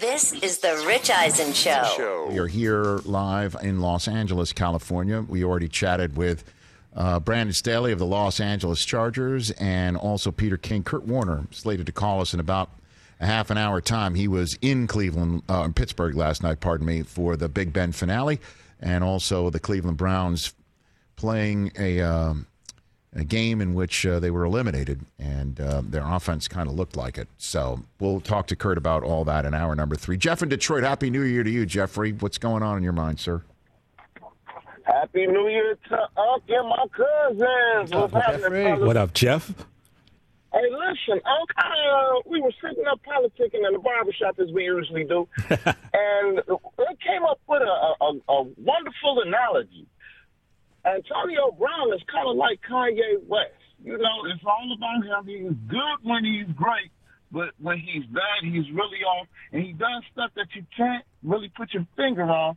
This 0.00 0.32
is 0.32 0.58
the 0.58 0.82
Rich 0.86 1.10
Eisen 1.10 1.52
Show. 1.52 2.28
We 2.30 2.38
are 2.38 2.46
here 2.46 2.98
live 3.04 3.56
in 3.62 3.80
Los 3.80 4.08
Angeles, 4.08 4.52
California. 4.52 5.20
We 5.20 5.44
already 5.44 5.68
chatted 5.68 6.16
with 6.16 6.44
uh, 6.94 7.20
Brandon 7.20 7.52
Staley 7.52 7.92
of 7.92 7.98
the 7.98 8.06
Los 8.06 8.40
Angeles 8.40 8.84
Chargers 8.84 9.50
and 9.52 9.96
also 9.96 10.30
Peter 10.30 10.56
King. 10.56 10.82
Kurt 10.82 11.04
Warner 11.04 11.46
slated 11.50 11.86
to 11.86 11.92
call 11.92 12.20
us 12.20 12.32
in 12.32 12.40
about 12.40 12.70
a 13.20 13.26
half 13.26 13.50
an 13.50 13.58
hour 13.58 13.80
time. 13.80 14.14
He 14.14 14.28
was 14.28 14.58
in 14.62 14.86
Cleveland, 14.86 15.42
uh, 15.48 15.62
in 15.64 15.72
Pittsburgh 15.72 16.14
last 16.14 16.42
night, 16.42 16.60
pardon 16.60 16.86
me, 16.86 17.02
for 17.02 17.36
the 17.36 17.48
Big 17.48 17.72
Ben 17.72 17.92
finale, 17.92 18.40
and 18.80 19.04
also 19.04 19.50
the 19.50 19.60
Cleveland 19.60 19.96
Browns 19.98 20.54
playing 21.16 21.72
a. 21.78 22.00
Um, 22.00 22.46
a 23.14 23.24
game 23.24 23.60
in 23.60 23.74
which 23.74 24.04
uh, 24.06 24.20
they 24.20 24.30
were 24.30 24.44
eliminated, 24.44 25.00
and 25.18 25.60
uh, 25.60 25.82
their 25.84 26.04
offense 26.06 26.48
kind 26.48 26.68
of 26.68 26.74
looked 26.74 26.96
like 26.96 27.16
it. 27.18 27.28
So 27.38 27.80
we'll 27.98 28.20
talk 28.20 28.46
to 28.48 28.56
Kurt 28.56 28.78
about 28.78 29.02
all 29.02 29.24
that 29.24 29.44
in 29.44 29.54
hour 29.54 29.74
number 29.74 29.96
three. 29.96 30.16
Jeff 30.16 30.42
in 30.42 30.48
Detroit, 30.48 30.82
Happy 30.82 31.08
New 31.10 31.22
Year 31.22 31.42
to 31.42 31.50
you, 31.50 31.64
Jeffrey. 31.66 32.12
What's 32.12 32.38
going 32.38 32.62
on 32.62 32.76
in 32.76 32.82
your 32.82 32.92
mind, 32.92 33.18
sir? 33.20 33.42
Happy 34.82 35.26
New 35.26 35.48
Year 35.48 35.76
to 35.88 35.98
Unc 36.16 36.44
and 36.48 36.68
my 36.68 36.84
cousins. 36.94 37.90
What's 37.92 38.12
happening, 38.12 38.64
fellas? 38.64 38.86
What 38.86 38.96
up, 38.96 39.12
Jeff? 39.14 39.52
Hey, 40.52 40.70
listen, 40.70 41.20
Unc, 41.26 41.50
uh, 41.58 42.20
we 42.24 42.40
were 42.40 42.52
sitting 42.62 42.84
up 42.90 43.00
politicking 43.06 43.66
in 43.66 43.72
the 43.72 43.78
barbershop 43.78 44.38
as 44.38 44.50
we 44.52 44.64
usually 44.64 45.04
do, 45.04 45.28
and 45.50 46.38
they 46.78 46.96
came 47.04 47.24
up 47.28 47.40
with 47.46 47.62
a, 47.62 47.94
a, 48.04 48.12
a 48.32 48.42
wonderful 48.56 49.22
analogy. 49.26 49.86
Antonio 50.86 51.50
Brown 51.58 51.92
is 51.94 52.02
kind 52.10 52.28
of 52.28 52.36
like 52.36 52.60
Kanye 52.62 53.26
West. 53.26 53.50
You 53.84 53.98
know, 53.98 54.24
it's 54.32 54.42
all 54.46 54.72
about 54.74 55.04
him. 55.04 55.26
He's 55.26 55.56
good 55.68 55.98
when 56.02 56.24
he's 56.24 56.46
great, 56.56 56.90
but 57.30 57.50
when 57.60 57.78
he's 57.78 58.04
bad, 58.06 58.42
he's 58.42 58.70
really 58.70 59.02
off, 59.04 59.26
and 59.52 59.62
he 59.62 59.72
does 59.72 60.02
stuff 60.12 60.30
that 60.36 60.46
you 60.54 60.64
can't 60.76 61.04
really 61.22 61.50
put 61.54 61.74
your 61.74 61.86
finger 61.96 62.22
on. 62.22 62.56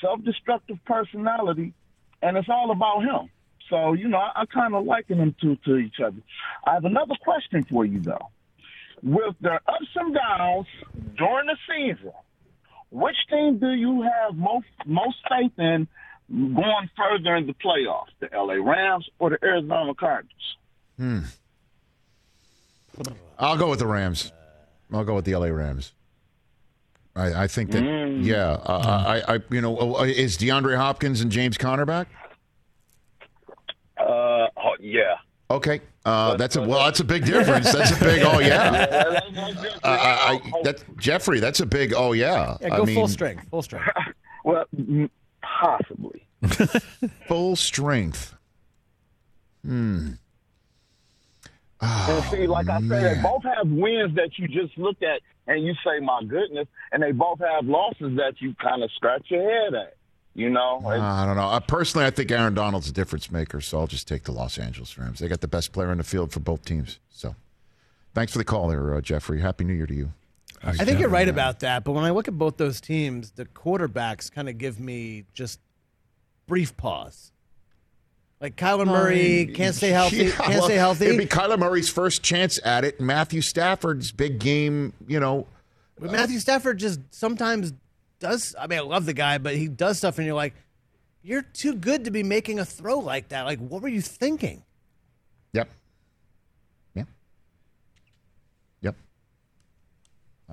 Self-destructive 0.00 0.78
personality, 0.84 1.72
and 2.20 2.36
it's 2.36 2.48
all 2.48 2.72
about 2.72 3.02
him. 3.02 3.30
So, 3.70 3.92
you 3.92 4.08
know, 4.08 4.18
I, 4.18 4.42
I 4.42 4.46
kind 4.46 4.74
of 4.74 4.84
liken 4.84 5.18
them 5.18 5.34
to 5.40 5.56
to 5.64 5.76
each 5.76 6.00
other. 6.04 6.18
I 6.66 6.74
have 6.74 6.84
another 6.84 7.14
question 7.22 7.64
for 7.64 7.84
you, 7.86 8.00
though. 8.00 8.28
With 9.02 9.36
their 9.40 9.60
ups 9.66 9.94
and 9.94 10.14
downs 10.14 10.66
during 11.16 11.46
the 11.46 11.56
season, 11.68 12.12
which 12.90 13.16
team 13.30 13.58
do 13.58 13.70
you 13.70 14.02
have 14.02 14.36
most 14.36 14.66
most 14.84 15.16
faith 15.28 15.52
in 15.58 15.86
going 16.32 16.90
further 16.96 17.36
in 17.36 17.46
the 17.46 17.54
playoffs, 17.54 18.06
the 18.20 18.28
LA 18.34 18.54
Rams 18.54 19.08
or 19.18 19.30
the 19.30 19.38
Arizona 19.44 19.94
Cardinals? 19.94 20.56
Hmm. 20.98 21.20
I'll 23.38 23.56
go 23.56 23.70
with 23.70 23.78
the 23.78 23.86
Rams. 23.86 24.32
I'll 24.92 25.04
go 25.04 25.14
with 25.14 25.24
the 25.24 25.34
LA 25.34 25.46
Rams. 25.46 25.92
I, 27.14 27.44
I 27.44 27.46
think 27.46 27.70
that, 27.72 27.82
Mm. 27.82 28.24
yeah. 28.24 28.52
Uh, 28.52 29.22
I, 29.26 29.34
I, 29.34 29.38
you 29.50 29.60
know, 29.60 29.96
uh, 29.96 30.02
is 30.04 30.38
DeAndre 30.38 30.76
Hopkins 30.76 31.20
and 31.20 31.30
James 31.30 31.58
Conner 31.58 31.84
back? 31.84 32.08
Uh, 33.98 34.48
oh, 34.56 34.76
yeah. 34.80 35.16
Okay, 35.50 35.82
uh, 36.06 36.34
that's 36.36 36.56
a 36.56 36.62
well. 36.62 36.82
That's 36.86 37.00
a 37.00 37.04
big 37.04 37.24
difference. 37.26 37.70
That's 37.70 37.90
a 37.94 38.02
big. 38.02 38.22
Oh 38.24 38.38
yeah. 38.38 39.20
Uh, 39.84 39.88
I, 39.88 40.40
I, 40.44 40.62
that 40.62 40.82
Jeffrey. 40.96 41.40
That's 41.40 41.60
a 41.60 41.66
big. 41.66 41.92
Oh 41.92 42.12
yeah. 42.12 42.56
Yeah, 42.60 42.72
I 42.72 42.76
go 42.78 42.84
mean, 42.86 42.94
full 42.94 43.08
strength. 43.08 43.46
Full 43.50 43.60
strength. 43.62 43.86
Well, 44.44 44.64
mm, 44.74 45.10
possibly. 45.42 46.26
Full 47.28 47.56
strength. 47.56 48.34
Hmm. 49.64 50.12
and 51.80 52.24
see, 52.30 52.46
like 52.46 52.68
I 52.68 52.80
said, 52.80 53.16
they 53.18 53.22
both 53.22 53.42
have 53.44 53.68
wins 53.68 54.14
that 54.16 54.30
you 54.38 54.48
just 54.48 54.76
look 54.78 55.02
at 55.02 55.20
and 55.46 55.64
you 55.64 55.74
say, 55.84 56.00
"My 56.00 56.22
goodness," 56.24 56.66
and 56.92 57.02
they 57.02 57.12
both 57.12 57.38
have 57.40 57.64
losses 57.64 58.16
that 58.16 58.34
you 58.40 58.54
kind 58.62 58.82
of 58.82 58.90
scratch 58.92 59.26
your 59.30 59.42
head 59.48 59.74
at. 59.74 59.96
You 60.34 60.48
know, 60.48 60.80
Uh, 60.84 60.98
I 61.00 61.26
don't 61.26 61.36
know. 61.36 61.48
Uh, 61.48 61.60
personally, 61.60 62.06
I 62.06 62.10
think 62.10 62.30
Aaron 62.30 62.54
Donald's 62.54 62.88
a 62.88 62.92
difference 62.92 63.30
maker, 63.30 63.60
so 63.60 63.80
I'll 63.80 63.86
just 63.86 64.08
take 64.08 64.24
the 64.24 64.32
Los 64.32 64.58
Angeles 64.58 64.96
Rams. 64.96 65.18
They 65.18 65.28
got 65.28 65.42
the 65.42 65.48
best 65.48 65.72
player 65.72 65.92
in 65.92 65.98
the 65.98 66.04
field 66.04 66.32
for 66.32 66.40
both 66.40 66.64
teams. 66.64 66.98
So, 67.10 67.34
thanks 68.14 68.32
for 68.32 68.38
the 68.38 68.44
call 68.44 68.68
there, 68.68 68.94
uh, 68.94 69.00
Jeffrey. 69.02 69.40
Happy 69.42 69.64
New 69.64 69.74
Year 69.74 69.86
to 69.86 69.94
you. 69.94 70.12
I 70.64 70.84
think 70.84 71.00
you're 71.00 71.08
right 71.08 71.28
about 71.28 71.60
that, 71.60 71.84
but 71.84 71.92
when 71.92 72.04
I 72.04 72.10
look 72.10 72.28
at 72.28 72.38
both 72.38 72.56
those 72.56 72.80
teams, 72.80 73.32
the 73.32 73.44
quarterbacks 73.46 74.30
kind 74.30 74.48
of 74.48 74.58
give 74.58 74.78
me 74.78 75.24
just 75.34 75.58
brief 76.46 76.76
pause. 76.76 77.32
Like 78.40 78.56
Kyler 78.56 78.86
Murray 78.86 79.46
can't 79.46 79.74
stay 79.74 79.90
healthy. 79.90 80.16
Yeah, 80.16 80.30
can't 80.32 80.48
well, 80.54 80.64
stay 80.64 80.74
healthy. 80.74 81.06
It'd 81.06 81.18
be 81.18 81.26
Kyler 81.26 81.58
Murray's 81.58 81.88
first 81.88 82.22
chance 82.22 82.58
at 82.64 82.84
it. 82.84 83.00
Matthew 83.00 83.40
Stafford's 83.40 84.10
big 84.10 84.40
game. 84.40 84.92
You 85.06 85.20
know, 85.20 85.46
But 85.98 86.10
Matthew 86.10 86.40
Stafford 86.40 86.78
just 86.78 87.00
sometimes 87.10 87.72
does. 88.18 88.56
I 88.58 88.66
mean, 88.66 88.80
I 88.80 88.82
love 88.82 89.06
the 89.06 89.12
guy, 89.12 89.38
but 89.38 89.54
he 89.54 89.68
does 89.68 89.98
stuff, 89.98 90.18
and 90.18 90.26
you're 90.26 90.34
like, 90.34 90.54
you're 91.22 91.42
too 91.42 91.76
good 91.76 92.04
to 92.04 92.10
be 92.10 92.24
making 92.24 92.58
a 92.58 92.64
throw 92.64 92.98
like 92.98 93.28
that. 93.28 93.42
Like, 93.42 93.60
what 93.60 93.80
were 93.80 93.88
you 93.88 94.00
thinking? 94.00 94.64
Yep. 95.52 95.70
Yep. 96.94 97.06
Yep. 98.80 98.96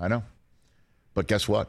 I 0.00 0.08
know. 0.08 0.22
But 1.14 1.26
guess 1.26 1.46
what? 1.46 1.68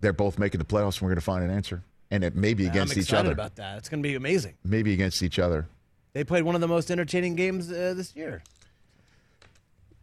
They're 0.00 0.12
both 0.12 0.38
making 0.38 0.58
the 0.58 0.64
playoffs, 0.64 0.96
and 0.96 1.02
we're 1.02 1.10
going 1.10 1.16
to 1.16 1.24
find 1.24 1.44
an 1.44 1.50
answer. 1.50 1.82
And 2.10 2.24
it 2.24 2.34
may 2.34 2.54
be 2.54 2.66
against 2.66 2.72
each 2.72 2.72
other. 2.78 2.80
I'm 2.80 2.90
each 2.90 3.04
excited 3.04 3.26
other. 3.26 3.32
about 3.32 3.56
that. 3.56 3.78
It's 3.78 3.88
going 3.88 4.02
to 4.02 4.08
be 4.08 4.14
amazing. 4.14 4.54
Maybe 4.64 4.94
against 4.94 5.22
each 5.22 5.38
other. 5.38 5.66
They 6.12 6.24
played 6.24 6.42
one 6.42 6.54
of 6.54 6.60
the 6.60 6.68
most 6.68 6.90
entertaining 6.90 7.36
games 7.36 7.70
uh, 7.70 7.94
this 7.96 8.16
year. 8.16 8.42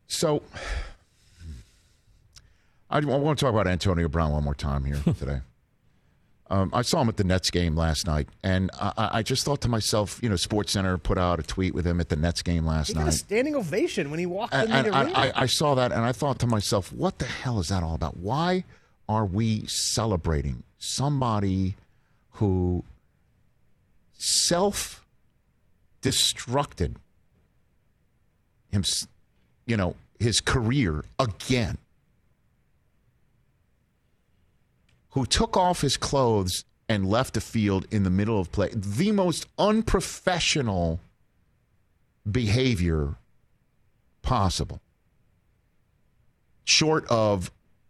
So, 0.07 0.43
I, 2.89 2.99
want 2.99 3.37
to 3.37 3.43
talk 3.43 3.53
about 3.53 3.67
Antonio 3.67 4.07
Brown 4.07 4.31
one 4.31 4.43
more 4.43 4.55
time 4.55 4.85
here 4.85 5.01
today. 5.19 5.41
Um, 6.47 6.69
I 6.73 6.83
saw 6.83 7.01
him 7.01 7.09
at 7.09 7.17
the 7.17 7.23
Nets 7.23 7.49
game 7.49 7.75
last 7.75 8.05
night, 8.05 8.27
and 8.43 8.69
I, 8.79 8.91
I 8.97 9.09
I 9.19 9.23
just 9.23 9.43
thought 9.45 9.61
to 9.61 9.67
myself, 9.67 10.19
you 10.21 10.29
know, 10.29 10.35
Sports 10.35 10.73
Center 10.73 10.95
put 10.99 11.17
out 11.17 11.39
a 11.39 11.43
tweet 11.43 11.73
with 11.73 11.87
him 11.87 11.99
at 11.99 12.09
the 12.09 12.15
Nets 12.15 12.43
game 12.43 12.65
last 12.67 12.89
He 12.89 12.93
got 12.93 13.01
a 13.01 13.05
night. 13.05 13.13
standing 13.15 13.55
ovation 13.55 14.11
when 14.11 14.19
he 14.19 14.27
walked 14.27 14.53
And, 14.53 14.69
in 14.71 14.83
the 14.91 14.99
arena. 14.99 15.11
I, 15.15 15.27
I, 15.29 15.31
I 15.41 15.45
saw 15.47 15.73
that, 15.73 15.91
and 15.91 16.01
I 16.01 16.11
thought 16.11 16.37
to 16.39 16.47
myself, 16.47 16.93
what 16.93 17.17
the 17.17 17.25
hell 17.25 17.59
is 17.59 17.69
that 17.69 17.81
all 17.81 17.95
about? 17.95 18.17
Why 18.17 18.63
are 19.09 19.25
we 19.25 19.65
celebrating 19.65 20.61
somebody 20.77 21.75
who 22.33 22.83
self 24.13 25.03
destructed 26.01 26.95
him, 28.71 28.83
you 29.65 29.77
know, 29.77 29.95
his 30.19 30.41
career 30.41 31.03
again? 31.17 31.79
Who 35.15 35.25
took 35.25 35.55
off 35.55 35.79
his 35.79 35.95
clothes 35.95 36.65
and 36.89 37.09
left 37.09 37.35
the 37.35 37.41
field 37.41 37.87
in 37.89 38.03
the 38.03 38.09
middle 38.09 38.37
of 38.37 38.51
play? 38.51 38.69
The 38.73 39.13
most 39.13 39.47
unprofessional 39.57 40.99
behavior 42.29 43.15
possible. 44.21 44.81
Short 46.65 47.07
of 47.07 47.49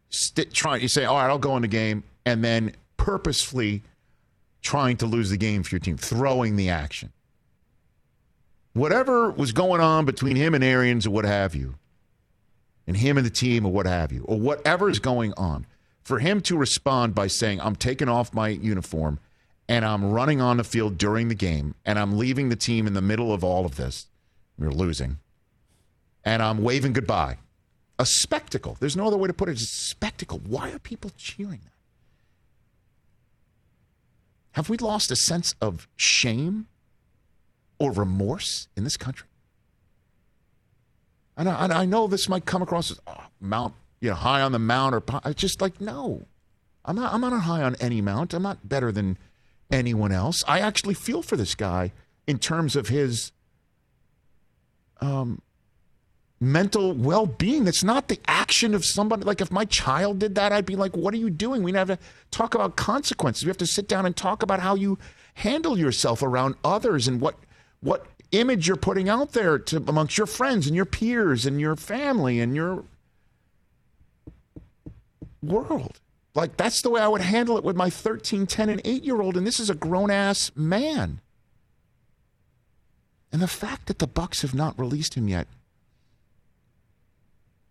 st- 0.09 0.53
trying, 0.53 0.83
you 0.83 0.87
say, 0.87 1.05
all 1.05 1.17
right, 1.17 1.27
I'll 1.27 1.39
go 1.39 1.55
in 1.55 1.63
the 1.63 1.67
game, 1.67 2.03
and 2.27 2.43
then 2.43 2.75
purposefully 2.95 3.81
trying 4.61 4.97
to 4.97 5.07
lose 5.07 5.31
the 5.31 5.37
game 5.37 5.63
for 5.63 5.73
your 5.73 5.79
team, 5.79 5.97
throwing 5.97 6.57
the 6.57 6.69
action. 6.69 7.11
Whatever 8.73 9.31
was 9.31 9.51
going 9.51 9.81
on 9.81 10.05
between 10.05 10.35
him 10.35 10.53
and 10.53 10.63
Arians 10.63 11.07
or 11.07 11.09
what 11.09 11.25
have 11.25 11.55
you, 11.55 11.73
and 12.85 12.95
him 12.95 13.17
and 13.17 13.25
the 13.25 13.31
team 13.31 13.65
or 13.65 13.71
what 13.71 13.87
have 13.87 14.11
you, 14.11 14.23
or 14.25 14.39
whatever 14.39 14.91
is 14.91 14.99
going 14.99 15.33
on, 15.37 15.65
for 16.05 16.19
him 16.19 16.39
to 16.39 16.55
respond 16.55 17.15
by 17.15 17.27
saying, 17.27 17.59
I'm 17.59 17.75
taking 17.75 18.07
off 18.07 18.33
my 18.33 18.49
uniform 18.49 19.19
and 19.67 19.83
I'm 19.83 20.11
running 20.11 20.39
on 20.39 20.57
the 20.57 20.63
field 20.63 20.99
during 20.99 21.27
the 21.27 21.35
game 21.35 21.73
and 21.83 21.97
I'm 21.97 22.17
leaving 22.17 22.49
the 22.49 22.55
team 22.55 22.85
in 22.85 22.93
the 22.93 23.01
middle 23.01 23.33
of 23.33 23.43
all 23.43 23.65
of 23.65 23.75
this. 23.75 24.05
We're 24.57 24.69
losing. 24.69 25.17
And 26.23 26.43
I'm 26.43 26.61
waving 26.61 26.93
goodbye. 26.93 27.39
A 27.97 28.05
spectacle. 28.05 28.77
There's 28.79 28.95
no 28.95 29.07
other 29.07 29.17
way 29.17 29.27
to 29.27 29.33
put 29.33 29.49
it. 29.49 29.53
It's 29.53 29.63
a 29.63 29.65
spectacle. 29.65 30.41
Why 30.45 30.69
are 30.71 30.79
people 30.79 31.11
cheering 31.17 31.61
that? 31.63 31.71
Have 34.51 34.69
we 34.69 34.77
lost 34.77 35.11
a 35.11 35.15
sense 35.15 35.55
of 35.59 35.87
shame 35.95 36.67
or 37.79 37.91
remorse 37.91 38.67
in 38.77 38.83
this 38.83 38.95
country? 38.95 39.27
And 41.35 41.49
I, 41.49 41.63
and 41.63 41.73
I 41.73 41.85
know 41.85 42.07
this 42.07 42.29
might 42.29 42.45
come 42.45 42.61
across 42.61 42.91
as 42.91 42.99
oh, 43.07 43.25
mount, 43.41 43.73
you 43.99 44.09
know, 44.09 44.15
high 44.15 44.41
on 44.41 44.51
the 44.51 44.59
mount, 44.59 44.95
or 44.95 45.33
just 45.33 45.61
like 45.61 45.79
no, 45.81 46.27
I'm 46.83 46.95
not. 46.95 47.13
I'm 47.13 47.21
not 47.21 47.33
high 47.41 47.63
on 47.63 47.75
any 47.79 48.01
mount. 48.01 48.33
I'm 48.33 48.43
not 48.43 48.67
better 48.67 48.91
than 48.91 49.17
anyone 49.71 50.11
else. 50.11 50.43
I 50.47 50.59
actually 50.59 50.93
feel 50.93 51.21
for 51.21 51.35
this 51.35 51.55
guy 51.55 51.91
in 52.27 52.39
terms 52.39 52.75
of 52.75 52.87
his 52.89 53.31
um, 55.01 55.41
mental 56.39 56.93
well-being. 56.93 57.65
That's 57.65 57.83
not 57.83 58.07
the 58.07 58.19
action 58.27 58.73
of 58.73 58.85
somebody. 58.85 59.23
Like 59.23 59.41
if 59.41 59.51
my 59.51 59.65
child 59.65 60.19
did 60.19 60.35
that, 60.35 60.51
I'd 60.51 60.65
be 60.65 60.75
like, 60.75 60.95
"What 60.95 61.13
are 61.13 61.17
you 61.17 61.29
doing?" 61.29 61.63
We 61.63 61.73
have 61.73 61.87
to 61.87 61.99
talk 62.31 62.55
about 62.55 62.75
consequences. 62.75 63.43
We 63.43 63.49
have 63.49 63.57
to 63.57 63.67
sit 63.67 63.87
down 63.87 64.05
and 64.05 64.15
talk 64.15 64.43
about 64.43 64.59
how 64.59 64.75
you 64.75 64.99
handle 65.35 65.77
yourself 65.77 66.21
around 66.21 66.55
others 66.63 67.07
and 67.07 67.19
what 67.19 67.35
what 67.81 68.05
image 68.31 68.67
you're 68.67 68.77
putting 68.77 69.09
out 69.09 69.31
there 69.33 69.57
to 69.57 69.77
amongst 69.87 70.17
your 70.17 70.27
friends 70.27 70.67
and 70.67 70.75
your 70.75 70.85
peers 70.85 71.45
and 71.45 71.59
your 71.59 71.75
family 71.75 72.39
and 72.39 72.55
your 72.55 72.83
world. 75.47 75.99
Like 76.33 76.57
that's 76.57 76.81
the 76.81 76.89
way 76.89 77.01
I 77.01 77.07
would 77.07 77.21
handle 77.21 77.57
it 77.57 77.63
with 77.63 77.75
my 77.75 77.89
13, 77.89 78.45
10 78.45 78.69
and 78.69 78.81
8 78.83 79.03
year 79.03 79.21
old 79.21 79.37
and 79.37 79.47
this 79.47 79.59
is 79.59 79.69
a 79.69 79.75
grown 79.75 80.11
ass 80.11 80.51
man. 80.55 81.21
And 83.31 83.41
the 83.41 83.47
fact 83.47 83.87
that 83.87 83.99
the 83.99 84.07
Bucks 84.07 84.41
have 84.41 84.53
not 84.53 84.79
released 84.79 85.15
him 85.15 85.27
yet 85.27 85.47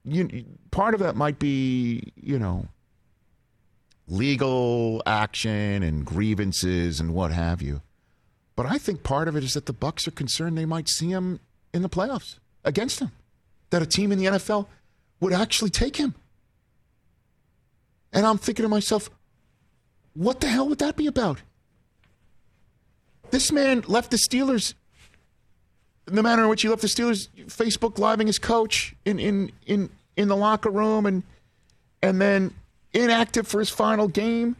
you, 0.04 0.44
part 0.70 0.94
of 0.94 1.00
that 1.00 1.16
might 1.16 1.38
be, 1.38 2.12
you 2.16 2.38
know, 2.38 2.68
legal 4.06 5.02
action 5.06 5.82
and 5.82 6.04
grievances 6.04 7.00
and 7.00 7.14
what 7.14 7.32
have 7.32 7.62
you. 7.62 7.80
But 8.56 8.66
I 8.66 8.78
think 8.78 9.02
part 9.02 9.28
of 9.28 9.34
it 9.34 9.42
is 9.42 9.54
that 9.54 9.66
the 9.66 9.72
Bucks 9.72 10.06
are 10.06 10.12
concerned 10.12 10.56
they 10.56 10.66
might 10.66 10.88
see 10.88 11.08
him 11.08 11.40
in 11.72 11.82
the 11.82 11.88
playoffs 11.88 12.38
against 12.64 13.00
him. 13.00 13.10
That 13.70 13.82
a 13.82 13.86
team 13.86 14.12
in 14.12 14.18
the 14.18 14.26
NFL 14.26 14.66
would 15.20 15.32
actually 15.32 15.70
take 15.70 15.96
him. 15.96 16.14
And 18.14 18.24
I'm 18.24 18.38
thinking 18.38 18.62
to 18.62 18.68
myself, 18.68 19.10
what 20.14 20.40
the 20.40 20.48
hell 20.48 20.68
would 20.68 20.78
that 20.78 20.96
be 20.96 21.06
about? 21.06 21.42
This 23.30 23.52
man 23.52 23.84
left 23.86 24.10
the 24.10 24.16
Steelers 24.16 24.74
the 26.06 26.22
manner 26.22 26.42
in 26.42 26.48
which 26.48 26.62
he 26.62 26.68
left 26.68 26.82
the 26.82 26.88
Steelers 26.88 27.28
Facebook 27.46 27.98
living 27.98 28.26
his 28.26 28.38
coach 28.38 28.94
in 29.04 29.18
in 29.18 29.50
in 29.66 29.90
in 30.16 30.28
the 30.28 30.36
locker 30.36 30.70
room 30.70 31.06
and 31.06 31.22
and 32.02 32.20
then 32.20 32.54
inactive 32.92 33.48
for 33.48 33.58
his 33.58 33.70
final 33.70 34.06
game 34.06 34.56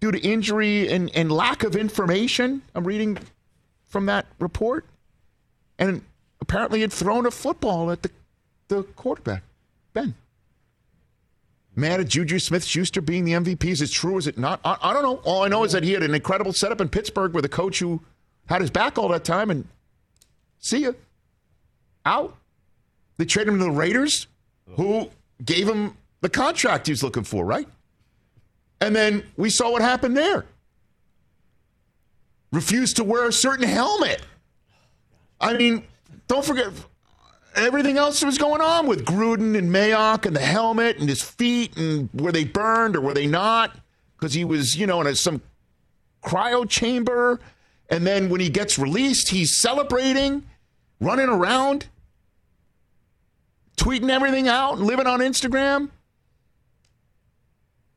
due 0.00 0.12
to 0.12 0.18
injury 0.20 0.88
and, 0.88 1.10
and 1.14 1.32
lack 1.32 1.64
of 1.64 1.74
information. 1.74 2.62
I'm 2.74 2.84
reading 2.84 3.18
from 3.88 4.06
that 4.06 4.26
report. 4.38 4.84
And 5.78 6.02
apparently 6.40 6.80
had 6.80 6.92
thrown 6.92 7.26
a 7.26 7.30
football 7.30 7.90
at 7.90 8.02
the, 8.02 8.10
the 8.68 8.82
quarterback, 8.82 9.42
Ben. 9.92 10.14
Mad 11.78 12.00
at 12.00 12.08
Juju 12.08 12.38
Smith 12.38 12.64
Schuster 12.64 13.02
being 13.02 13.26
the 13.26 13.32
MVP. 13.32 13.64
Is 13.66 13.82
it 13.82 13.90
true? 13.90 14.16
Is 14.16 14.26
it 14.26 14.38
not? 14.38 14.60
I, 14.64 14.78
I 14.80 14.92
don't 14.94 15.02
know. 15.02 15.20
All 15.24 15.44
I 15.44 15.48
know 15.48 15.62
is 15.62 15.72
that 15.72 15.84
he 15.84 15.92
had 15.92 16.02
an 16.02 16.14
incredible 16.14 16.54
setup 16.54 16.80
in 16.80 16.88
Pittsburgh 16.88 17.34
with 17.34 17.44
a 17.44 17.50
coach 17.50 17.78
who 17.80 18.02
had 18.46 18.62
his 18.62 18.70
back 18.70 18.96
all 18.96 19.08
that 19.08 19.24
time 19.24 19.50
and 19.50 19.68
see 20.58 20.78
ya. 20.78 20.92
Out. 22.06 22.34
They 23.18 23.26
traded 23.26 23.52
him 23.52 23.58
to 23.58 23.64
the 23.66 23.70
Raiders, 23.70 24.26
who 24.70 25.10
gave 25.44 25.68
him 25.68 25.96
the 26.22 26.30
contract 26.30 26.86
he 26.86 26.92
was 26.92 27.02
looking 27.02 27.24
for, 27.24 27.44
right? 27.44 27.68
And 28.80 28.96
then 28.96 29.24
we 29.36 29.50
saw 29.50 29.70
what 29.70 29.82
happened 29.82 30.16
there. 30.16 30.46
Refused 32.52 32.96
to 32.96 33.04
wear 33.04 33.28
a 33.28 33.32
certain 33.32 33.68
helmet. 33.68 34.22
I 35.40 35.54
mean, 35.54 35.84
don't 36.26 36.44
forget 36.44 36.68
everything 37.56 37.96
else 37.96 38.20
that 38.20 38.26
was 38.26 38.38
going 38.38 38.60
on 38.60 38.86
with 38.86 39.04
Gruden 39.04 39.56
and 39.56 39.70
Mayock 39.70 40.26
and 40.26 40.36
the 40.36 40.40
helmet 40.40 40.98
and 40.98 41.08
his 41.08 41.22
feet 41.22 41.76
and 41.76 42.08
were 42.12 42.32
they 42.32 42.44
burned 42.44 42.96
or 42.96 43.00
were 43.00 43.14
they 43.14 43.26
not? 43.26 43.76
Because 44.16 44.34
he 44.34 44.44
was, 44.44 44.76
you 44.76 44.86
know, 44.86 45.00
in 45.00 45.06
a, 45.06 45.14
some 45.14 45.42
cryo 46.22 46.68
chamber. 46.68 47.40
And 47.88 48.06
then 48.06 48.28
when 48.28 48.40
he 48.40 48.48
gets 48.48 48.78
released, 48.78 49.28
he's 49.30 49.56
celebrating, 49.56 50.44
running 51.00 51.28
around, 51.28 51.86
tweeting 53.76 54.10
everything 54.10 54.48
out 54.48 54.78
and 54.78 54.86
living 54.86 55.06
on 55.06 55.20
Instagram. 55.20 55.90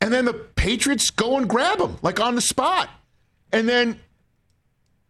And 0.01 0.13
then 0.13 0.25
the 0.25 0.33
Patriots 0.33 1.09
go 1.09 1.37
and 1.37 1.49
grab 1.49 1.79
him, 1.79 1.97
like 2.01 2.19
on 2.19 2.35
the 2.35 2.41
spot. 2.41 2.89
And 3.51 3.67
then 3.67 3.99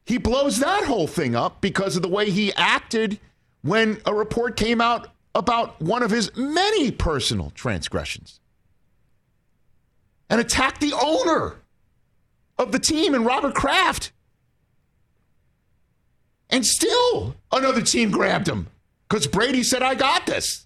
he 0.05 0.17
blows 0.17 0.59
that 0.59 0.85
whole 0.85 1.07
thing 1.07 1.35
up 1.35 1.61
because 1.61 1.95
of 1.95 2.01
the 2.01 2.07
way 2.07 2.31
he 2.31 2.51
acted 2.53 3.19
when 3.61 4.01
a 4.05 4.13
report 4.13 4.55
came 4.55 4.81
out 4.81 5.09
about 5.35 5.81
one 5.81 6.03
of 6.03 6.11
his 6.11 6.35
many 6.35 6.91
personal 6.91 7.51
transgressions 7.51 8.39
and 10.29 10.39
attacked 10.39 10.81
the 10.81 10.93
owner 10.93 11.55
of 12.57 12.71
the 12.71 12.79
team 12.79 13.13
and 13.13 13.25
Robert 13.25 13.55
Kraft. 13.55 14.11
And 16.49 16.65
still, 16.65 17.35
another 17.51 17.81
team 17.81 18.11
grabbed 18.11 18.47
him 18.47 18.67
because 19.07 19.27
Brady 19.27 19.63
said, 19.63 19.81
I 19.81 19.95
got 19.95 20.25
this. 20.25 20.65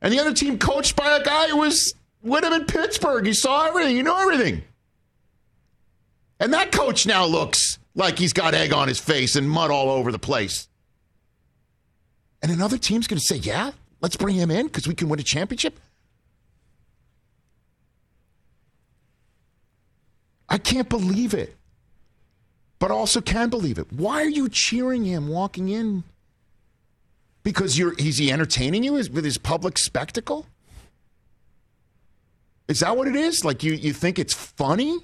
And 0.00 0.12
the 0.12 0.20
other 0.20 0.34
team 0.34 0.58
coached 0.58 0.96
by 0.96 1.16
a 1.16 1.24
guy 1.24 1.48
who 1.48 1.58
was 1.58 1.94
with 2.22 2.44
him 2.44 2.52
in 2.52 2.64
Pittsburgh. 2.66 3.26
He 3.26 3.32
saw 3.32 3.66
everything. 3.66 3.96
You 3.96 4.02
know 4.02 4.20
everything. 4.20 4.62
And 6.40 6.52
that 6.52 6.72
coach 6.72 7.06
now 7.06 7.24
looks 7.24 7.78
like 7.94 8.18
he's 8.18 8.32
got 8.32 8.54
egg 8.54 8.72
on 8.72 8.88
his 8.88 8.98
face 8.98 9.36
and 9.36 9.48
mud 9.48 9.70
all 9.70 9.90
over 9.90 10.12
the 10.12 10.18
place. 10.18 10.68
And 12.44 12.52
another 12.52 12.76
team's 12.76 13.06
going 13.06 13.18
to 13.18 13.24
say, 13.24 13.36
yeah, 13.36 13.70
let's 14.02 14.16
bring 14.16 14.36
him 14.36 14.50
in 14.50 14.66
because 14.66 14.86
we 14.86 14.94
can 14.94 15.08
win 15.08 15.18
a 15.18 15.22
championship. 15.22 15.80
I 20.46 20.58
can't 20.58 20.90
believe 20.90 21.32
it, 21.32 21.56
but 22.78 22.90
also 22.90 23.22
can 23.22 23.48
believe 23.48 23.78
it. 23.78 23.90
Why 23.90 24.22
are 24.22 24.28
you 24.28 24.50
cheering 24.50 25.06
him 25.06 25.28
walking 25.28 25.70
in? 25.70 26.04
Because 27.44 27.78
you're 27.78 27.94
is 27.94 28.18
he 28.18 28.30
entertaining 28.30 28.84
you 28.84 28.92
with 28.92 29.24
his 29.24 29.38
public 29.38 29.78
spectacle? 29.78 30.44
Is 32.68 32.80
that 32.80 32.94
what 32.94 33.08
it 33.08 33.16
is? 33.16 33.42
Like 33.42 33.62
you, 33.62 33.72
you 33.72 33.94
think 33.94 34.18
it's 34.18 34.34
funny? 34.34 34.98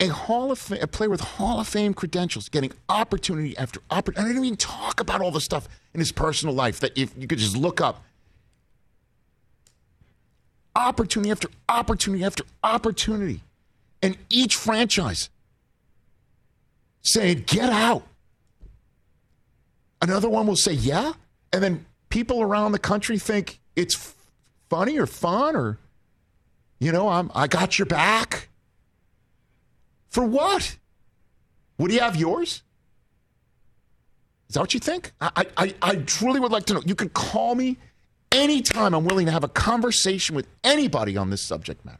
A 0.00 0.08
Hall 0.08 0.50
of 0.50 0.58
Fame, 0.58 0.82
a 0.82 0.86
player 0.86 1.08
with 1.08 1.20
Hall 1.20 1.60
of 1.60 1.68
Fame 1.68 1.94
credentials, 1.94 2.48
getting 2.48 2.72
opportunity 2.88 3.56
after 3.56 3.80
opportunity. 3.90 4.30
I 4.30 4.32
didn't 4.32 4.44
even 4.46 4.56
talk 4.56 5.00
about 5.00 5.20
all 5.20 5.30
the 5.30 5.40
stuff 5.40 5.68
in 5.92 6.00
his 6.00 6.12
personal 6.12 6.54
life 6.54 6.80
that 6.80 6.96
if 6.98 7.12
you 7.16 7.26
could 7.26 7.38
just 7.38 7.56
look 7.56 7.80
up. 7.80 8.04
Opportunity 10.76 11.30
after 11.30 11.48
opportunity 11.68 12.24
after 12.24 12.44
opportunity. 12.64 13.40
And 14.02 14.18
each 14.28 14.56
franchise 14.56 15.30
saying, 17.02 17.44
get 17.46 17.70
out. 17.70 18.02
Another 20.02 20.28
one 20.28 20.46
will 20.46 20.56
say, 20.56 20.72
yeah. 20.72 21.12
And 21.52 21.62
then 21.62 21.86
people 22.08 22.42
around 22.42 22.72
the 22.72 22.78
country 22.78 23.18
think 23.18 23.60
it's 23.76 24.14
funny 24.68 24.98
or 24.98 25.06
fun 25.06 25.54
or, 25.54 25.78
you 26.80 26.90
know, 26.90 27.08
I'm, 27.08 27.30
I 27.34 27.46
got 27.46 27.78
your 27.78 27.86
back. 27.86 28.48
For 30.14 30.24
what? 30.24 30.76
Would 31.78 31.90
he 31.90 31.96
have 31.96 32.14
yours? 32.14 32.62
Is 34.48 34.54
that 34.54 34.60
what 34.60 34.72
you 34.72 34.78
think? 34.78 35.10
I, 35.20 35.44
I, 35.56 35.74
I 35.82 35.96
truly 35.96 36.38
would 36.38 36.52
like 36.52 36.66
to 36.66 36.74
know. 36.74 36.82
You 36.86 36.94
can 36.94 37.08
call 37.08 37.56
me 37.56 37.78
anytime. 38.30 38.94
I'm 38.94 39.04
willing 39.04 39.26
to 39.26 39.32
have 39.32 39.42
a 39.42 39.48
conversation 39.48 40.36
with 40.36 40.46
anybody 40.62 41.16
on 41.16 41.30
this 41.30 41.40
subject 41.40 41.84
matter 41.84 41.98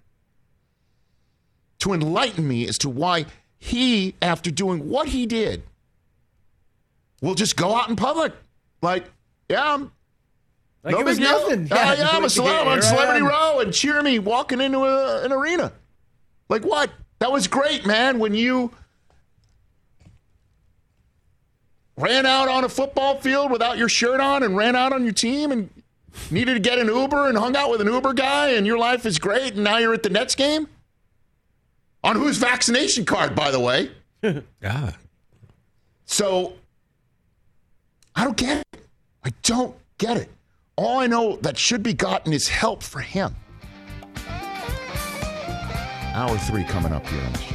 to 1.80 1.92
enlighten 1.92 2.46
me 2.46 2.68
as 2.68 2.78
to 2.78 2.88
why 2.88 3.26
he, 3.58 4.14
after 4.22 4.52
doing 4.52 4.88
what 4.88 5.08
he 5.08 5.26
did, 5.26 5.64
will 7.20 7.34
just 7.34 7.56
go 7.56 7.74
out 7.74 7.88
in 7.88 7.96
public 7.96 8.32
like, 8.80 9.10
yeah, 9.48 9.74
I'm 9.74 9.90
like 10.84 10.92
no 10.94 11.00
it 11.00 11.04
was 11.04 11.18
nothing. 11.18 11.66
Yeah, 11.66 11.94
Yeah, 11.94 11.98
yeah, 11.98 12.08
I'm 12.10 12.22
a 12.22 12.26
celeb 12.28 12.66
on 12.66 12.80
Celebrity. 12.80 13.22
Row 13.22 13.58
and 13.58 13.74
cheer 13.74 14.00
me 14.04 14.20
walking 14.20 14.60
into 14.60 14.84
a, 14.84 15.24
an 15.24 15.32
arena. 15.32 15.72
Like 16.48 16.62
what? 16.64 16.92
That 17.18 17.32
was 17.32 17.46
great, 17.48 17.86
man. 17.86 18.18
When 18.18 18.34
you 18.34 18.72
ran 21.96 22.26
out 22.26 22.48
on 22.48 22.64
a 22.64 22.68
football 22.68 23.16
field 23.20 23.50
without 23.50 23.78
your 23.78 23.88
shirt 23.88 24.20
on 24.20 24.42
and 24.42 24.56
ran 24.56 24.76
out 24.76 24.92
on 24.92 25.04
your 25.04 25.12
team 25.12 25.52
and 25.52 25.70
needed 26.30 26.54
to 26.54 26.60
get 26.60 26.78
an 26.78 26.88
Uber 26.88 27.28
and 27.28 27.38
hung 27.38 27.56
out 27.56 27.70
with 27.70 27.80
an 27.80 27.86
Uber 27.86 28.14
guy 28.14 28.50
and 28.50 28.66
your 28.66 28.78
life 28.78 29.06
is 29.06 29.18
great 29.18 29.54
and 29.54 29.64
now 29.64 29.78
you're 29.78 29.94
at 29.94 30.02
the 30.02 30.10
Nets 30.10 30.34
game? 30.34 30.68
On 32.02 32.16
whose 32.16 32.36
vaccination 32.36 33.04
card, 33.04 33.34
by 33.34 33.50
the 33.50 33.60
way? 33.60 33.90
yeah. 34.62 34.92
So 36.04 36.54
I 38.14 38.24
don't 38.24 38.36
get 38.36 38.58
it. 38.58 38.86
I 39.24 39.30
don't 39.42 39.74
get 39.98 40.16
it. 40.18 40.28
All 40.76 40.98
I 40.98 41.06
know 41.06 41.36
that 41.36 41.56
should 41.56 41.82
be 41.82 41.94
gotten 41.94 42.32
is 42.32 42.48
help 42.48 42.82
for 42.82 43.00
him. 43.00 43.34
Hour 46.14 46.38
three 46.38 46.62
coming 46.62 46.92
up 46.92 47.04
here 47.08 47.20
on 47.24 47.32
the 47.32 47.38
show. 47.38 47.53